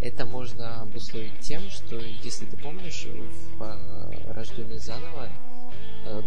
Это 0.00 0.24
можно 0.24 0.80
обусловить 0.80 1.38
тем, 1.40 1.62
что, 1.70 1.96
если 1.96 2.44
ты 2.46 2.56
помнишь, 2.56 3.06
в 3.56 3.62
э, 3.62 4.32
«Рожденный 4.32 4.78
заново» 4.78 5.28
э, 6.06 6.22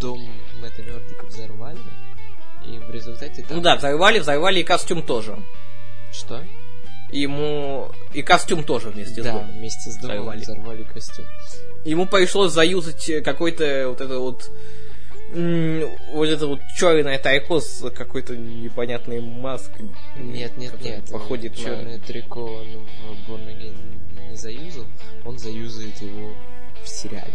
дом 0.00 0.20
Мэтта 0.60 0.82
Мёрдика 0.82 1.26
взорвали, 1.26 1.78
и 2.66 2.78
в 2.78 2.90
результате 2.90 3.42
там... 3.42 3.58
Ну 3.58 3.62
да, 3.62 3.76
взорвали, 3.76 4.18
взорвали 4.18 4.60
и 4.60 4.64
костюм 4.64 5.02
тоже. 5.02 5.36
Что? 6.12 6.42
Ему 7.10 7.90
и 8.14 8.22
костюм 8.22 8.64
тоже 8.64 8.88
вместе 8.88 9.20
с 9.20 9.24
да, 9.24 9.32
домом. 9.32 9.50
вместе 9.50 9.90
с 9.90 9.96
домом 9.96 10.16
Взорвали. 10.16 10.40
взорвали 10.40 10.82
костюм. 10.84 11.26
Ему 11.84 12.06
пришлось 12.06 12.52
заюзать 12.52 13.22
какой-то 13.22 13.88
вот 13.88 14.00
это 14.00 14.18
вот 14.18 14.50
вот 15.32 16.28
это 16.28 16.46
вот 16.46 16.60
черное 16.76 17.18
тайко 17.18 17.58
с 17.60 17.88
какой-то 17.90 18.36
непонятной 18.36 19.20
маской. 19.20 19.88
Нет, 20.18 20.56
нет, 20.58 20.80
нет. 20.82 21.04
Походит 21.10 21.52
на... 21.52 21.58
черное 21.58 21.98
трико 21.98 22.40
он 22.40 22.66
в 23.16 23.30
Борнаге 23.30 23.72
не 24.28 24.36
заюзал, 24.36 24.86
он 25.24 25.38
заюзает 25.38 26.00
его 26.02 26.34
в 26.82 26.88
сериале. 26.88 27.32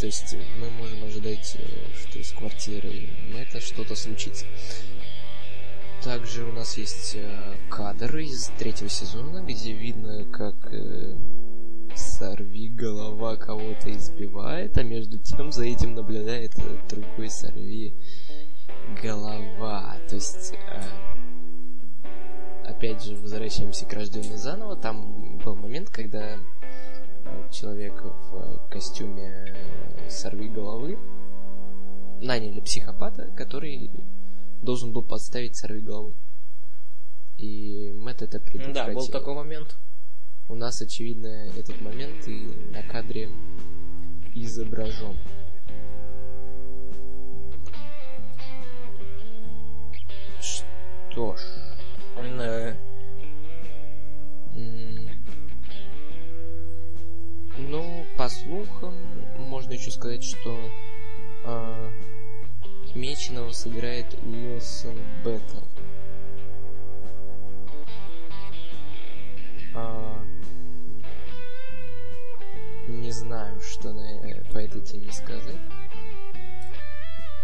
То 0.00 0.06
есть 0.06 0.34
мы 0.58 0.70
можем 0.70 1.04
ожидать, 1.04 1.56
э, 1.58 1.62
что 1.94 2.24
с 2.24 2.32
квартирой 2.32 3.10
Мэтта 3.34 3.60
что-то 3.60 3.94
случится. 3.94 4.46
Также 6.02 6.44
у 6.44 6.52
нас 6.52 6.78
есть 6.78 7.16
э, 7.16 7.54
кадр 7.68 8.16
из 8.16 8.50
третьего 8.58 8.88
сезона, 8.88 9.44
где 9.44 9.72
видно, 9.72 10.24
как 10.24 10.54
э, 10.72 11.14
сорви 11.96 12.68
голова 12.68 13.36
кого-то 13.36 13.90
избивает, 13.92 14.76
а 14.78 14.82
между 14.82 15.18
тем 15.18 15.52
за 15.52 15.64
этим 15.64 15.94
наблюдает 15.94 16.52
другой 16.88 17.30
сорви 17.30 17.94
голова. 19.02 19.96
То 20.08 20.14
есть 20.16 20.54
э, 20.54 20.82
опять 22.68 23.02
же, 23.04 23.16
возвращаемся 23.16 23.86
к 23.86 23.92
рожденной 23.92 24.36
заново. 24.36 24.76
Там 24.76 25.38
был 25.38 25.54
момент, 25.56 25.90
когда 25.90 26.36
э, 26.36 26.38
человек 27.50 28.02
в 28.02 28.68
костюме 28.70 29.56
сорви 30.08 30.48
головы 30.48 30.98
наняли 32.20 32.60
психопата, 32.60 33.30
который 33.36 33.90
должен 34.62 34.92
был 34.92 35.02
подставить 35.02 35.56
сорви 35.56 35.80
голову. 35.80 36.14
И 37.38 37.92
Мэтт 37.96 38.22
это 38.22 38.38
Да, 38.38 38.44
предотвратил. 38.44 38.94
был 38.94 39.06
такой 39.08 39.34
момент. 39.34 39.76
У 40.50 40.54
нас, 40.56 40.82
очевидно, 40.82 41.48
этот 41.56 41.80
момент 41.80 42.26
и 42.26 42.48
на 42.72 42.82
кадре 42.82 43.30
изображен. 44.34 45.16
Что 50.40 51.36
ж, 51.36 51.40
Э, 52.16 52.74
М, 54.56 55.08
Ну, 57.58 58.04
по 58.16 58.28
слухам, 58.28 58.94
можно 59.38 59.72
еще 59.74 59.90
сказать, 59.90 60.24
что 60.24 60.58
а, 61.44 61.90
Меченого 62.94 63.52
сыграет 63.52 64.06
Уилсон 64.24 64.98
Беттл. 65.24 65.58
Не 73.10 73.14
знаю, 73.14 73.60
что 73.60 73.92
на, 73.92 74.20
по 74.52 74.58
этой 74.58 74.80
теме 74.82 75.10
сказать. 75.10 75.56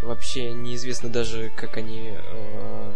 Вообще 0.00 0.52
неизвестно 0.52 1.08
даже, 1.08 1.50
как 1.56 1.76
они 1.76 2.12
э, 2.14 2.92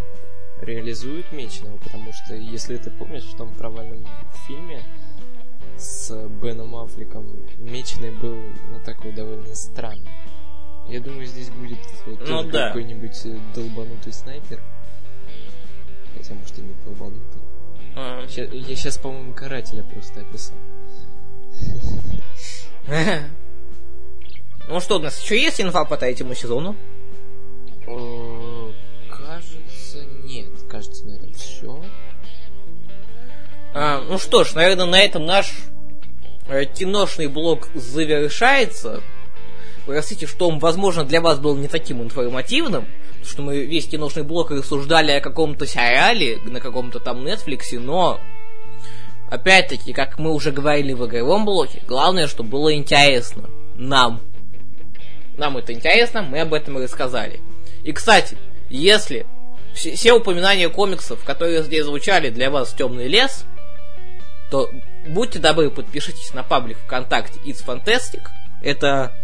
реализуют 0.60 1.32
Меченого, 1.32 1.78
потому 1.78 2.12
что, 2.12 2.36
если 2.36 2.76
ты 2.76 2.92
помнишь, 2.92 3.24
в 3.24 3.36
том 3.36 3.52
провальном 3.54 4.06
фильме 4.46 4.84
с 5.76 6.14
Беном 6.40 6.76
Аффлеком 6.76 7.26
Меченый 7.58 8.12
был, 8.12 8.36
ну, 8.70 8.78
такой 8.84 9.10
довольно 9.10 9.52
странный. 9.56 10.08
Я 10.88 11.00
думаю, 11.00 11.26
здесь 11.26 11.50
будет 11.50 11.78
э, 12.06 12.14
Ну 12.28 12.44
да. 12.44 12.68
какой-нибудь 12.68 13.20
э, 13.26 13.36
долбанутый 13.52 14.12
снайпер. 14.12 14.60
Хотя, 16.16 16.34
может, 16.34 16.56
и 16.56 16.62
не 16.62 16.74
долбанутый. 16.84 17.40
э, 17.96 18.26
Ща- 18.28 18.44
я 18.44 18.76
сейчас, 18.76 18.96
по-моему, 18.96 19.32
карателя 19.34 19.82
просто 19.82 20.20
описал. 20.20 20.56
Ну 24.68 24.80
что 24.80 24.96
у 24.96 24.98
нас, 25.00 25.20
еще 25.20 25.40
есть 25.40 25.60
инфа 25.60 25.84
по 25.84 25.96
третьему 25.96 26.34
сезону? 26.34 26.76
Кажется, 29.10 29.98
нет. 30.24 30.46
Кажется, 30.70 31.04
на 31.06 31.16
этом 31.16 31.32
все. 31.32 31.84
А, 33.74 34.00
ну 34.08 34.18
что 34.18 34.44
ж, 34.44 34.54
наверное, 34.54 34.86
на 34.86 35.00
этом 35.00 35.26
наш 35.26 35.52
э, 36.48 36.66
киношный 36.66 37.26
блог 37.26 37.68
завершается. 37.74 39.02
Простите, 39.86 40.26
что 40.26 40.48
он, 40.48 40.60
возможно, 40.60 41.04
для 41.04 41.20
вас 41.20 41.40
был 41.40 41.56
не 41.56 41.66
таким 41.66 42.02
информативным, 42.02 42.86
потому 43.08 43.24
что 43.24 43.42
мы 43.42 43.64
весь 43.64 43.88
киношный 43.88 44.22
блок 44.22 44.50
рассуждали 44.52 45.12
о 45.12 45.20
каком-то 45.20 45.66
сериале, 45.66 46.38
на 46.44 46.60
каком-то 46.60 47.00
там 47.00 47.26
Netflix, 47.26 47.78
но 47.78 48.20
опять-таки, 49.30 49.92
как 49.92 50.18
мы 50.18 50.32
уже 50.32 50.50
говорили 50.50 50.92
в 50.92 51.06
игровом 51.06 51.44
блоке, 51.44 51.80
главное, 51.86 52.26
чтобы 52.26 52.50
было 52.50 52.74
интересно 52.74 53.48
нам. 53.76 54.20
Нам 55.38 55.56
это 55.56 55.72
интересно, 55.72 56.22
мы 56.22 56.40
об 56.40 56.52
этом 56.52 56.78
и 56.78 56.82
рассказали. 56.82 57.40
И, 57.84 57.92
кстати, 57.92 58.36
если 58.68 59.26
все, 59.72 59.94
все 59.94 60.12
упоминания 60.12 60.68
комиксов, 60.68 61.24
которые 61.24 61.62
здесь 61.62 61.84
звучали 61.84 62.30
для 62.30 62.50
вас 62.50 62.74
«Темный 62.74 63.08
лес», 63.08 63.44
то 64.50 64.68
будьте 65.06 65.38
добры, 65.38 65.70
подпишитесь 65.70 66.34
на 66.34 66.42
паблик 66.42 66.76
ВКонтакте 66.78 67.38
It's 67.46 67.64
Fantastic. 67.64 68.22
Это 68.62 69.14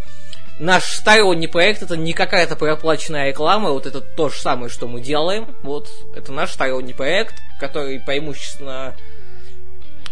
наш 0.57 0.85
сторонний 0.85 1.49
проект, 1.49 1.83
это 1.83 1.97
не 1.97 2.13
какая-то 2.13 2.55
проплаченная 2.55 3.27
реклама, 3.27 3.71
вот 3.71 3.85
это 3.85 4.01
то 4.01 4.29
же 4.29 4.39
самое, 4.39 4.69
что 4.69 4.87
мы 4.87 5.01
делаем. 5.01 5.53
Вот, 5.63 5.89
это 6.15 6.31
наш 6.31 6.51
сторонний 6.51 6.93
проект, 6.93 7.35
который 7.59 7.99
преимущественно 7.99 8.95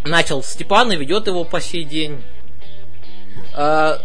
начал 0.05 0.43
Степан 0.43 0.91
и 0.91 0.95
ведет 0.95 1.27
его 1.27 1.43
по 1.43 1.59
сей 1.59 1.83
день. 1.83 2.21
А, 3.53 3.99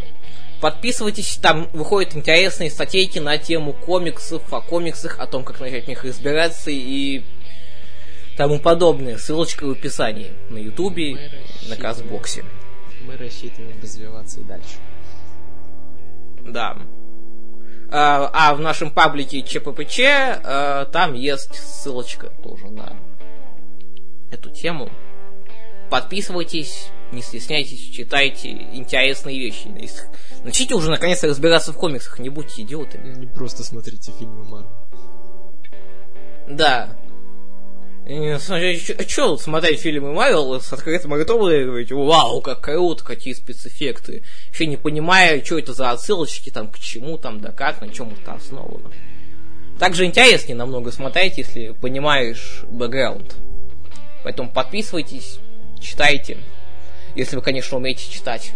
подписывайтесь, 0.61 1.39
там 1.41 1.69
выходят 1.73 2.17
интересные 2.17 2.71
статейки 2.71 3.19
на 3.19 3.39
тему 3.39 3.73
комиксов, 3.73 4.43
о 4.53 4.61
комиксах, 4.61 5.19
о 5.19 5.27
том, 5.27 5.45
как 5.45 5.61
начать 5.61 5.85
в 5.85 5.89
них 5.89 6.05
разбираться 6.05 6.71
и 6.71 7.23
тому 8.37 8.59
подобное. 8.59 9.19
Ссылочка 9.19 9.67
в 9.67 9.71
описании 9.71 10.33
на 10.49 10.59
Ютубе, 10.59 11.31
на 11.69 11.77
Казбоксе. 11.77 12.45
Мы 13.03 13.17
рассчитываем 13.17 13.81
развиваться 13.81 14.41
и 14.41 14.45
дальше. 14.45 14.77
Да. 16.47 16.79
А, 17.93 18.31
а 18.33 18.55
в 18.55 18.61
нашем 18.61 18.91
паблике 18.91 19.43
ЧППЧ 19.43 20.01
а, 20.01 20.85
там 20.87 21.15
есть 21.15 21.55
ссылочка 21.57 22.29
тоже 22.43 22.69
на 22.69 22.97
эту 24.31 24.51
тему. 24.51 24.91
Подписывайтесь, 25.91 26.87
не 27.11 27.21
стесняйтесь, 27.21 27.81
читайте 27.91 28.51
интересные 28.51 29.39
вещи. 29.39 29.67
Начните 30.45 30.75
уже 30.75 30.89
наконец-то 30.89 31.27
разбираться 31.27 31.73
в 31.73 31.77
комиксах, 31.77 32.21
не 32.21 32.29
будьте 32.29 32.63
идиотами. 32.63 33.13
Не 33.15 33.27
просто 33.27 33.65
смотрите 33.65 34.13
фильмы 34.19 34.45
Марвел. 34.45 34.71
Да. 36.49 36.97
Что 39.07 39.37
смотреть 39.37 39.81
фильмы 39.81 40.13
Марвел 40.13 40.61
с 40.61 40.73
открытым 40.73 41.15
ртом 41.15 41.49
и 41.51 41.65
говорить, 41.65 41.93
вау, 41.93 42.41
как 42.41 42.61
круто, 42.61 43.05
какие 43.05 43.35
спецэффекты. 43.35 44.23
Еще 44.53 44.67
не 44.67 44.77
понимая, 44.77 45.45
что 45.45 45.59
это 45.59 45.73
за 45.73 45.91
отсылочки, 45.91 46.51
там, 46.51 46.71
к 46.71 46.79
чему, 46.79 47.19
там, 47.19 47.41
да 47.41 47.53
как, 47.53 47.81
на 47.81 47.89
чем 47.89 48.13
это 48.13 48.35
основано. 48.35 48.91
Также 49.79 50.05
интереснее 50.05 50.57
намного 50.57 50.93
смотреть, 50.93 51.39
если 51.39 51.71
понимаешь 51.71 52.65
бэкграунд. 52.69 53.37
Поэтому 54.23 54.53
подписывайтесь, 54.53 55.39
читайте. 55.81 56.39
Если 57.15 57.37
вы, 57.37 57.43
конечно, 57.43 57.77
умеете 57.77 58.11
читать. 58.11 58.53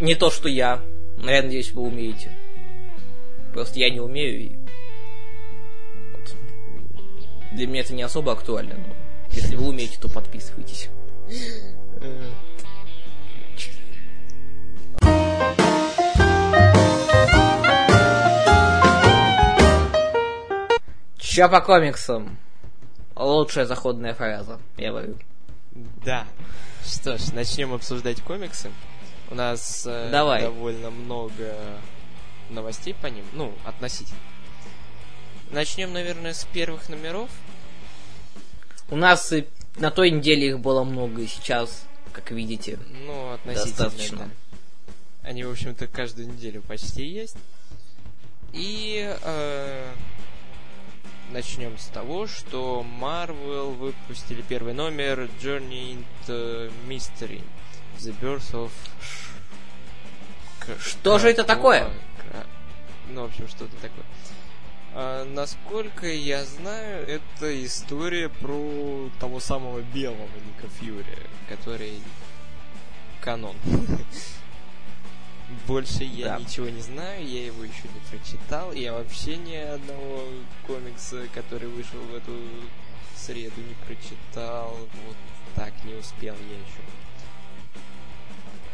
Не 0.00 0.14
то, 0.14 0.30
что 0.30 0.48
я. 0.48 0.80
Но 1.18 1.30
я 1.30 1.42
надеюсь, 1.42 1.72
вы 1.72 1.82
умеете. 1.82 2.30
Просто 3.52 3.78
я 3.78 3.90
не 3.90 4.00
умею, 4.00 4.40
и 4.40 4.56
для 7.52 7.66
меня 7.66 7.80
это 7.80 7.94
не 7.94 8.02
особо 8.02 8.32
актуально, 8.32 8.74
но 8.74 8.94
если 9.32 9.56
вы 9.56 9.68
умеете, 9.68 9.98
то 9.98 10.10
подписывайтесь. 10.10 10.90
Чё 21.18 21.48
по 21.48 21.60
комиксам? 21.60 22.38
Лучшая 23.16 23.64
заходная 23.66 24.14
фраза, 24.14 24.60
я 24.76 24.90
говорю. 24.90 25.16
Да. 26.04 26.26
Что 26.84 27.18
ж, 27.18 27.32
начнем 27.32 27.72
обсуждать 27.72 28.20
комиксы. 28.20 28.70
У 29.30 29.34
нас 29.34 29.84
э, 29.86 30.10
Давай. 30.12 30.42
довольно 30.42 30.90
много 30.90 31.54
новостей 32.50 32.94
по 32.94 33.06
ним, 33.08 33.24
ну, 33.32 33.52
относительно. 33.64 34.20
Начнем, 35.50 35.92
наверное, 35.92 36.32
с 36.32 36.44
первых 36.44 36.88
номеров. 36.88 37.30
У 38.90 38.96
нас 38.96 39.32
и 39.32 39.46
на 39.76 39.90
той 39.90 40.10
неделе 40.10 40.48
их 40.48 40.60
было 40.60 40.84
много, 40.84 41.22
и 41.22 41.26
сейчас, 41.26 41.84
как 42.12 42.30
видите, 42.30 42.78
Ну, 43.04 43.32
относительно. 43.32 43.76
достаточно. 43.76 44.18
да. 44.18 44.28
Они, 45.28 45.42
в 45.42 45.50
общем-то, 45.50 45.88
каждую 45.88 46.28
неделю 46.28 46.62
почти 46.62 47.04
есть. 47.04 47.36
И 48.52 49.12
э, 49.22 49.92
начнем 51.30 51.76
с 51.78 51.86
того, 51.86 52.26
что 52.26 52.84
Marvel 53.00 53.74
выпустили 53.74 54.42
первый 54.42 54.74
номер 54.74 55.28
Journey 55.40 56.04
into 56.18 56.72
Mystery. 56.86 57.42
The 57.98 58.14
Birth 58.20 58.52
of... 58.52 58.70
Что 60.80 61.18
же 61.18 61.28
это 61.28 61.44
такое? 61.44 61.90
Ну, 63.08 63.22
в 63.22 63.24
общем, 63.26 63.48
что-то 63.48 63.76
такое. 63.76 64.04
А, 64.94 65.24
насколько 65.24 66.06
я 66.06 66.44
знаю, 66.44 67.06
это 67.06 67.64
история 67.64 68.28
про 68.28 69.10
того 69.20 69.40
самого 69.40 69.80
белого 69.80 70.28
Ника 70.46 70.68
Фьюри, 70.80 71.04
который 71.48 72.00
канон. 73.20 73.56
Больше 75.66 76.02
я 76.02 76.26
Да. 76.26 76.38
ничего 76.38 76.68
не 76.68 76.80
знаю, 76.80 77.26
я 77.26 77.46
его 77.46 77.62
еще 77.62 77.84
не 77.94 78.00
прочитал. 78.10 78.72
Я 78.72 78.92
вообще 78.94 79.36
ни 79.36 79.54
одного 79.54 80.24
комикса, 80.66 81.28
который 81.34 81.68
вышел 81.68 82.00
в 82.00 82.14
эту 82.14 82.36
среду, 83.14 83.60
не 83.60 83.74
прочитал. 83.86 84.76
Вот 85.06 85.16
так 85.54 85.72
не 85.84 85.94
успел 85.94 86.34
я 86.34 86.56
еще. 86.56 87.82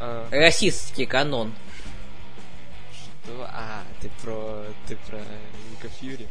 А, 0.01 0.29
Расистский 0.31 1.07
канон. 1.07 1.53
что? 3.23 3.47
А, 3.53 3.83
ты 4.01 4.11
про. 4.23 4.65
ты 4.89 4.97
про 4.97 5.19
Ника 5.71 5.89
Фьюри. 5.89 6.27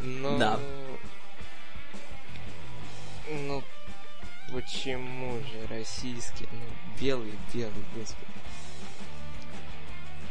Ну. 0.00 0.38
Да. 0.38 0.58
Ну, 3.30 3.62
почему 4.52 5.38
же 5.38 5.66
российский? 5.68 6.48
Ну, 6.52 6.60
белый, 7.00 7.32
белый, 7.52 7.72
господи. 7.94 8.26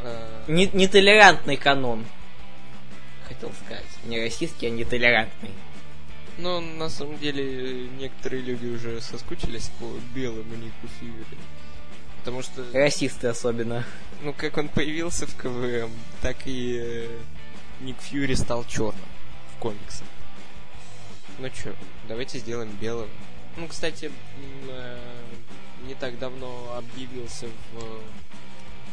А, 0.01 0.43
Не- 0.47 0.67
нетолерантный 0.73 1.57
канон. 1.57 2.05
Хотел 3.27 3.51
сказать. 3.65 3.85
Не 4.05 4.19
расистский, 4.21 4.67
а 4.67 4.71
нетолерантный. 4.71 5.51
Ну, 6.37 6.59
на 6.61 6.89
самом 6.89 7.17
деле, 7.19 7.87
некоторые 7.99 8.41
люди 8.41 8.65
уже 8.65 8.99
соскучились 9.01 9.69
по 9.79 9.85
белому 10.15 10.55
Нику 10.55 10.87
Фьюри. 10.99 11.37
Потому 12.19 12.41
что, 12.41 12.65
Расисты 12.73 13.27
особенно. 13.27 13.85
ну, 14.23 14.33
как 14.33 14.57
он 14.57 14.67
появился 14.69 15.27
в 15.27 15.35
КВМ, 15.35 15.91
так 16.21 16.37
и 16.45 16.77
э, 16.81 17.07
Ник 17.81 17.97
Фьюри 18.01 18.33
стал 18.35 18.65
черным 18.65 19.05
в 19.55 19.59
комиксах. 19.59 20.07
Ну 21.39 21.49
чё, 21.49 21.73
давайте 22.07 22.39
сделаем 22.39 22.71
белого. 22.81 23.09
Ну, 23.57 23.67
кстати, 23.67 24.11
э, 24.69 24.97
не 25.87 25.93
так 25.95 26.17
давно 26.17 26.75
объявился 26.75 27.47
в 27.47 27.83
э, 27.83 27.99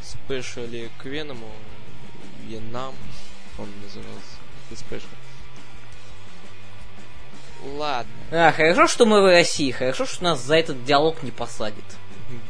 спешле 0.03 0.91
к 0.99 1.05
Веному 1.07 1.51
Вьетнам, 2.47 2.95
он 3.59 3.69
назывался, 3.83 4.37
это 4.71 4.79
спешл. 4.81 5.07
Ладно, 7.63 8.11
А, 8.31 8.53
хорошо, 8.53 8.87
что 8.87 9.05
мы 9.05 9.21
в 9.21 9.27
России. 9.27 9.71
Хорошо, 9.71 10.07
что 10.07 10.25
нас 10.25 10.41
за 10.41 10.57
этот 10.57 10.85
диалог 10.85 11.23
не 11.23 11.31
посадят. 11.31 11.85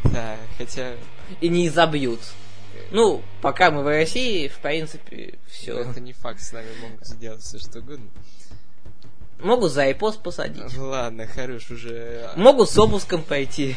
да, 0.04 0.36
хотя 0.56 0.94
И 1.40 1.48
не 1.48 1.66
изобьют. 1.66 2.20
Ну, 2.92 3.22
пока 3.40 3.70
мы 3.70 3.82
в 3.82 3.86
России, 3.86 4.48
в 4.48 4.58
принципе, 4.58 5.38
все. 5.48 5.78
это 5.78 6.00
не 6.00 6.12
факт, 6.12 6.40
с 6.40 6.52
нами 6.52 6.68
могут 6.80 7.06
сделать 7.06 7.42
все 7.42 7.58
что 7.58 7.80
угодно. 7.80 8.08
Могут 9.42 9.72
за 9.72 9.88
iPost 9.90 10.22
посадить. 10.22 10.76
Ладно, 10.76 11.26
хорош 11.26 11.70
уже. 11.70 12.30
Могут 12.36 12.70
с 12.70 12.78
обыском 12.78 13.22
пойти. 13.22 13.76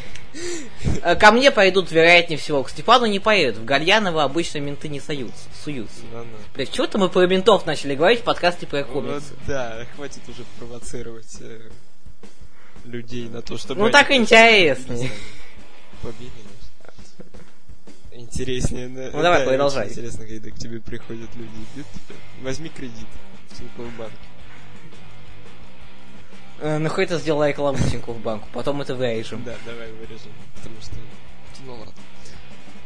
Ко 1.20 1.32
мне 1.32 1.50
пойдут, 1.50 1.90
вероятнее 1.90 2.38
всего. 2.38 2.62
К 2.62 2.70
Степану 2.70 3.06
не 3.06 3.18
поедут. 3.20 3.62
В 3.62 3.64
Гальянова 3.64 4.24
обычно 4.24 4.58
менты 4.58 4.88
не 4.88 5.00
суются. 5.00 5.44
суются. 5.64 6.00
Ну-ну. 6.12 6.26
Блять, 6.54 6.72
чего-то 6.72 6.98
мы 6.98 7.08
про 7.08 7.26
ментов 7.26 7.66
начали 7.66 7.94
говорить 7.94 8.20
в 8.20 8.24
подкасте 8.24 8.66
про 8.66 8.84
Вот 8.84 8.92
комиксы. 9.04 9.34
да, 9.46 9.86
хватит 9.96 10.28
уже 10.28 10.44
провоцировать 10.58 11.36
э, 11.40 11.60
людей 12.84 13.28
на 13.28 13.42
то, 13.42 13.56
чтобы... 13.58 13.80
Ну 13.80 13.90
так 13.90 14.10
интереснее. 14.10 15.10
Побили. 16.02 16.30
Интереснее. 18.12 18.88
Ну, 18.88 19.22
давай, 19.22 19.40
да, 19.40 19.46
продолжай. 19.46 19.88
Интересно, 19.88 20.24
когда 20.26 20.50
к 20.50 20.54
тебе 20.54 20.80
приходят 20.80 21.28
люди 21.34 21.50
и 21.50 21.74
бьют 21.74 21.86
тебя. 21.92 22.14
Возьми 22.42 22.68
кредит 22.68 23.06
в 23.50 23.58
Тинькофф 23.58 23.92
банке. 23.96 24.16
Э, 26.64 26.78
Ну, 26.78 26.88
хоть 26.88 27.04
это 27.04 27.18
сделай 27.18 27.50
рекламу 27.50 27.76
в 27.76 28.18
банку, 28.22 28.48
потом 28.54 28.80
это 28.80 28.94
вырежем. 28.94 29.44
Да, 29.44 29.54
давай 29.66 29.92
вырежем, 29.92 30.32
потому 30.56 30.80
что... 30.80 30.94
Ну 31.66 31.74
ладно. 31.74 31.92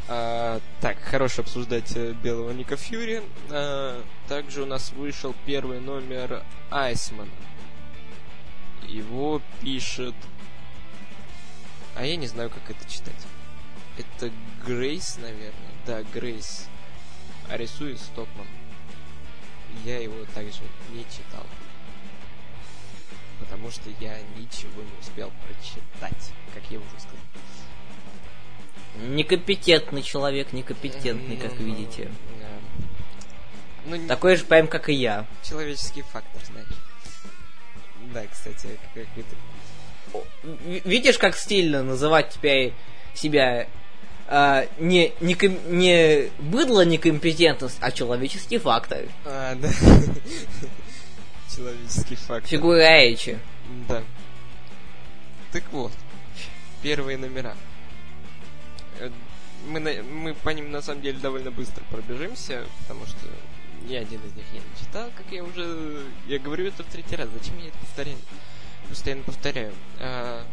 А, 0.08 0.60
так, 0.80 0.98
хорошо 0.98 1.42
обсуждать 1.42 1.92
э, 1.94 2.12
белого 2.12 2.50
Ника 2.50 2.76
Фьюри. 2.76 3.22
А, 3.50 4.02
также 4.26 4.62
у 4.62 4.66
нас 4.66 4.90
вышел 4.90 5.32
первый 5.46 5.78
номер 5.78 6.42
Айсмана. 6.72 7.30
Его 8.88 9.40
пишет... 9.60 10.16
А 11.94 12.04
я 12.04 12.16
не 12.16 12.26
знаю, 12.26 12.50
как 12.50 12.68
это 12.76 12.90
читать. 12.90 13.14
Это 13.96 14.32
Грейс, 14.66 15.18
наверное. 15.18 15.52
Да, 15.86 16.02
Грейс. 16.12 16.66
А 17.48 17.56
рисует 17.56 18.00
Стопман. 18.00 18.46
Я 19.84 20.00
его 20.00 20.16
также 20.34 20.62
не 20.92 21.04
читал. 21.04 21.46
Потому 23.48 23.70
что 23.70 23.88
я 24.00 24.18
ничего 24.36 24.82
не 24.82 25.00
успел 25.00 25.32
прочитать, 25.46 26.32
как 26.54 26.62
я 26.70 26.78
уже 26.78 26.88
сказал. 26.98 27.18
Некомпетентный 29.08 30.02
человек, 30.02 30.52
некомпетентный, 30.52 31.36
как 31.36 31.52
Ну, 31.58 31.64
видите. 31.66 32.08
да. 32.40 33.96
Ну, 33.96 34.06
Такой 34.08 34.36
же 34.36 34.44
прям, 34.44 34.66
как 34.66 34.88
и 34.88 34.94
я. 34.94 35.26
человеческий 35.42 36.02
фактор, 36.02 36.42
знаешь. 36.44 36.68
Да, 38.12 38.24
кстати, 38.26 38.78
как 38.94 39.06
это... 39.16 40.24
Видишь, 40.88 41.18
как 41.18 41.36
стильно 41.36 41.82
называть 41.82 42.30
теперь 42.30 42.72
себя 43.14 43.66
а, 44.26 44.66
не, 44.78 45.12
не, 45.20 45.34
ком- 45.34 45.58
не 45.78 46.30
быдло 46.38 46.84
некомпетентность, 46.84 47.78
а 47.80 47.92
человеческий 47.92 48.58
фактор. 48.58 49.04
А, 49.24 49.54
да. 49.54 49.68
Человеческий 51.54 52.16
фактор. 52.16 52.48
Фигура 52.48 53.00
речи. 53.02 53.38
Да. 53.88 54.02
Так 55.52 55.64
вот, 55.72 55.92
первые 56.82 57.16
номера. 57.18 57.56
Э, 58.98 59.10
Мы, 59.66 59.80
на- 59.80 60.02
мы 60.04 60.34
по 60.34 60.50
ним 60.50 60.70
на 60.70 60.80
самом 60.80 61.02
деле 61.02 61.18
довольно 61.18 61.50
быстро 61.50 61.82
пробежимся, 61.90 62.64
потому 62.80 63.04
что 63.06 63.26
ни 63.88 63.94
один 63.96 64.20
из 64.20 64.32
них 64.36 64.44
я 64.54 64.60
не 64.60 64.78
читал, 64.86 65.10
как 65.16 65.26
я 65.32 65.42
уже... 65.42 66.04
Я 66.28 66.38
говорю 66.38 66.66
это 66.66 66.84
в 66.84 66.86
третий 66.86 67.16
раз. 67.16 67.28
Зачем 67.36 67.58
я 67.58 67.66
это 67.68 67.78
повторяю? 67.78 68.18
Постоянно 68.88 69.22
повторяю. 69.24 69.72
А, 69.98 70.46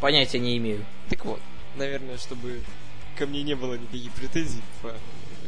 Понятия 0.00 0.38
не 0.38 0.56
имею. 0.58 0.84
так 1.08 1.24
вот, 1.24 1.40
наверное, 1.76 2.18
чтобы 2.18 2.62
ко 3.18 3.26
мне 3.26 3.42
не 3.42 3.54
было 3.56 3.74
никаких 3.74 4.12
претензий 4.12 4.62
по 4.80 4.94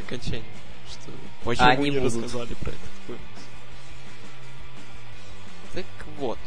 окончанию, 0.05 0.43
что 0.91 1.11
почему 1.45 1.67
А, 1.69 1.77
не 1.77 1.91
не 1.91 1.99
будут. 2.01 2.15
рассказали 2.15 2.55
про 2.55 2.71
этот 2.71 3.19
вот, 6.19 6.39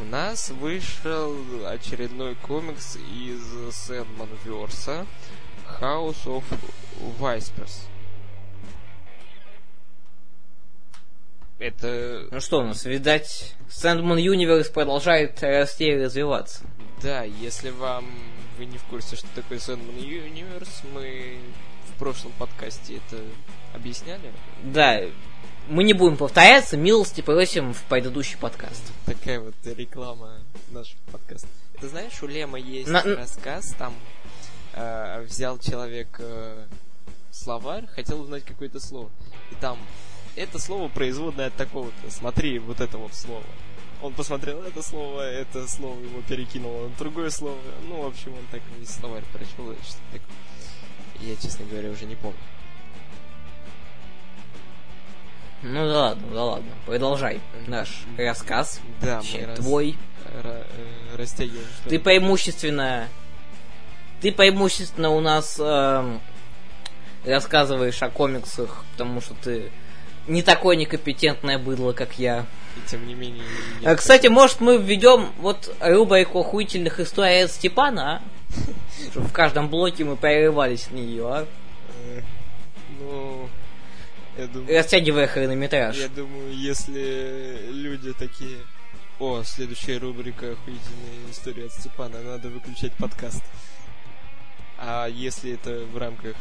у 0.00 0.04
нас 0.04 0.50
вышел 0.50 1.34
очередной 1.66 2.34
комикс 2.36 2.96
из 2.96 3.74
Сэндман 3.74 4.28
Верса 4.44 5.06
House 5.80 6.24
of 6.24 6.44
Vipers. 7.18 7.88
Это 11.58 12.28
Ну 12.30 12.40
что 12.40 12.60
у 12.60 12.64
нас, 12.64 12.84
видать, 12.84 13.56
Sandman 13.68 14.22
Universe 14.22 14.72
продолжает 14.72 15.42
расти 15.42 15.86
и 15.86 15.96
развиваться. 15.96 16.64
Да, 17.02 17.24
если 17.24 17.70
вам 17.70 18.08
вы 18.56 18.66
не 18.66 18.78
в 18.78 18.84
курсе, 18.84 19.16
что 19.16 19.26
такое 19.34 19.58
Sandman 19.58 19.98
Universe, 19.98 20.86
мы 20.92 21.38
в 21.92 21.98
прошлом 21.98 22.32
подкасте 22.38 22.96
это 22.98 23.22
объясняли. 23.74 24.32
Да, 24.62 25.00
мы 25.68 25.84
не 25.84 25.92
будем 25.92 26.16
повторяться, 26.16 26.76
милости 26.76 27.20
просим 27.20 27.74
в 27.74 27.82
предыдущий 27.84 28.38
подкаст. 28.38 28.82
Такая 29.06 29.40
вот 29.40 29.54
реклама 29.64 30.38
нашего 30.70 30.98
подкаста. 31.12 31.48
Ты 31.80 31.88
знаешь, 31.88 32.22
у 32.22 32.26
Лема 32.26 32.58
есть 32.58 32.88
На- 32.88 33.02
рассказ, 33.02 33.74
там 33.78 33.94
э, 34.72 35.22
взял 35.22 35.58
человек 35.58 36.08
э, 36.18 36.66
словарь, 37.30 37.86
хотел 37.86 38.20
узнать 38.20 38.44
какое-то 38.44 38.80
слово. 38.80 39.10
И 39.50 39.54
там 39.56 39.78
это 40.36 40.58
слово 40.58 40.88
производное 40.88 41.48
от 41.48 41.54
такого-то. 41.56 42.10
Смотри, 42.10 42.58
вот 42.58 42.80
это 42.80 42.98
вот 42.98 43.14
слово. 43.14 43.44
Он 44.00 44.14
посмотрел 44.14 44.62
это 44.62 44.82
слово, 44.82 45.22
это 45.22 45.66
слово 45.68 46.00
его 46.00 46.22
перекинуло 46.22 46.88
на 46.88 46.94
другое 46.96 47.30
слово. 47.30 47.58
Ну, 47.88 48.02
в 48.02 48.06
общем, 48.06 48.32
он 48.32 48.46
так 48.50 48.62
весь 48.78 48.90
словарь 48.90 49.24
прочел, 49.32 49.74
что 49.82 50.00
такое. 50.12 50.36
Я, 51.20 51.34
честно 51.36 51.66
говоря, 51.66 51.90
уже 51.90 52.04
не 52.06 52.14
помню. 52.14 52.38
Ну 55.62 55.86
да 55.86 56.00
ладно, 56.00 56.22
да 56.32 56.44
ладно, 56.44 56.70
продолжай 56.86 57.40
наш 57.66 58.04
рассказ. 58.16 58.80
Да, 59.00 59.20
Точнее, 59.20 59.48
мы 59.48 59.56
твой. 59.56 59.96
э, 60.24 60.62
растягиваем. 61.16 61.66
что 61.80 61.88
Ты 61.88 61.96
ли. 61.96 61.98
преимущественно... 61.98 63.08
Ты 64.20 64.32
преимущественно 64.32 65.10
у 65.10 65.20
нас 65.20 65.58
эм, 65.60 66.20
рассказываешь 67.24 68.02
о 68.02 68.10
комиксах, 68.10 68.84
потому 68.92 69.20
что 69.20 69.34
ты 69.34 69.70
не 70.26 70.42
такое 70.42 70.76
некомпетентное 70.76 71.58
быдло, 71.58 71.92
как 71.92 72.18
я. 72.18 72.44
И 72.76 72.88
тем 72.88 73.06
не 73.06 73.14
менее... 73.14 73.44
я 73.80 73.90
А, 73.92 73.96
кстати, 73.96 74.26
может 74.26 74.60
мы 74.60 74.76
введем 74.76 75.30
вот 75.38 75.74
рубрику 75.80 76.40
охуительных 76.40 77.00
историй 77.00 77.44
от 77.44 77.50
Степана, 77.52 78.16
а? 78.16 78.22
Чтобы 79.10 79.28
в 79.28 79.32
каждом 79.32 79.68
блоке 79.68 80.04
мы 80.04 80.16
прерывались 80.16 80.90
на 80.90 80.96
нее, 80.96 81.26
а? 81.26 81.46
Э, 82.06 82.22
Ну, 83.00 83.48
думаю, 84.46 84.76
Растягивая 84.76 85.26
хронометраж. 85.26 85.96
я 85.96 86.08
думаю, 86.08 86.54
если 86.54 87.70
люди 87.70 88.12
такие, 88.12 88.58
о, 89.18 89.42
следующая 89.42 89.98
рубрика 89.98 90.52
охуительная 90.52 91.30
история 91.30 91.66
от 91.66 91.72
Степана, 91.72 92.20
надо 92.22 92.48
выключать 92.48 92.92
подкаст. 92.94 93.42
А 94.78 95.06
если 95.06 95.54
это 95.54 95.84
в 95.92 95.98
рамках 95.98 96.36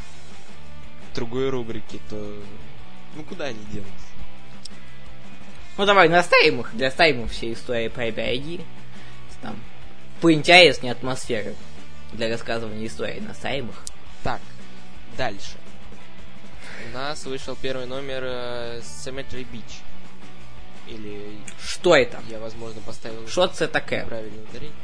другой 1.15 1.49
рубрики, 1.49 1.99
то 2.09 2.39
ну 3.15 3.23
куда 3.23 3.45
они 3.45 3.59
денутся? 3.71 3.91
Ну 5.77 5.85
давай, 5.85 6.09
наставим 6.09 6.61
их, 6.61 6.75
для 6.75 6.87
оставим 6.87 7.27
все 7.27 7.53
истории 7.53 7.87
про 7.87 8.11
Бяги. 8.11 8.61
Там, 9.41 9.55
поинтереснее 10.21 10.91
атмосферы 10.91 11.55
для 12.13 12.29
рассказывания 12.29 12.87
историй. 12.87 13.21
Наставим 13.21 13.69
их. 13.69 13.83
Так, 14.23 14.41
дальше. 15.17 15.57
У 16.85 16.93
нас 16.93 17.25
вышел 17.25 17.55
первый 17.55 17.85
номер 17.85 18.23
э, 18.23 18.81
Cemetery 18.81 19.45
Beach. 19.51 19.81
Или 20.87 21.37
Что 21.61 21.95
это? 21.95 22.19
я, 22.29 22.39
возможно, 22.39 22.81
поставил 22.81 23.27
Что 23.27 23.47
це 23.47 23.67
таке? 23.67 24.05
правильное 24.07 24.43
ударение. 24.49 24.75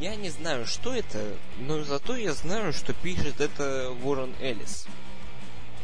Я 0.00 0.16
не 0.16 0.30
знаю, 0.30 0.66
что 0.66 0.94
это, 0.94 1.18
но 1.58 1.82
зато 1.84 2.16
я 2.16 2.32
знаю, 2.32 2.72
что 2.72 2.92
пишет 2.92 3.40
это 3.40 3.90
Уоррен 4.02 4.32
Эллис. 4.40 4.86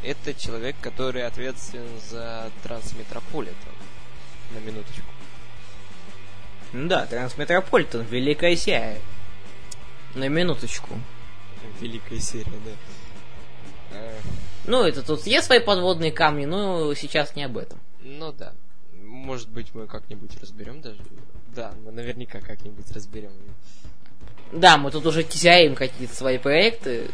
Это 0.04 0.34
человек, 0.34 0.76
который 0.80 1.26
ответственен 1.26 2.00
за 2.08 2.50
Трансметрополитен. 2.62 3.54
На 4.52 4.58
минуточку. 4.60 5.02
Ну 6.72 6.88
да, 6.88 7.06
Трансметрополитен, 7.06 8.02
великая 8.02 8.56
серия. 8.56 9.00
На 10.14 10.28
минуточку. 10.28 10.98
Великая 11.80 12.20
серия, 12.20 12.52
да. 12.64 14.00
Ну, 14.68 14.84
это 14.84 15.02
тут 15.02 15.26
есть 15.26 15.46
свои 15.46 15.60
подводные 15.60 16.12
камни, 16.12 16.44
но 16.44 16.92
сейчас 16.92 17.34
не 17.34 17.44
об 17.44 17.56
этом. 17.56 17.80
ну 18.02 18.32
да. 18.32 18.52
Может 19.02 19.48
быть, 19.48 19.74
мы 19.74 19.86
как-нибудь 19.86 20.30
разберем 20.42 20.82
даже. 20.82 20.98
Да, 21.56 21.72
мы 21.84 21.90
наверняка 21.90 22.40
как-нибудь 22.40 22.90
разберем. 22.92 23.32
Да, 24.52 24.76
мы 24.76 24.90
тут 24.90 25.06
уже 25.06 25.22
тизяем 25.22 25.74
какие-то 25.74 26.14
свои 26.14 26.36
проекты. 26.36 27.08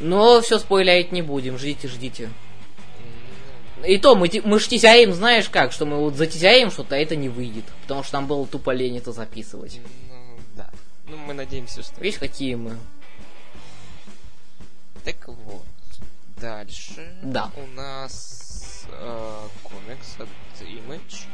Но 0.00 0.40
все 0.40 0.58
спойлерить 0.58 1.12
не 1.12 1.20
будем, 1.20 1.58
ждите, 1.58 1.88
ждите. 1.88 2.30
И 3.86 3.98
то, 3.98 4.14
мы, 4.14 4.30
мы 4.42 4.58
ж 4.58 4.68
тизяем, 4.68 5.12
знаешь 5.12 5.50
как, 5.50 5.72
что 5.72 5.84
мы 5.84 5.98
вот 5.98 6.14
затизяем 6.14 6.70
что-то, 6.70 6.94
а 6.94 6.98
это 6.98 7.16
не 7.16 7.28
выйдет. 7.28 7.64
Потому 7.82 8.02
что 8.02 8.14
нам 8.14 8.26
было 8.26 8.46
тупо 8.46 8.70
лень 8.70 8.96
это 8.96 9.12
записывать. 9.12 9.78
Ну, 10.08 10.38
да. 10.56 10.70
Ну, 11.06 11.18
мы 11.18 11.34
надеемся, 11.34 11.82
что... 11.82 12.00
Видишь, 12.00 12.18
какие 12.18 12.54
мы. 12.54 12.78
Так 15.04 15.28
вот. 15.28 15.64
Дальше. 16.40 17.14
Да. 17.22 17.50
У 17.56 17.66
нас 17.76 18.86
э, 18.90 19.48
комикс 19.62 20.16
от 20.18 20.28
Image. 20.60 21.26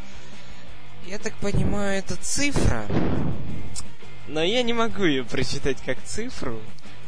Я 1.07 1.19
так 1.19 1.35
понимаю, 1.37 2.01
это 2.01 2.17
цифра. 2.17 2.87
Но 4.27 4.43
я 4.43 4.63
не 4.63 4.73
могу 4.73 5.05
ее 5.05 5.25
прочитать 5.25 5.81
как 5.83 6.03
цифру, 6.03 6.59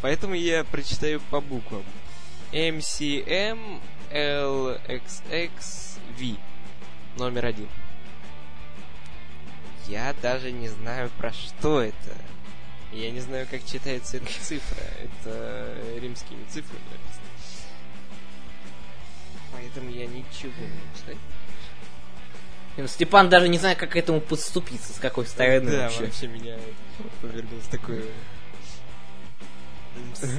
поэтому 0.03 0.35
я 0.35 0.63
прочитаю 0.63 1.21
по 1.31 1.41
буквам. 1.41 1.83
MCM 2.53 3.81
LXXV. 4.13 6.39
Номер 7.17 7.47
один. 7.47 7.69
Я 9.89 10.15
даже 10.23 10.53
не 10.53 10.69
знаю, 10.69 11.11
про 11.19 11.33
что 11.33 11.83
это. 11.83 12.15
Я 12.93 13.11
не 13.11 13.19
знаю, 13.21 13.49
как 13.51 13.65
читается 13.65 14.19
эта 14.19 14.31
цифра. 14.41 14.85
Это 15.03 15.75
римскими 16.01 16.45
цифрами. 16.49 16.79
Поэтому 19.59 19.91
я 19.91 20.07
ничего 20.07 20.53
не 20.61 20.99
сказать. 20.99 21.19
Степан 22.91 23.29
даже 23.29 23.49
не 23.49 23.59
знает, 23.59 23.77
как 23.77 23.91
к 23.91 23.97
этому 23.97 24.21
подступиться, 24.21 24.93
с 24.93 25.01
какой 25.01 25.27
стороны 25.27 25.69
да, 25.71 25.83
вообще. 25.85 26.05
вообще 26.05 26.29
меня 26.29 26.57
повергло 27.21 27.59
в 27.59 27.69
такой... 27.69 28.05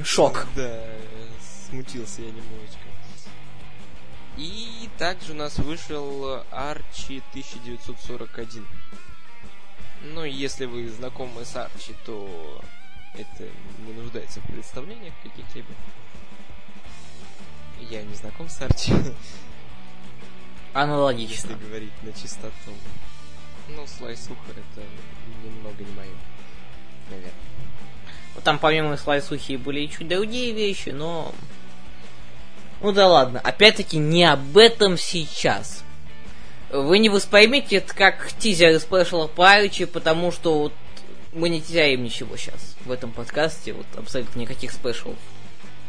Шок. 0.04 0.46
Да, 0.56 0.82
смутился 1.68 2.22
я 2.22 2.28
немножечко. 2.28 2.78
И 4.38 4.88
также 4.96 5.32
у 5.32 5.34
нас 5.36 5.58
вышел 5.58 6.42
Арчи 6.50 7.22
1941. 7.32 8.66
Ну, 10.04 10.24
если 10.24 10.64
вы 10.64 10.88
знакомы 10.88 11.44
с 11.44 11.54
Арчи, 11.56 11.94
то 12.06 12.62
это 13.14 13.44
не 13.86 13.92
нуждается 13.92 14.40
в 14.40 14.44
представлениях 14.44 15.12
каких-либо. 15.22 15.68
Я 17.88 18.02
не 18.02 18.14
знаком 18.14 18.48
с 18.48 18.60
Арчи, 18.60 18.92
Аналогично. 20.72 21.50
если 21.52 21.66
говорить 21.66 21.92
на 22.02 22.12
чистоту. 22.12 22.72
Ну, 23.68 23.86
слайсуха 23.86 24.50
это 24.50 24.86
немного 25.44 25.78
не 25.78 25.96
мое, 25.96 26.10
наверное. 27.08 27.32
Вот 28.34 28.44
Там 28.44 28.58
помимо 28.58 28.96
слайсухи 28.96 29.56
были 29.56 29.86
чуть 29.86 30.08
другие 30.08 30.52
вещи, 30.52 30.90
но... 30.90 31.34
Ну 32.80 32.92
да 32.92 33.08
ладно, 33.08 33.40
опять-таки 33.40 33.98
не 33.98 34.24
об 34.24 34.56
этом 34.56 34.96
сейчас. 34.96 35.84
Вы 36.70 36.98
не 36.98 37.08
воспримите 37.08 37.76
это 37.76 37.94
как 37.94 38.32
тизер 38.38 38.70
из 38.70 38.84
прошлого 38.84 39.26
Паричи, 39.26 39.84
потому 39.84 40.30
что 40.30 40.58
вот 40.60 40.72
мы 41.32 41.48
не 41.48 41.60
теряем 41.60 42.02
ничего 42.02 42.36
сейчас 42.36 42.76
в 42.84 42.90
этом 42.90 43.10
подкасте, 43.12 43.72
вот 43.72 43.86
абсолютно 43.96 44.40
никаких 44.40 44.72
спешалов. 44.72 45.18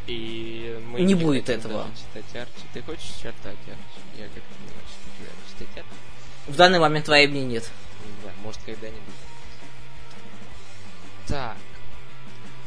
И 0.07 0.79
мы 0.87 1.01
Не 1.01 1.15
будет 1.15 1.45
хотим 1.47 1.59
этого. 1.59 1.87
читать 1.95 2.35
Арчи. 2.35 2.65
Ты 2.73 2.81
хочешь 2.81 3.11
читать 3.17 3.35
Арчи? 3.43 4.01
Я 4.17 4.23
не 4.25 4.31
очень 4.31 5.17
тебя 5.17 5.29
читать 5.49 5.77
Арчи. 5.77 5.89
В 6.47 6.55
данный 6.55 6.79
момент 6.79 7.07
времени 7.07 7.43
нет. 7.53 7.69
Да, 8.23 8.31
может 8.43 8.61
когда-нибудь. 8.65 8.99
Так. 11.27 11.55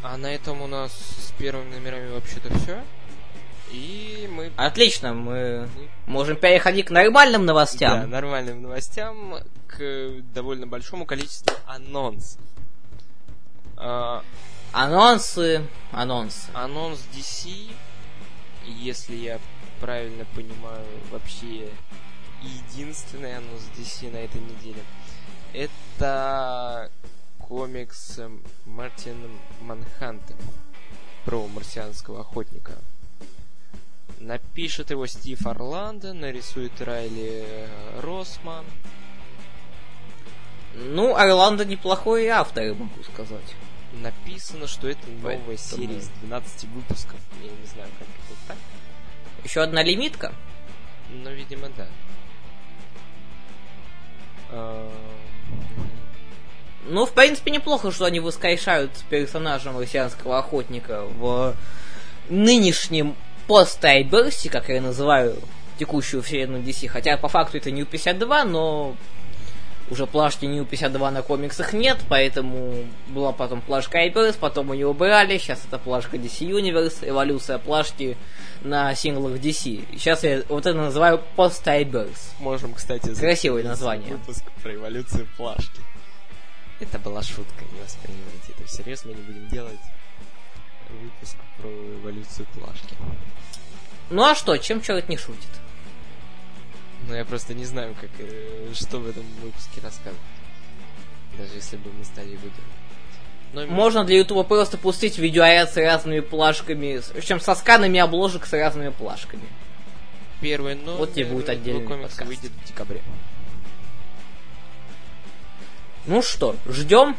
А 0.02 0.16
на 0.16 0.32
этом 0.34 0.60
у 0.62 0.66
нас 0.66 0.92
с 0.92 1.32
первыми 1.38 1.74
номерами 1.74 2.12
вообще-то 2.12 2.56
все. 2.58 2.82
И 3.70 4.28
мы... 4.30 4.52
Отлично, 4.56 5.14
мы 5.14 5.68
можем 6.06 6.36
переходить 6.36 6.86
к 6.86 6.90
нормальным 6.90 7.42
Да, 7.46 7.52
новостям. 7.52 8.10
нормальным 8.10 8.62
новостям 8.62 9.38
к 9.66 10.20
довольно 10.34 10.66
большому 10.66 11.06
количеству 11.06 11.56
анонсов. 11.66 12.38
Анонсы, 14.76 15.64
анонсы. 15.92 16.50
анонс 16.52 16.98
DC, 17.14 17.70
если 18.66 19.14
я 19.14 19.38
правильно 19.78 20.24
понимаю, 20.34 20.84
вообще 21.12 21.68
единственный 22.42 23.36
анонс 23.36 23.70
DC 23.78 24.10
на 24.10 24.16
этой 24.16 24.40
неделе. 24.40 24.82
Это 25.52 26.90
комикс 27.38 28.18
э, 28.18 28.28
Мартин 28.64 29.16
Манхантен 29.60 30.34
про 31.24 31.46
марсианского 31.46 32.22
охотника. 32.22 32.72
Напишет 34.18 34.90
его 34.90 35.06
Стив 35.06 35.46
Орландо, 35.46 36.14
нарисует 36.14 36.80
Райли 36.80 37.44
э, 37.46 38.00
Росман. 38.00 38.64
Ну, 40.74 41.14
Орландо 41.14 41.64
неплохой 41.64 42.26
автор, 42.26 42.74
могу 42.74 43.04
сказать. 43.04 43.54
Написано, 44.02 44.66
что 44.66 44.88
это 44.88 45.06
новая 45.08 45.38
Поэтому- 45.46 45.56
серия 45.58 45.96
из 45.98 46.08
12 46.20 46.68
выпусков. 46.68 47.18
Я 47.42 47.50
не 47.50 47.66
знаю, 47.66 47.88
как 47.98 48.08
это 48.08 48.38
так, 48.48 48.56
Еще 49.44 49.62
одна 49.62 49.82
лимитка. 49.82 50.32
но, 51.10 51.30
видимо, 51.30 51.68
да. 51.76 51.86
А, 54.50 54.90
Ну, 56.86 57.06
в 57.06 57.12
принципе, 57.12 57.50
неплохо, 57.50 57.90
что 57.90 58.04
они 58.04 58.20
воскрешают 58.20 58.90
персонажа 59.08 59.72
марсианского 59.72 60.38
охотника 60.38 61.04
в 61.04 61.56
нынешнем 62.28 63.16
пост-тайберсте, 63.46 64.50
как 64.50 64.68
я 64.68 64.82
называю 64.82 65.38
текущую 65.78 66.22
вселенную 66.22 66.62
DC. 66.62 66.86
Хотя 66.88 67.16
по 67.16 67.28
факту 67.28 67.56
это 67.56 67.70
New 67.70 67.86
52, 67.86 68.44
но 68.44 68.96
уже 69.90 70.06
плашки 70.06 70.46
New 70.46 70.64
52 70.64 71.10
на 71.10 71.22
комиксах 71.22 71.72
нет, 71.72 71.98
поэтому 72.08 72.84
была 73.08 73.32
потом 73.32 73.60
плашка 73.60 73.98
Айберс, 73.98 74.36
потом 74.36 74.72
ее 74.72 74.86
убрали, 74.88 75.38
сейчас 75.38 75.64
это 75.66 75.78
плашка 75.78 76.16
DC 76.16 76.48
Universe, 76.48 77.08
эволюция 77.08 77.58
плашки 77.58 78.16
на 78.62 78.94
синглах 78.94 79.34
DC. 79.34 79.84
Сейчас 79.92 80.24
я 80.24 80.42
вот 80.48 80.66
это 80.66 80.76
называю 80.76 81.20
пост-Айберс. 81.36 82.34
Можем, 82.38 82.74
кстати, 82.74 83.14
Красивое 83.14 83.62
название. 83.62 84.12
Выпуск 84.12 84.44
про 84.62 84.74
эволюцию 84.74 85.28
плашки. 85.36 85.80
Это 86.80 86.98
была 86.98 87.22
шутка, 87.22 87.64
не 87.72 87.80
воспринимайте 87.80 88.52
это 88.56 88.66
всерьез, 88.66 89.04
мы 89.04 89.12
не 89.12 89.22
будем 89.22 89.48
делать 89.48 89.78
выпуск 90.88 91.36
про 91.58 91.68
эволюцию 91.68 92.46
плашки. 92.54 92.94
Ну 94.10 94.22
а 94.24 94.34
что, 94.34 94.56
чем 94.56 94.80
человек 94.80 95.08
не 95.08 95.16
шутит? 95.16 95.48
Но 97.08 97.16
я 97.16 97.24
просто 97.24 97.54
не 97.54 97.64
знаю, 97.64 97.94
как, 98.00 98.10
э, 98.18 98.72
что 98.74 98.98
в 98.98 99.08
этом 99.08 99.24
выпуске 99.42 99.80
рассказывать. 99.82 100.20
Даже 101.38 101.54
если 101.54 101.76
бы 101.76 101.90
мы 101.92 102.04
стали 102.04 102.28
выбирать. 102.28 102.52
Но 103.52 103.66
Можно 103.66 104.04
для 104.04 104.18
Ютуба 104.18 104.42
просто 104.42 104.78
пустить 104.78 105.18
видеоряд 105.18 105.72
с 105.72 105.76
разными 105.76 106.20
плашками, 106.20 107.00
причем 107.12 107.40
со 107.40 107.54
сканами 107.54 108.00
обложек 108.00 108.46
с 108.46 108.52
разными 108.52 108.90
плашками. 108.90 109.44
первый 110.40 110.74
номер 110.74 110.98
Вот 110.98 111.14
тебе 111.14 111.26
будет 111.26 111.48
отдельный 111.48 111.86
подкаст. 111.86 112.22
выйдет 112.22 112.50
в 112.50 112.66
декабре. 112.66 113.00
Ну 116.06 116.20
что, 116.20 116.56
ждем, 116.66 117.16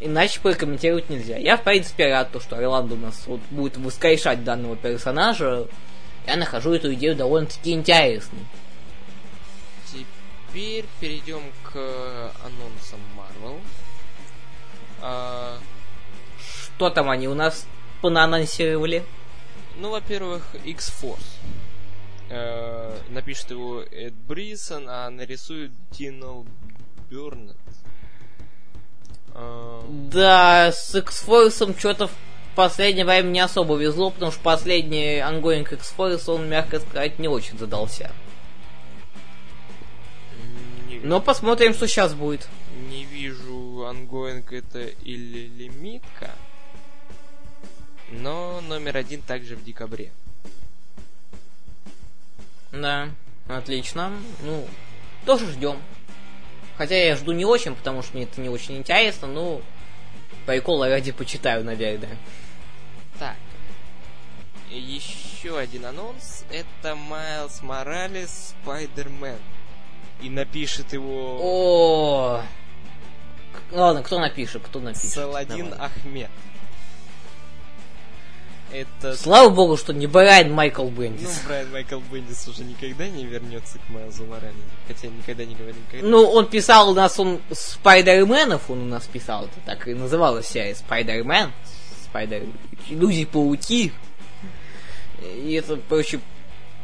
иначе 0.00 0.40
прокомментировать 0.40 1.08
нельзя. 1.08 1.36
Я, 1.36 1.56
в 1.56 1.62
принципе, 1.62 2.10
рад, 2.10 2.32
то, 2.32 2.40
что 2.40 2.56
Орландо 2.56 2.94
у 2.94 2.98
нас 2.98 3.22
вот 3.26 3.40
будет 3.50 3.76
воскрешать 3.76 4.44
данного 4.44 4.76
персонажа. 4.76 5.66
Я 6.26 6.36
нахожу 6.36 6.74
эту 6.74 6.92
идею 6.94 7.14
довольно-таки 7.16 7.72
интересной. 7.72 8.40
Теперь 10.52 10.84
перейдем 10.98 11.42
к 11.62 11.76
анонсам 12.44 12.98
Marvel. 13.16 13.60
А, 15.00 15.58
Что 16.40 16.90
там 16.90 17.08
они 17.08 17.28
у 17.28 17.34
нас 17.34 17.66
понаанонсировали? 18.02 19.04
ну, 19.78 19.90
во-первых, 19.90 20.42
X-Force. 20.64 21.38
Э, 22.28 22.98
напишет 23.10 23.50
его 23.50 23.80
Эд 23.82 24.12
Брисон, 24.12 24.88
а 24.88 25.08
нарисует 25.08 25.70
Динал 25.92 26.44
Бёрнет. 27.08 27.56
А, 29.34 29.84
Да, 29.88 30.72
с 30.72 30.94
X-Force 30.96 31.78
что-то 31.78 32.08
в 32.08 32.12
последнее 32.56 33.04
время 33.04 33.28
не 33.28 33.40
особо 33.40 33.76
везло, 33.76 34.10
потому 34.10 34.32
что 34.32 34.40
последний 34.42 35.18
ongoing 35.20 35.72
X-Force, 35.72 36.28
он, 36.30 36.48
мягко 36.48 36.80
сказать, 36.80 37.18
не 37.20 37.28
очень 37.28 37.56
задался. 37.56 38.10
Не, 40.98 41.00
Но 41.00 41.20
посмотрим, 41.20 41.74
что 41.74 41.86
сейчас 41.86 42.14
будет. 42.14 42.46
не 42.88 43.04
вижу, 43.04 43.86
ongoing 43.86 44.52
это 44.52 44.80
или 44.80 45.46
лимитка. 45.48 46.30
Но 48.10 48.60
номер 48.62 48.96
один 48.96 49.22
также 49.22 49.56
в 49.56 49.64
декабре. 49.64 50.10
Да, 52.72 53.10
отлично. 53.48 54.12
Ну, 54.42 54.66
тоже 55.26 55.46
ждем. 55.50 55.78
Хотя 56.76 56.96
я 56.96 57.16
жду 57.16 57.32
не 57.32 57.44
очень, 57.44 57.74
потому 57.74 58.02
что 58.02 58.16
мне 58.16 58.24
это 58.24 58.40
не 58.40 58.48
очень 58.48 58.76
интересно, 58.78 59.28
но 59.28 59.60
прикола 60.46 60.88
ради 60.88 61.12
почитаю, 61.12 61.64
наверное. 61.64 62.16
Так. 63.18 63.36
Еще 64.70 65.58
один 65.58 65.84
анонс. 65.86 66.44
Это 66.50 66.94
Майлз 66.94 67.62
Моралес 67.62 68.54
Спайдермен. 68.62 69.38
И 70.22 70.28
напишет 70.28 70.92
его 70.92 71.38
О, 71.40 72.42
Ладно, 73.72 74.02
кто 74.02 74.18
напишет, 74.18 74.62
кто 74.64 74.80
напишет. 74.80 75.10
Саладин 75.10 75.70
Давай. 75.70 75.86
Ахмед. 75.86 76.30
Это... 78.72 79.16
Слава 79.16 79.48
богу, 79.48 79.76
что 79.76 79.92
не 79.92 80.06
Брайан 80.06 80.52
Майкл 80.52 80.84
Ну, 80.84 80.90
Бендис. 80.90 81.42
Брайан 81.44 81.72
Майкл 81.72 81.98
Бендис 82.12 82.46
уже 82.46 82.62
никогда 82.62 83.08
не 83.08 83.24
вернется 83.24 83.78
к 83.78 83.88
Майлзу 83.90 84.24
Моралесу. 84.26 84.56
Хотя 84.86 85.08
никогда 85.08 85.44
не 85.44 85.54
говорил 85.54 85.80
никогда. 85.88 86.06
Ну, 86.06 86.22
он 86.22 86.46
писал 86.46 86.90
у 86.90 86.94
нас, 86.94 87.18
он 87.18 87.40
Спайдерменов, 87.50 88.70
он 88.70 88.82
у 88.82 88.86
нас 88.86 89.06
писал, 89.06 89.46
это 89.46 89.54
так 89.66 89.88
и 89.88 89.94
называлась 89.94 90.46
серия 90.46 90.74
Спайдермен, 90.74 91.52
Спайдер... 92.04 92.44
Люди-пауки. 92.88 93.92
И 95.22 95.52
это, 95.52 95.78
короче, 95.88 96.20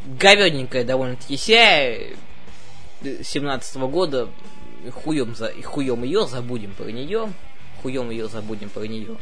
говёненькая 0.06 0.84
довольно-таки 0.84 1.36
серия 1.36 2.16
17 3.02 3.76
года. 3.76 4.28
И 4.84 4.90
Хуем, 4.90 5.34
за... 5.34 5.52
хуем 5.62 6.04
ее 6.04 6.26
забудем 6.26 6.72
про 6.72 6.86
нее. 6.90 7.32
Хуем 7.82 8.10
ее 8.10 8.28
забудем 8.28 8.68
про 8.68 8.86
нее. 8.86 9.16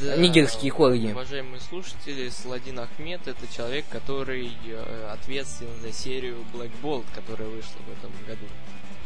Да, 0.00 0.16
нигерские 0.16 0.72
корни. 0.72 1.12
Уважаемые 1.12 1.60
слушатели, 1.60 2.28
Сладин 2.28 2.80
Ахмед 2.80 3.26
это 3.26 3.46
человек, 3.54 3.86
который 3.88 4.52
э, 4.66 5.10
ответственен 5.12 5.72
за 5.80 5.90
серию 5.92 6.44
Black 6.52 6.70
Bolt, 6.82 7.04
которая 7.14 7.48
вышла 7.48 7.78
в 7.86 7.98
этом 7.98 8.12
году. 8.26 8.44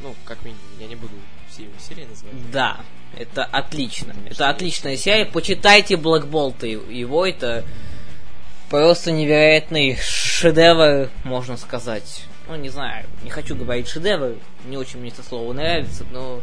Ну, 0.02 0.14
как 0.24 0.42
минимум, 0.44 0.62
я 0.80 0.86
не 0.88 0.96
буду 0.96 1.14
все 1.48 1.64
его 1.64 1.74
серии 1.78 2.06
называть. 2.06 2.50
Да, 2.50 2.80
это 3.16 3.44
отлично. 3.44 4.16
Это 4.28 4.48
отличная 4.48 4.96
серия. 4.96 5.26
Почитайте 5.26 5.94
Black 5.94 6.28
Bolt 6.28 6.66
его, 6.66 7.24
это 7.24 7.64
просто 8.68 9.12
невероятный 9.12 9.96
шедевр, 9.96 11.10
можно 11.22 11.56
сказать. 11.56 12.24
Ну, 12.50 12.56
не 12.56 12.68
знаю, 12.68 13.06
не 13.22 13.30
хочу 13.30 13.54
говорить 13.54 13.86
шедевр, 13.86 14.34
не 14.64 14.76
очень 14.76 14.98
мне 14.98 15.10
это 15.10 15.22
слово 15.22 15.52
нравится, 15.52 16.04
но 16.10 16.42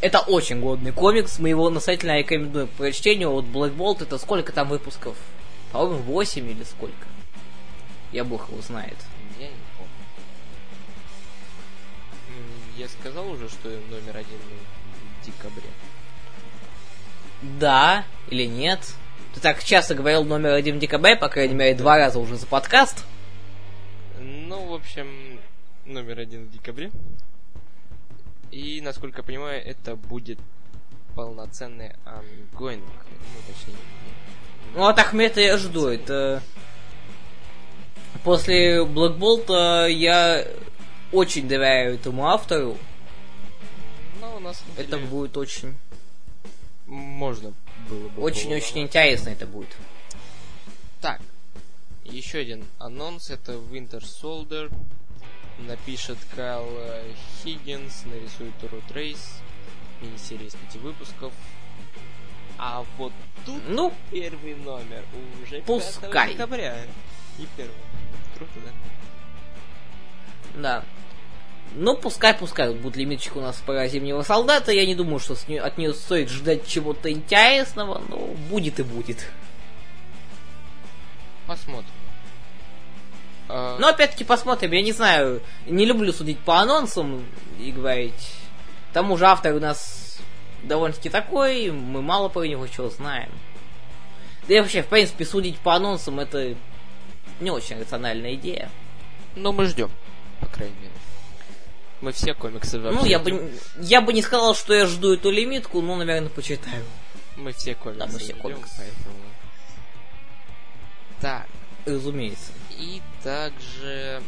это 0.00 0.20
очень 0.20 0.62
годный 0.62 0.92
комикс, 0.92 1.38
мы 1.38 1.50
его 1.50 1.68
настоятельно 1.68 2.16
рекомендуем 2.16 2.68
к 2.68 2.70
прочтению. 2.70 3.32
Вот 3.32 3.44
Black 3.44 3.76
Bolt 3.76 4.02
это 4.02 4.16
сколько 4.16 4.50
там 4.52 4.70
выпусков? 4.70 5.14
По-моему, 5.72 5.98
8 6.04 6.50
или 6.50 6.64
сколько? 6.64 7.06
Я 8.12 8.24
бог 8.24 8.48
его 8.48 8.62
знает. 8.62 8.96
Я 9.38 9.48
не 9.48 9.54
помню. 9.76 9.92
Я 12.78 12.88
сказал 12.88 13.28
уже, 13.28 13.50
что 13.50 13.68
номер 13.68 14.16
один 14.16 14.38
в 15.20 15.26
декабре. 15.26 15.68
Да 17.42 18.06
или 18.30 18.46
нет? 18.46 18.80
Ты 19.34 19.40
так 19.40 19.62
часто 19.62 19.94
говорил 19.94 20.24
номер 20.24 20.54
один 20.54 20.76
в 20.76 20.78
декабре, 20.78 21.14
по 21.14 21.28
крайней 21.28 21.54
мере, 21.54 21.74
два 21.74 21.98
раза 21.98 22.18
уже 22.18 22.36
за 22.36 22.46
подкаст. 22.46 23.04
Ну, 24.18 24.66
в 24.66 24.74
общем, 24.74 25.06
номер 25.86 26.18
один 26.18 26.46
в 26.46 26.50
декабре. 26.50 26.90
И, 28.50 28.80
насколько 28.80 29.18
я 29.18 29.22
понимаю, 29.22 29.64
это 29.64 29.96
будет 29.96 30.38
полноценный 31.14 31.92
ongoing. 32.04 32.84
Ну, 32.84 33.52
точнее, 33.54 33.78
Ну, 34.74 34.86
от 34.86 34.98
Ахмеда 34.98 35.40
я 35.40 35.56
жду. 35.56 35.88
Это... 35.88 36.42
После 38.24 38.82
Bolt 38.84 39.90
я 39.90 40.46
очень 41.12 41.48
доверяю 41.48 41.94
этому 41.94 42.26
автору. 42.26 42.76
но 44.20 44.36
у 44.36 44.40
нас 44.40 44.62
Это 44.76 44.98
будет 44.98 45.36
очень... 45.36 45.74
можно 46.86 47.52
было 47.88 48.08
бы 48.08 48.22
Очень-очень 48.22 48.80
интересно 48.80 49.28
это 49.30 49.46
будет. 49.46 49.68
Так, 51.00 51.20
еще 52.04 52.38
один 52.38 52.64
анонс, 52.78 53.30
это 53.30 53.52
Winter 53.52 54.02
Soldier. 54.02 54.72
Напишет 55.58 56.18
Кайл 56.34 56.66
э, 56.70 57.12
Хиггинс, 57.42 58.04
нарисует 58.04 58.52
Рут 58.70 58.90
Рейс. 58.92 59.38
Мини-серия 60.02 60.46
из 60.46 60.54
пяти 60.54 60.78
выпусков. 60.78 61.32
А 62.58 62.84
вот 62.98 63.12
тут 63.46 63.62
Ну, 63.68 63.92
первый 64.10 64.54
номер 64.56 65.02
уже 65.42 65.56
5 65.56 65.64
Пускай. 65.64 66.32
декабря. 66.34 66.76
И 67.38 67.46
первый. 67.56 67.74
Круто, 68.36 68.52
да? 70.54 70.60
да. 70.60 70.84
Ну, 71.74 71.96
пускай, 71.96 72.34
пускай. 72.34 72.74
Будет 72.74 72.96
лимитчик 72.96 73.36
у 73.36 73.40
нас 73.40 73.56
про 73.64 73.88
Зимнего 73.88 74.22
Солдата. 74.22 74.72
Я 74.72 74.86
не 74.86 74.94
думаю, 74.94 75.18
что 75.18 75.34
с 75.34 75.48
нее- 75.48 75.60
от 75.62 75.78
нее 75.78 75.94
стоит 75.94 76.28
ждать 76.30 76.66
чего-то 76.66 77.10
интересного. 77.10 78.02
Но 78.08 78.18
будет 78.50 78.78
и 78.78 78.82
будет. 78.82 79.26
Посмотрим. 81.46 81.90
А, 83.48 83.76
Но 83.78 83.88
опять-таки 83.88 84.24
посмотрим. 84.24 84.72
Я 84.72 84.82
не 84.82 84.92
знаю. 84.92 85.40
Не 85.66 85.84
люблю 85.84 86.12
судить 86.12 86.38
по 86.38 86.60
анонсам 86.60 87.24
и 87.60 87.70
говорить. 87.70 88.32
К 88.90 88.94
тому 88.94 89.16
же 89.16 89.26
автор 89.26 89.54
у 89.54 89.60
нас 89.60 90.18
довольно-таки 90.62 91.10
такой. 91.10 91.70
Мы 91.70 92.02
мало 92.02 92.28
про 92.28 92.42
него 92.44 92.66
чего 92.66 92.88
знаем. 92.88 93.30
Да 94.48 94.54
и 94.54 94.60
вообще, 94.60 94.82
в 94.82 94.86
принципе, 94.86 95.24
судить 95.24 95.58
по 95.58 95.74
анонсам 95.74 96.20
это 96.20 96.54
не 97.40 97.50
очень 97.50 97.78
рациональная 97.78 98.34
идея. 98.34 98.70
Но 99.34 99.52
мы 99.52 99.66
ждем, 99.66 99.90
по 100.40 100.46
крайней 100.46 100.76
мере. 100.76 100.92
Мы 102.00 102.12
все 102.12 102.34
комиксы 102.34 102.78
вообще 102.78 103.00
Ну, 103.00 103.06
я 103.06 103.18
бы, 103.18 103.50
я 103.78 104.00
бы 104.00 104.12
не 104.12 104.22
сказал, 104.22 104.54
что 104.54 104.74
я 104.74 104.86
жду 104.86 105.14
эту 105.14 105.30
лимитку, 105.30 105.80
но, 105.80 105.96
наверное, 105.96 106.28
почитаю. 106.28 106.84
Мы 107.36 107.52
все 107.52 107.74
комиксы 107.74 107.98
Да, 107.98 108.12
мы 108.12 108.18
все 108.18 108.24
ждем, 108.32 108.38
комиксы. 108.38 108.74
поэтому... 108.76 109.16
Так, 111.20 111.46
Разумеется. 111.86 112.52
И 112.78 113.02
также 113.22 114.22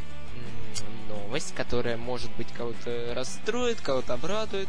новость, 1.08 1.54
которая, 1.54 1.96
может 1.96 2.30
быть, 2.36 2.48
кого-то 2.52 3.12
расстроит, 3.14 3.80
кого-то 3.80 4.14
обрадует. 4.14 4.68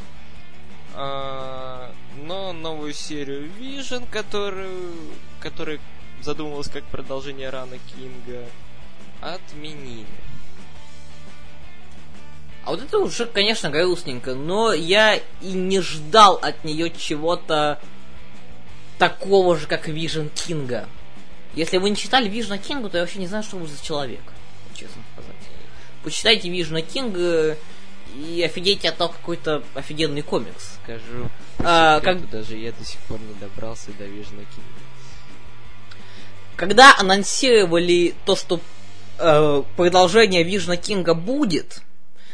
А, 0.96 1.94
но 2.24 2.52
новую 2.52 2.94
серию 2.94 3.50
Vision, 3.60 4.08
которую, 4.10 4.96
которая 5.40 5.80
задумывалась 6.22 6.70
как 6.70 6.84
продолжение 6.86 7.50
рана 7.50 7.78
Кинга, 7.94 8.46
отменили. 9.22 10.06
А 12.66 12.72
вот 12.72 12.84
это 12.84 13.00
уже, 13.00 13.26
конечно, 13.26 13.70
грустненько, 13.70 14.36
но 14.36 14.74
я 14.74 15.16
и 15.16 15.52
не 15.54 15.80
ждал 15.82 16.36
от 16.42 16.64
нее 16.64 16.92
чего-то 16.92 17.80
такого 18.98 19.58
же, 19.58 19.66
как 19.66 19.88
Vision 19.88 20.28
Кинга. 20.28 20.88
Если 21.56 21.78
вы 21.78 21.90
не 21.90 21.96
читали 21.96 22.30
Vision 22.30 22.54
а 22.54 22.58
Кинга, 22.58 22.90
то 22.90 22.98
я 22.98 23.04
вообще 23.04 23.20
не 23.20 23.28
знаю, 23.28 23.44
что 23.44 23.58
вы 23.58 23.68
за 23.68 23.84
человек, 23.84 24.22
честно 24.74 25.02
сказать. 25.14 25.36
Почитайте 26.04 26.50
Vision 26.50 26.77
а 26.77 26.82
Кинга 26.82 27.58
и 28.16 28.42
офигейте 28.44 28.90
от 28.90 28.98
того, 28.98 29.12
какой-то 29.14 29.64
офигенный 29.76 30.22
комикс. 30.22 30.78
Скажу, 30.84 31.30
А, 31.60 32.00
как- 32.02 32.30
даже 32.30 32.56
я 32.56 32.72
до 32.72 32.86
сих 32.86 33.00
пор 33.02 33.20
не 33.20 33.34
добрался 33.36 33.92
до 33.98 34.06
Vision 34.06 34.38
Кинга. 34.38 34.80
Когда 36.56 36.96
анонсировали 36.98 38.14
то, 38.26 38.36
что 38.36 38.60
э, 39.18 39.64
продолжение 39.76 40.44
Vision 40.44 40.73
а 40.73 40.78
Кинга 40.78 41.14
будет, 41.14 41.82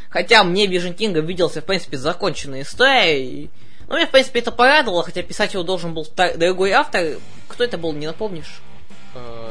хотя 0.09 0.43
мне 0.43 0.67
Vision 0.67 0.93
Кинга 0.93 1.19
виделся, 1.21 1.61
в 1.61 1.65
принципе, 1.65 1.97
законченной 1.97 2.61
историей, 2.61 3.49
ну, 3.87 3.95
меня, 3.95 4.05
в 4.07 4.11
принципе, 4.11 4.39
это 4.39 4.51
порадовало, 4.51 5.03
хотя 5.03 5.21
писать 5.23 5.53
его 5.53 5.63
должен 5.63 5.93
был 5.93 6.07
другой 6.37 6.71
автор. 6.71 7.17
Кто 7.47 7.63
это 7.63 7.77
был, 7.77 7.93
не 7.93 8.07
напомнишь? 8.07 8.61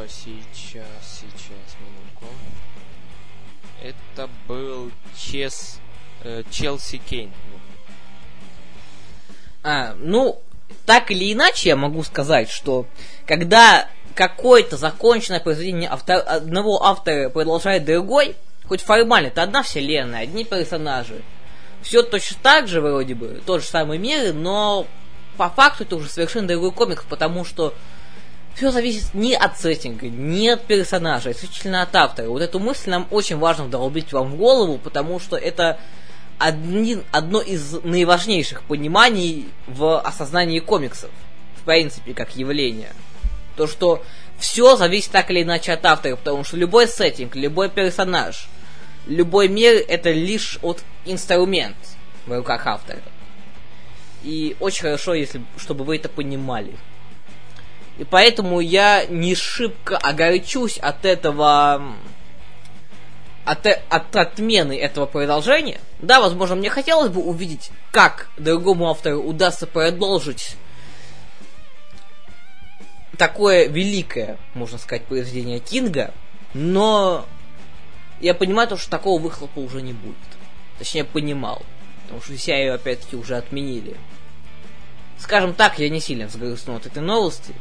Сейчас, 0.09 0.85
сейчас, 1.03 1.77
минутку. 1.81 2.27
Это 3.83 4.29
был 4.47 4.91
Чес... 5.17 5.79
э, 6.23 6.43
Челси 6.51 6.99
Кейн. 6.99 7.33
А, 9.63 9.95
ну, 9.99 10.41
так 10.87 11.11
или 11.11 11.33
иначе, 11.33 11.71
я 11.71 11.77
могу 11.77 12.03
сказать, 12.03 12.51
что 12.51 12.87
когда 13.27 13.89
какое-то 14.15 14.77
законченное 14.77 15.41
произведение 15.41 15.89
авто- 15.89 16.21
одного 16.21 16.85
автора 16.85 17.31
продолжает 17.31 17.85
другой, 17.85 18.37
хоть 18.67 18.83
формально, 18.83 19.28
это 19.28 19.43
одна 19.43 19.62
вселенная, 19.62 20.20
одни 20.20 20.45
персонажи, 20.45 21.23
все 21.83 22.03
точно 22.03 22.37
так 22.43 22.69
же 22.69 22.81
вроде 22.81 23.15
бы, 23.15 23.43
тот 23.45 23.62
же 23.62 23.69
самый 23.69 23.99
мир, 23.99 24.35
но 24.35 24.87
по 25.37 25.51
факту 25.51 25.85
это 25.85 25.97
уже 25.97 26.09
совершенно 26.09 26.49
другой 26.49 26.73
комикс, 26.73 27.05
потому 27.09 27.45
что 27.45 27.74
все 28.55 28.70
зависит 28.70 29.14
не 29.14 29.35
от 29.35 29.59
сеттинга, 29.59 30.09
не 30.09 30.51
от 30.51 30.64
персонажа, 30.64 31.32
исключительно 31.32 31.82
от 31.82 31.94
автора. 31.94 32.28
Вот 32.28 32.40
эту 32.40 32.60
мысль 32.60 32.90
нам 32.90 33.06
очень 33.10 33.36
важно 33.36 33.64
вдолбить 33.64 34.12
вам 34.12 34.32
в 34.32 34.36
голову, 34.36 34.78
потому 34.78 35.18
что 35.18 35.36
это 35.36 35.78
один, 36.39 37.02
одно 37.10 37.40
из 37.40 37.72
наиважнейших 37.82 38.62
пониманий 38.62 39.48
в 39.66 40.01
осознании 40.01 40.60
комиксов, 40.60 41.10
в 41.56 41.64
принципе, 41.64 42.14
как 42.14 42.36
явление. 42.36 42.93
То, 43.56 43.66
что 43.66 44.02
все 44.39 44.76
зависит 44.76 45.10
так 45.10 45.31
или 45.31 45.43
иначе 45.43 45.72
от 45.72 45.85
автора, 45.85 46.16
потому 46.16 46.44
что 46.44 46.56
любой 46.56 46.86
сеттинг, 46.86 47.35
любой 47.36 47.70
персонаж, 47.70 48.48
любой 49.06 49.48
мир 49.48 49.85
это 49.89 50.10
лишь 50.12 50.59
от 50.62 50.82
инструмент 51.05 51.76
в 52.26 52.36
руках 52.36 52.66
автора. 52.66 53.02
И 54.22 54.56
очень 54.60 54.82
хорошо, 54.82 55.14
если 55.14 55.43
чтобы 55.56 55.85
вы 55.85 55.97
это 55.97 56.09
понимали. 56.09 56.72
И 57.99 58.05
поэтому 58.05 58.61
я 58.61 59.05
не 59.07 59.35
шибко 59.35 59.97
огорчусь 59.97 60.79
от 60.79 61.05
этого 61.05 61.95
от, 63.45 63.66
от 63.66 64.16
отмены 64.16 64.79
этого 64.79 65.07
продолжения. 65.07 65.81
Да, 66.01 66.21
возможно, 66.21 66.57
мне 66.57 66.71
хотелось 66.71 67.11
бы 67.11 67.23
увидеть, 67.23 67.71
как 67.93 68.29
другому 68.37 68.91
автору 68.91 69.23
удастся 69.23 69.66
продолжить 69.66 70.57
такое 73.16 73.69
великое, 73.69 74.39
можно 74.55 74.79
сказать, 74.79 75.05
произведение 75.05 75.61
Кинга, 75.61 76.12
но 76.53 77.27
я 78.21 78.35
понимаю, 78.35 78.69
то, 78.69 78.77
что 78.77 78.91
такого 78.91 79.21
выхлопа 79.21 79.59
уже 79.59 79.83
не 79.83 79.93
будет. 79.93 80.16
Точнее, 80.79 81.05
понимал. 81.05 81.62
Потому 82.05 82.21
что 82.23 82.37
серию, 82.37 82.75
опять-таки, 82.75 83.16
уже 83.16 83.37
отменили. 83.37 83.97
Скажем 85.19 85.55
так, 85.55 85.79
я 85.79 85.89
не 85.89 86.01
сильно 86.01 86.27
взгрустнул 86.27 86.77
от 86.77 86.87
этой 86.87 87.03
новости. 87.03 87.55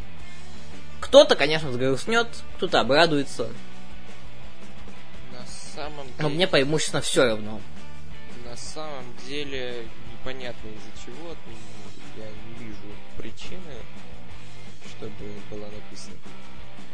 Кто-то, 1.03 1.35
конечно, 1.35 1.67
взгрустнет, 1.67 2.27
кто-то 2.55 2.79
обрадуется. 2.79 3.49
На 5.33 5.45
самом 5.45 6.07
деле... 6.07 6.17
Но 6.19 6.29
мне 6.29 6.47
преимущественно 6.47 7.01
все 7.01 7.25
равно. 7.25 7.59
На 8.45 8.55
самом 8.55 9.05
деле 9.27 9.85
непонятно 10.11 10.69
из-за 10.69 11.05
чего. 11.05 11.35
Я 12.15 12.25
не 12.25 12.65
вижу 12.65 12.77
причины, 13.17 13.75
чтобы 14.87 15.33
была 15.51 15.67
написана. 15.67 16.15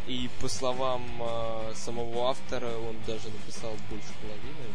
И 0.08 0.28
по 0.42 0.48
словам 0.50 1.04
э, 1.22 1.74
самого 1.76 2.32
автора, 2.32 2.76
он 2.78 2.98
даже 3.06 3.30
написал 3.30 3.76
больше 3.92 4.10
половины 4.22 4.74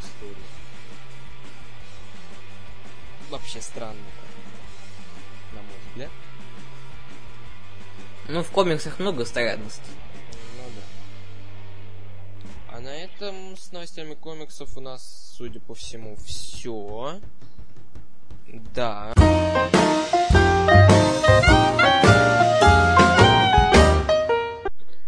истории. 0.00 0.36
Вообще 3.30 3.60
странно, 3.60 4.10
на 5.52 5.62
мой 5.62 5.78
взгляд. 5.88 6.10
Ну, 8.28 8.42
в 8.42 8.50
комиксах 8.50 8.98
много 8.98 9.24
странностей. 9.24 9.82
Ну 10.56 10.62
да. 10.76 12.76
А 12.76 12.80
на 12.80 12.88
этом 12.88 13.56
с 13.56 13.72
новостями 13.72 14.14
комиксов 14.14 14.76
у 14.76 14.80
нас, 14.80 15.34
судя 15.36 15.60
по 15.60 15.74
всему, 15.74 16.16
все. 16.16 17.20
Да. 18.74 19.12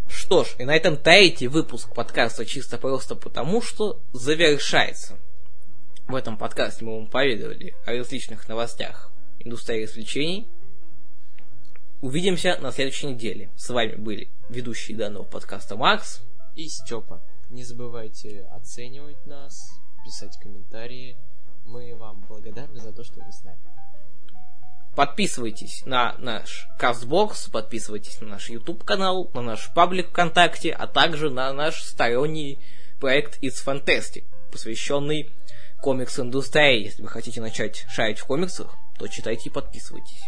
Что 0.08 0.44
ж, 0.44 0.56
и 0.58 0.64
на 0.64 0.74
этом 0.74 0.96
третий 0.96 1.48
выпуск 1.48 1.94
подкаста 1.94 2.44
чисто 2.44 2.78
просто 2.78 3.14
потому, 3.14 3.62
что 3.62 4.00
завершается. 4.12 5.16
В 6.08 6.14
этом 6.14 6.36
подкасте 6.36 6.84
мы 6.84 6.96
вам 6.96 7.06
поведали 7.06 7.74
о 7.86 7.92
различных 7.92 8.48
новостях 8.48 9.12
индустрии 9.38 9.84
развлечений. 9.84 10.48
Увидимся 12.04 12.58
на 12.60 12.70
следующей 12.70 13.06
неделе. 13.06 13.50
С 13.56 13.70
вами 13.70 13.94
были 13.94 14.28
ведущие 14.50 14.94
данного 14.94 15.22
подкаста 15.22 15.74
Макс 15.74 16.20
и 16.54 16.68
Степа. 16.68 17.22
Не 17.48 17.64
забывайте 17.64 18.46
оценивать 18.54 19.24
нас, 19.24 19.70
писать 20.04 20.38
комментарии. 20.38 21.16
Мы 21.64 21.96
вам 21.96 22.20
благодарны 22.28 22.78
за 22.78 22.92
то, 22.92 23.04
что 23.04 23.20
вы 23.20 23.32
с 23.32 23.42
нами. 23.42 23.58
Подписывайтесь 24.94 25.86
на 25.86 26.14
наш 26.18 26.68
Castbox, 26.78 27.50
подписывайтесь 27.50 28.20
на 28.20 28.26
наш 28.26 28.50
YouTube 28.50 28.84
канал, 28.84 29.30
на 29.32 29.40
наш 29.40 29.72
паблик 29.72 30.10
ВКонтакте, 30.10 30.72
а 30.72 30.86
также 30.86 31.30
на 31.30 31.50
наш 31.54 31.82
сторонний 31.82 32.58
проект 33.00 33.42
It's 33.42 33.64
Fantastic, 33.64 34.24
посвященный 34.52 35.30
комикс-индустрии. 35.80 36.84
Если 36.84 37.00
вы 37.00 37.08
хотите 37.08 37.40
начать 37.40 37.86
шарить 37.88 38.18
в 38.18 38.26
комиксах, 38.26 38.74
то 38.98 39.08
читайте 39.08 39.48
и 39.48 39.52
подписывайтесь. 39.52 40.20